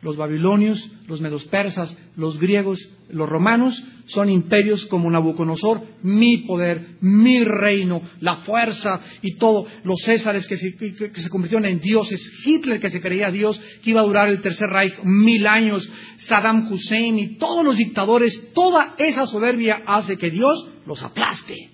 los 0.02 0.16
babilonios, 0.16 0.90
los 1.08 1.20
medos 1.20 1.44
persas, 1.46 1.96
los 2.16 2.38
griegos, 2.38 2.78
los 3.08 3.28
romanos, 3.28 3.82
son 4.06 4.30
imperios 4.30 4.86
como 4.86 5.10
Nabucodonosor, 5.10 5.82
mi 6.02 6.38
poder, 6.38 6.96
mi 7.00 7.42
reino, 7.44 8.02
la 8.20 8.38
fuerza 8.38 9.00
y 9.22 9.36
todo. 9.36 9.66
Los 9.84 10.02
Césares 10.02 10.46
que 10.46 10.56
se, 10.56 10.74
que 10.76 11.10
se 11.14 11.28
convirtieron 11.28 11.66
en 11.66 11.80
dioses, 11.80 12.20
Hitler 12.44 12.80
que 12.80 12.90
se 12.90 13.00
creía 13.00 13.30
Dios, 13.30 13.60
que 13.82 13.90
iba 13.90 14.00
a 14.00 14.04
durar 14.04 14.28
el 14.28 14.40
tercer 14.40 14.70
Reich 14.70 15.02
mil 15.02 15.46
años, 15.46 15.88
Saddam 16.18 16.70
Hussein 16.70 17.18
y 17.18 17.36
todos 17.36 17.64
los 17.64 17.76
dictadores, 17.76 18.52
toda 18.54 18.94
esa 18.98 19.26
soberbia 19.26 19.82
hace 19.86 20.16
que 20.16 20.30
Dios 20.30 20.70
los 20.86 21.02
aplaste. 21.02 21.73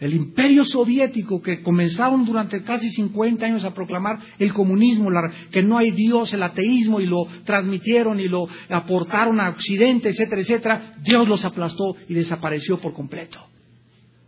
El 0.00 0.12
imperio 0.12 0.64
soviético 0.64 1.40
que 1.40 1.62
comenzaron 1.62 2.24
durante 2.24 2.62
casi 2.64 2.90
50 2.90 3.46
años 3.46 3.64
a 3.64 3.72
proclamar 3.72 4.18
el 4.38 4.52
comunismo, 4.52 5.08
que 5.52 5.62
no 5.62 5.78
hay 5.78 5.92
Dios, 5.92 6.32
el 6.32 6.42
ateísmo, 6.42 7.00
y 7.00 7.06
lo 7.06 7.26
transmitieron 7.44 8.18
y 8.18 8.28
lo 8.28 8.48
aportaron 8.68 9.38
a 9.38 9.50
Occidente, 9.50 10.08
etcétera, 10.08 10.40
etcétera, 10.40 10.94
Dios 11.02 11.28
los 11.28 11.44
aplastó 11.44 11.94
y 12.08 12.14
desapareció 12.14 12.80
por 12.80 12.92
completo. 12.92 13.38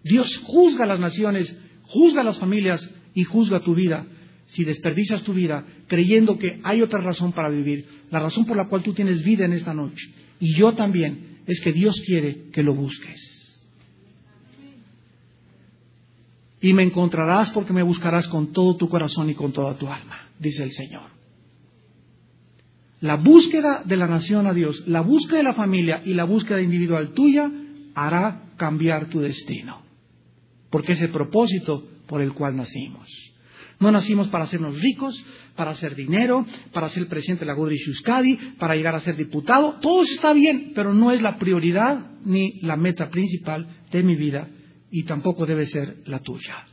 Dios 0.05 0.41
juzga 0.45 0.85
a 0.85 0.89
las 0.89 1.01
naciones, 1.01 1.59
juzga 1.83 2.21
a 2.21 2.25
las 2.25 2.39
familias 2.39 2.89
y 3.13 3.25
juzga 3.25 3.59
tu 3.59 3.75
vida. 3.75 4.07
Si 4.47 4.63
desperdicias 4.63 5.25
tu 5.25 5.35
vida 5.35 5.67
creyendo 5.89 6.39
que 6.39 6.61
hay 6.63 6.81
otra 6.81 7.01
razón 7.01 7.33
para 7.33 7.51
vivir, 7.51 7.87
la 8.13 8.21
razón 8.21 8.45
por 8.45 8.57
la 8.57 8.69
cual 8.69 8.85
tú 8.85 8.95
tienes 8.95 9.25
vida 9.25 9.45
en 9.45 9.53
esta 9.53 9.75
noche, 9.75 10.09
y 10.39 10.55
yo 10.55 10.75
también, 10.75 11.41
es 11.47 11.61
que 11.61 11.73
Dios 11.73 12.01
quiere 12.07 12.51
que 12.53 12.63
lo 12.63 12.75
busques. 12.75 13.36
Y 16.67 16.73
me 16.73 16.83
encontrarás 16.83 17.53
porque 17.53 17.73
me 17.73 17.85
buscarás 17.85 18.27
con 18.27 18.53
todo 18.53 18.75
tu 18.75 18.89
corazón 18.89 19.31
y 19.31 19.37
con 19.37 19.53
toda 19.53 19.79
tu 19.79 19.87
alma, 19.87 20.31
dice 20.41 20.65
el 20.65 20.73
Señor. 20.73 21.11
La 22.99 23.15
búsqueda 23.15 23.85
de 23.85 23.97
la 23.97 24.09
nación 24.09 24.49
a 24.49 24.53
Dios, 24.53 24.83
la 24.85 25.01
búsqueda 25.01 25.39
de 25.39 25.45
la 25.45 25.55
familia 25.55 26.03
y 26.05 26.15
la 26.15 26.25
búsqueda 26.25 26.61
individual 26.61 27.13
tuya 27.13 27.49
hará 27.95 28.51
cambiar 28.57 29.09
tu 29.09 29.21
destino. 29.21 29.81
Porque 30.69 30.93
es 30.93 31.03
el 31.03 31.13
propósito 31.13 31.87
por 32.09 32.21
el 32.21 32.33
cual 32.33 32.57
nacimos. 32.57 33.09
No 33.79 33.93
nacimos 33.93 34.27
para 34.27 34.43
hacernos 34.43 34.81
ricos, 34.81 35.25
para 35.55 35.71
hacer 35.71 35.95
dinero, 35.95 36.45
para 36.73 36.89
ser 36.89 37.07
presidente 37.07 37.45
de 37.45 37.53
la 37.53 37.55
Godri 37.55 37.79
Euskadi, 37.87 38.39
para 38.59 38.75
llegar 38.75 38.97
a 38.97 39.01
ser 39.01 39.15
diputado. 39.17 39.79
Todo 39.81 40.03
está 40.03 40.33
bien, 40.33 40.73
pero 40.75 40.93
no 40.93 41.13
es 41.13 41.23
la 41.23 41.39
prioridad 41.39 42.11
ni 42.25 42.59
la 42.63 42.77
meta 42.77 43.09
principal 43.09 43.69
de 43.93 44.03
mi 44.03 44.17
vida 44.17 44.49
y 44.91 45.05
tampoco 45.05 45.47
debe 45.47 45.67
ser 45.67 45.99
la 46.07 46.21
tuya. 46.21 46.67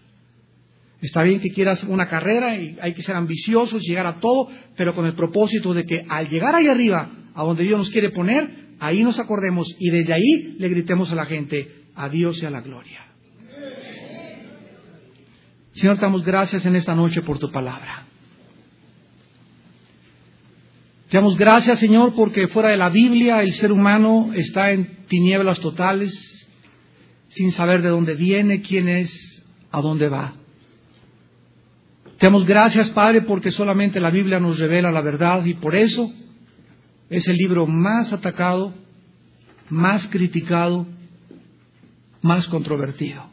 Está 1.02 1.22
bien 1.24 1.42
que 1.42 1.50
quieras 1.50 1.84
una 1.84 2.08
carrera 2.08 2.56
y 2.56 2.78
hay 2.82 2.94
que 2.94 3.02
ser 3.02 3.16
ambiciosos, 3.16 3.82
llegar 3.82 4.08
a 4.08 4.20
todo, 4.20 4.50
pero 4.78 4.96
con 4.96 5.06
el 5.06 5.14
propósito 5.14 5.74
de 5.74 5.86
que 5.86 6.06
al 6.08 6.30
llegar 6.30 6.56
ahí 6.56 6.68
arriba, 6.68 7.12
a 7.36 7.44
donde 7.44 7.64
Dios 7.64 7.78
nos 7.78 7.90
quiere 7.90 8.12
poner, 8.12 8.76
ahí 8.80 9.04
nos 9.04 9.20
acordemos 9.20 9.76
y 9.80 9.90
desde 9.90 10.14
ahí 10.14 10.56
le 10.58 10.70
gritemos 10.70 11.12
a 11.12 11.16
la 11.16 11.26
gente, 11.26 11.84
a 11.96 12.08
Dios 12.08 12.38
sea 12.38 12.50
la 12.50 12.62
gloria. 12.62 13.06
Señor, 15.74 16.00
damos 16.00 16.24
gracias 16.24 16.66
en 16.66 16.76
esta 16.76 16.94
noche 16.94 17.22
por 17.22 17.40
tu 17.40 17.52
palabra. 17.52 18.06
Te 21.10 21.18
damos 21.18 21.38
gracias, 21.38 21.80
Señor, 21.80 22.16
porque 22.16 22.48
fuera 22.48 22.70
de 22.70 22.78
la 22.78 22.90
Biblia 22.90 23.42
el 23.42 23.54
ser 23.54 23.72
humano 23.72 24.32
está 24.34 24.72
en 24.72 25.06
tinieblas 25.08 25.60
totales, 25.60 26.43
sin 27.34 27.52
saber 27.52 27.82
de 27.82 27.90
dónde 27.90 28.14
viene, 28.14 28.62
quién 28.62 28.88
es, 28.88 29.44
a 29.72 29.82
dónde 29.82 30.08
va. 30.08 30.36
Te 32.20 32.28
damos 32.28 32.46
gracias, 32.46 32.92
Padre, 32.92 33.24
porque 33.24 33.50
solamente 33.50 34.00
la 34.00 34.12
Biblia 34.12 34.40
nos 34.40 34.60
revela 34.60 34.92
la 34.92 35.02
verdad 35.02 35.44
y 35.46 35.56
por 35.56 35.76
eso 35.76 36.12
es 37.10 37.28
el 37.28 37.36
libro 37.36 37.66
más 37.66 38.14
atacado, 38.14 38.74
más 39.70 40.08
criticado, 40.08 40.86
más 42.22 42.48
controvertido. 42.48 43.26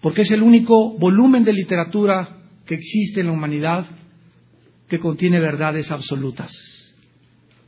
Porque 0.00 0.22
es 0.22 0.30
el 0.32 0.42
único 0.42 0.98
volumen 0.98 1.44
de 1.44 1.52
literatura 1.52 2.40
que 2.66 2.74
existe 2.74 3.20
en 3.20 3.28
la 3.28 3.32
humanidad 3.32 3.86
que 4.88 4.98
contiene 4.98 5.38
verdades 5.38 5.90
absolutas, 5.92 6.52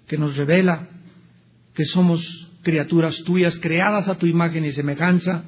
que 0.08 0.18
nos 0.18 0.36
revela 0.36 0.88
que 1.74 1.84
somos 1.84 2.45
criaturas 2.66 3.22
tuyas 3.22 3.56
creadas 3.60 4.08
a 4.08 4.16
tu 4.16 4.26
imagen 4.26 4.64
y 4.64 4.72
semejanza 4.72 5.44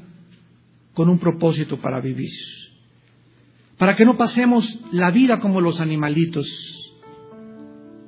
con 0.94 1.08
un 1.08 1.18
propósito 1.18 1.80
para 1.80 2.00
vivir. 2.00 2.30
Para 3.76 3.96
que 3.96 4.04
no 4.04 4.16
pasemos 4.16 4.80
la 4.92 5.10
vida 5.10 5.40
como 5.40 5.60
los 5.60 5.80
animalitos, 5.80 6.46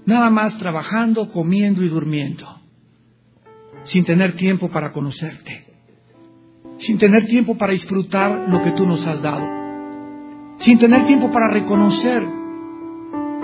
nada 0.06 0.30
más 0.30 0.56
trabajando, 0.58 1.28
comiendo 1.32 1.82
y 1.82 1.88
durmiendo, 1.88 2.46
sin 3.82 4.04
tener 4.04 4.36
tiempo 4.36 4.70
para 4.70 4.92
conocerte, 4.92 5.66
sin 6.78 6.96
tener 6.96 7.26
tiempo 7.26 7.58
para 7.58 7.72
disfrutar 7.72 8.48
lo 8.48 8.62
que 8.62 8.70
tú 8.76 8.86
nos 8.86 9.04
has 9.08 9.20
dado, 9.20 9.44
sin 10.58 10.78
tener 10.78 11.04
tiempo 11.06 11.32
para 11.32 11.52
reconocer 11.52 12.22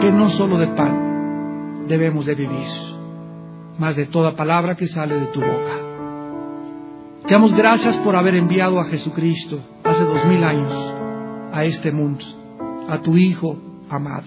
que 0.00 0.12
no 0.12 0.28
solo 0.28 0.58
de 0.58 0.68
pan 0.68 1.86
debemos 1.88 2.24
de 2.24 2.36
vivir 2.36 2.95
más 3.78 3.96
de 3.96 4.06
toda 4.06 4.36
palabra 4.36 4.74
que 4.74 4.86
sale 4.86 5.18
de 5.18 5.26
tu 5.26 5.40
boca. 5.40 5.80
Te 7.26 7.34
damos 7.34 7.54
gracias 7.54 7.98
por 7.98 8.14
haber 8.14 8.36
enviado 8.36 8.78
a 8.80 8.84
Jesucristo 8.84 9.58
hace 9.84 10.04
dos 10.04 10.24
mil 10.26 10.42
años 10.44 10.94
a 11.52 11.64
este 11.64 11.90
mundo, 11.90 12.24
a 12.88 13.00
tu 13.00 13.16
Hijo 13.16 13.56
amado, 13.90 14.26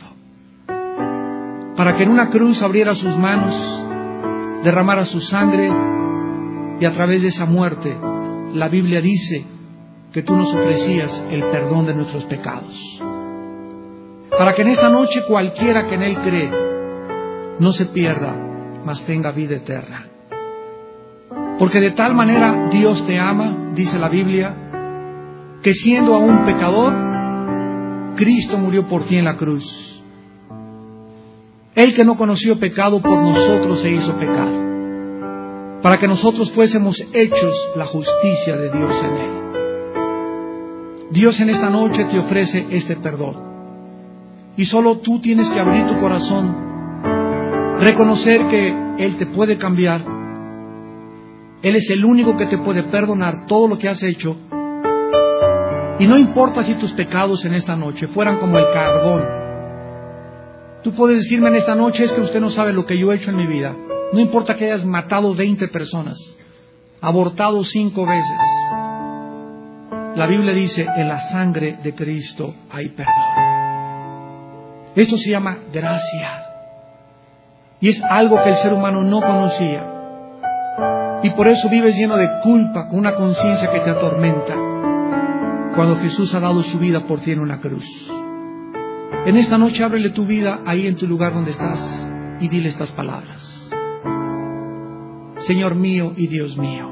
para 1.76 1.96
que 1.96 2.04
en 2.04 2.10
una 2.10 2.30
cruz 2.30 2.62
abriera 2.62 2.94
sus 2.94 3.18
manos, 3.18 3.56
derramara 4.64 5.06
su 5.06 5.20
sangre 5.22 5.72
y 6.80 6.86
a 6.86 6.92
través 6.94 7.22
de 7.22 7.30
esa 7.30 7.46
muerte 7.46 7.96
la 8.54 8.68
Biblia 8.68 9.00
dice 9.00 9.46
que 10.12 10.24
tú 10.24 10.36
nos 10.36 10.54
ofrecías 10.54 11.26
el 11.30 11.42
perdón 11.50 11.86
de 11.86 11.94
nuestros 11.94 12.26
pecados. 12.26 13.02
Para 14.38 14.56
que 14.56 14.62
en 14.62 14.70
esta 14.70 14.90
noche 14.90 15.24
cualquiera 15.28 15.88
que 15.88 15.96
en 15.96 16.04
Él 16.04 16.18
cree 16.20 16.52
no 17.60 17.72
se 17.72 17.86
pierda, 17.88 18.49
tenga 19.06 19.32
vida 19.32 19.56
eterna. 19.56 20.08
Porque 21.60 21.80
de 21.80 21.92
tal 21.92 22.16
manera 22.16 22.70
Dios 22.72 23.06
te 23.06 23.20
ama, 23.20 23.72
dice 23.76 24.00
la 24.00 24.10
Biblia, 24.10 24.56
que 25.62 25.74
siendo 25.74 26.16
aún 26.16 26.44
pecador, 26.46 26.94
Cristo 28.16 28.58
murió 28.58 28.88
por 28.88 29.06
ti 29.06 29.18
en 29.18 29.26
la 29.26 29.38
cruz. 29.38 30.04
El 31.76 31.94
que 31.94 32.04
no 32.04 32.18
conoció 32.18 32.60
pecado 32.60 33.02
por 33.02 33.22
nosotros 33.22 33.80
se 33.80 33.92
hizo 33.92 34.16
pecado, 34.16 35.80
para 35.82 35.98
que 35.98 36.08
nosotros 36.08 36.52
fuésemos 36.52 37.00
hechos 37.14 37.70
la 37.76 37.86
justicia 37.86 38.56
de 38.56 38.72
Dios 38.72 39.04
en 39.04 39.14
él. 39.18 39.32
Dios 41.12 41.40
en 41.40 41.50
esta 41.50 41.70
noche 41.70 42.06
te 42.06 42.20
ofrece 42.20 42.68
este 42.72 42.96
perdón. 42.96 43.50
Y 44.58 44.66
solo 44.66 44.98
tú 44.98 45.20
tienes 45.20 45.50
que 45.50 45.60
abrir 45.60 45.88
tu 45.88 45.98
corazón 46.00 46.69
Reconocer 47.82 48.48
que 48.48 48.76
Él 48.98 49.18
te 49.18 49.26
puede 49.28 49.58
cambiar. 49.58 50.04
Él 51.62 51.76
es 51.76 51.90
el 51.90 52.04
único 52.04 52.36
que 52.36 52.46
te 52.46 52.58
puede 52.58 52.84
perdonar 52.84 53.46
todo 53.48 53.70
lo 53.70 53.78
que 53.78 53.88
has 53.88 54.04
hecho. 54.04 54.36
Y 55.98 56.08
no 56.08 56.18
importa 56.18 56.64
si 56.66 56.74
tus 56.76 56.92
pecados 56.94 57.46
en 57.46 57.54
esta 57.54 57.78
noche 57.78 58.08
fueran 58.08 58.38
como 58.38 58.58
el 58.58 58.66
carbón. 58.74 59.24
Tú 60.84 60.94
puedes 60.94 61.24
decirme 61.24 61.50
en 61.50 61.56
esta 61.56 61.76
noche 61.76 62.04
es 62.04 62.12
que 62.12 62.22
usted 62.22 62.40
no 62.40 62.50
sabe 62.50 62.74
lo 62.74 62.86
que 62.86 62.98
yo 62.98 63.12
he 63.12 63.16
hecho 63.16 63.32
en 63.32 63.38
mi 63.38 63.48
vida. 63.48 63.76
No 64.12 64.20
importa 64.20 64.56
que 64.56 64.66
hayas 64.66 64.86
matado 64.86 65.36
20 65.36 65.68
personas, 65.70 66.18
abortado 67.00 67.64
cinco 67.64 68.06
veces. 68.06 68.38
La 70.16 70.26
Biblia 70.28 70.54
dice, 70.54 70.86
en 70.98 71.08
la 71.08 71.20
sangre 71.32 71.78
de 71.84 71.94
Cristo 71.94 72.56
hay 72.70 72.90
perdón. 72.90 73.14
Esto 74.96 75.18
se 75.18 75.30
llama 75.30 75.60
gracia. 75.72 76.49
Y 77.82 77.90
es 77.90 78.04
algo 78.04 78.42
que 78.44 78.50
el 78.50 78.56
ser 78.56 78.74
humano 78.74 79.04
no 79.04 79.22
conocía. 79.22 79.86
Y 81.24 81.30
por 81.32 81.48
eso 81.48 81.70
vives 81.70 81.98
lleno 81.98 82.18
de 82.18 82.30
culpa, 82.42 82.90
con 82.90 83.00
una 83.00 83.16
conciencia 83.16 83.70
que 83.72 83.80
te 83.80 83.90
atormenta, 83.90 84.56
cuando 85.76 85.98
Jesús 85.98 86.34
ha 86.36 86.40
dado 86.40 86.62
su 86.64 86.78
vida 86.78 87.02
por 87.02 87.22
ti 87.22 87.32
en 87.32 87.40
una 87.40 87.60
cruz. 87.60 87.86
En 89.26 89.38
esta 89.38 89.58
noche 89.58 89.84
ábrele 89.84 90.12
tu 90.12 90.26
vida 90.26 90.60
ahí 90.66 90.88
en 90.88 90.96
tu 90.96 91.08
lugar 91.08 91.34
donde 91.34 91.52
estás 91.52 92.08
y 92.40 92.48
dile 92.48 92.70
estas 92.70 92.92
palabras. 92.92 93.72
Señor 95.40 95.76
mío 95.76 96.14
y 96.16 96.28
Dios 96.28 96.58
mío, 96.58 96.90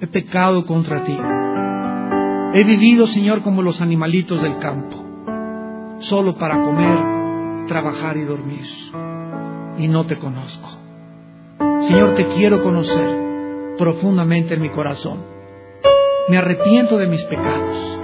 he 0.00 0.06
pecado 0.06 0.66
contra 0.66 1.02
ti. 1.04 1.18
He 2.54 2.64
vivido, 2.64 3.06
Señor, 3.08 3.42
como 3.42 3.62
los 3.62 3.80
animalitos 3.80 4.40
del 4.40 4.58
campo, 4.58 5.04
solo 5.98 6.36
para 6.36 6.60
comer, 6.62 7.66
trabajar 7.66 8.16
y 8.16 8.24
dormir 8.24 8.64
y 9.78 9.88
no 9.88 10.06
te 10.06 10.16
conozco. 10.16 10.68
Señor, 11.80 12.14
te 12.14 12.26
quiero 12.28 12.62
conocer 12.62 13.74
profundamente 13.76 14.54
en 14.54 14.62
mi 14.62 14.70
corazón. 14.70 15.24
Me 16.28 16.38
arrepiento 16.38 16.96
de 16.96 17.06
mis 17.06 17.24
pecados. 17.24 18.00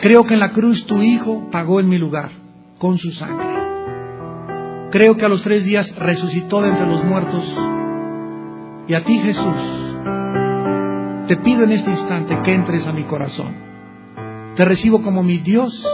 Creo 0.00 0.24
que 0.24 0.34
en 0.34 0.40
la 0.40 0.52
cruz 0.52 0.86
tu 0.86 1.02
Hijo 1.02 1.48
pagó 1.50 1.80
en 1.80 1.88
mi 1.88 1.98
lugar 1.98 2.30
con 2.78 2.98
su 2.98 3.10
sangre. 3.10 3.48
Creo 4.90 5.16
que 5.16 5.24
a 5.24 5.28
los 5.28 5.42
tres 5.42 5.64
días 5.64 5.94
resucitó 5.96 6.62
de 6.62 6.68
entre 6.70 6.86
los 6.86 7.04
muertos 7.04 7.44
Y 8.86 8.94
a 8.94 9.04
ti 9.04 9.18
Jesús, 9.18 9.94
te 11.26 11.36
pido 11.36 11.64
en 11.64 11.72
este 11.72 11.90
instante 11.90 12.38
que 12.42 12.54
entres 12.54 12.86
a 12.86 12.92
mi 12.92 13.02
corazón. 13.02 13.54
Te 14.54 14.64
recibo 14.64 15.02
como 15.02 15.22
mi 15.22 15.38
Dios 15.38 15.86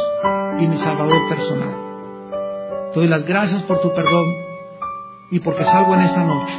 y 0.58 0.68
mi 0.68 0.76
Salvador 0.76 1.28
personal. 1.28 1.74
Te 2.92 3.00
doy 3.00 3.08
las 3.08 3.24
gracias 3.24 3.64
por 3.64 3.80
tu 3.80 3.92
perdón 3.92 4.43
y 5.30 5.40
porque 5.40 5.64
salgo 5.64 5.94
en 5.94 6.00
esta 6.00 6.24
noche 6.24 6.54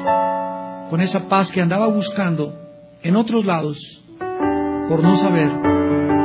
con 0.90 1.02
esa 1.02 1.28
paz 1.28 1.52
que 1.52 1.62
andaba 1.62 1.88
buscando 1.88 2.54
en 3.02 3.16
otros 3.16 3.46
lados 3.46 4.04
por 4.90 5.02
no 5.02 5.16
saber 5.16 5.52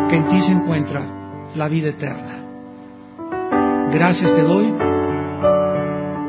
que 0.09 0.17
en 0.17 0.29
ti 0.29 0.41
se 0.41 0.53
encuentra 0.53 1.51
la 1.55 1.69
vida 1.69 1.89
eterna. 1.89 3.89
Gracias 3.93 4.33
te 4.33 4.43
doy 4.43 4.75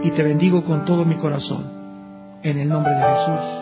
y 0.04 0.12
te 0.12 0.24
bendigo 0.24 0.64
con 0.64 0.86
todo 0.86 1.06
mi 1.06 1.16
corazón. 1.16 1.80
En 2.44 2.58
el 2.58 2.70
nombre 2.70 2.92
de 2.92 3.04
Jesús. 3.04 3.61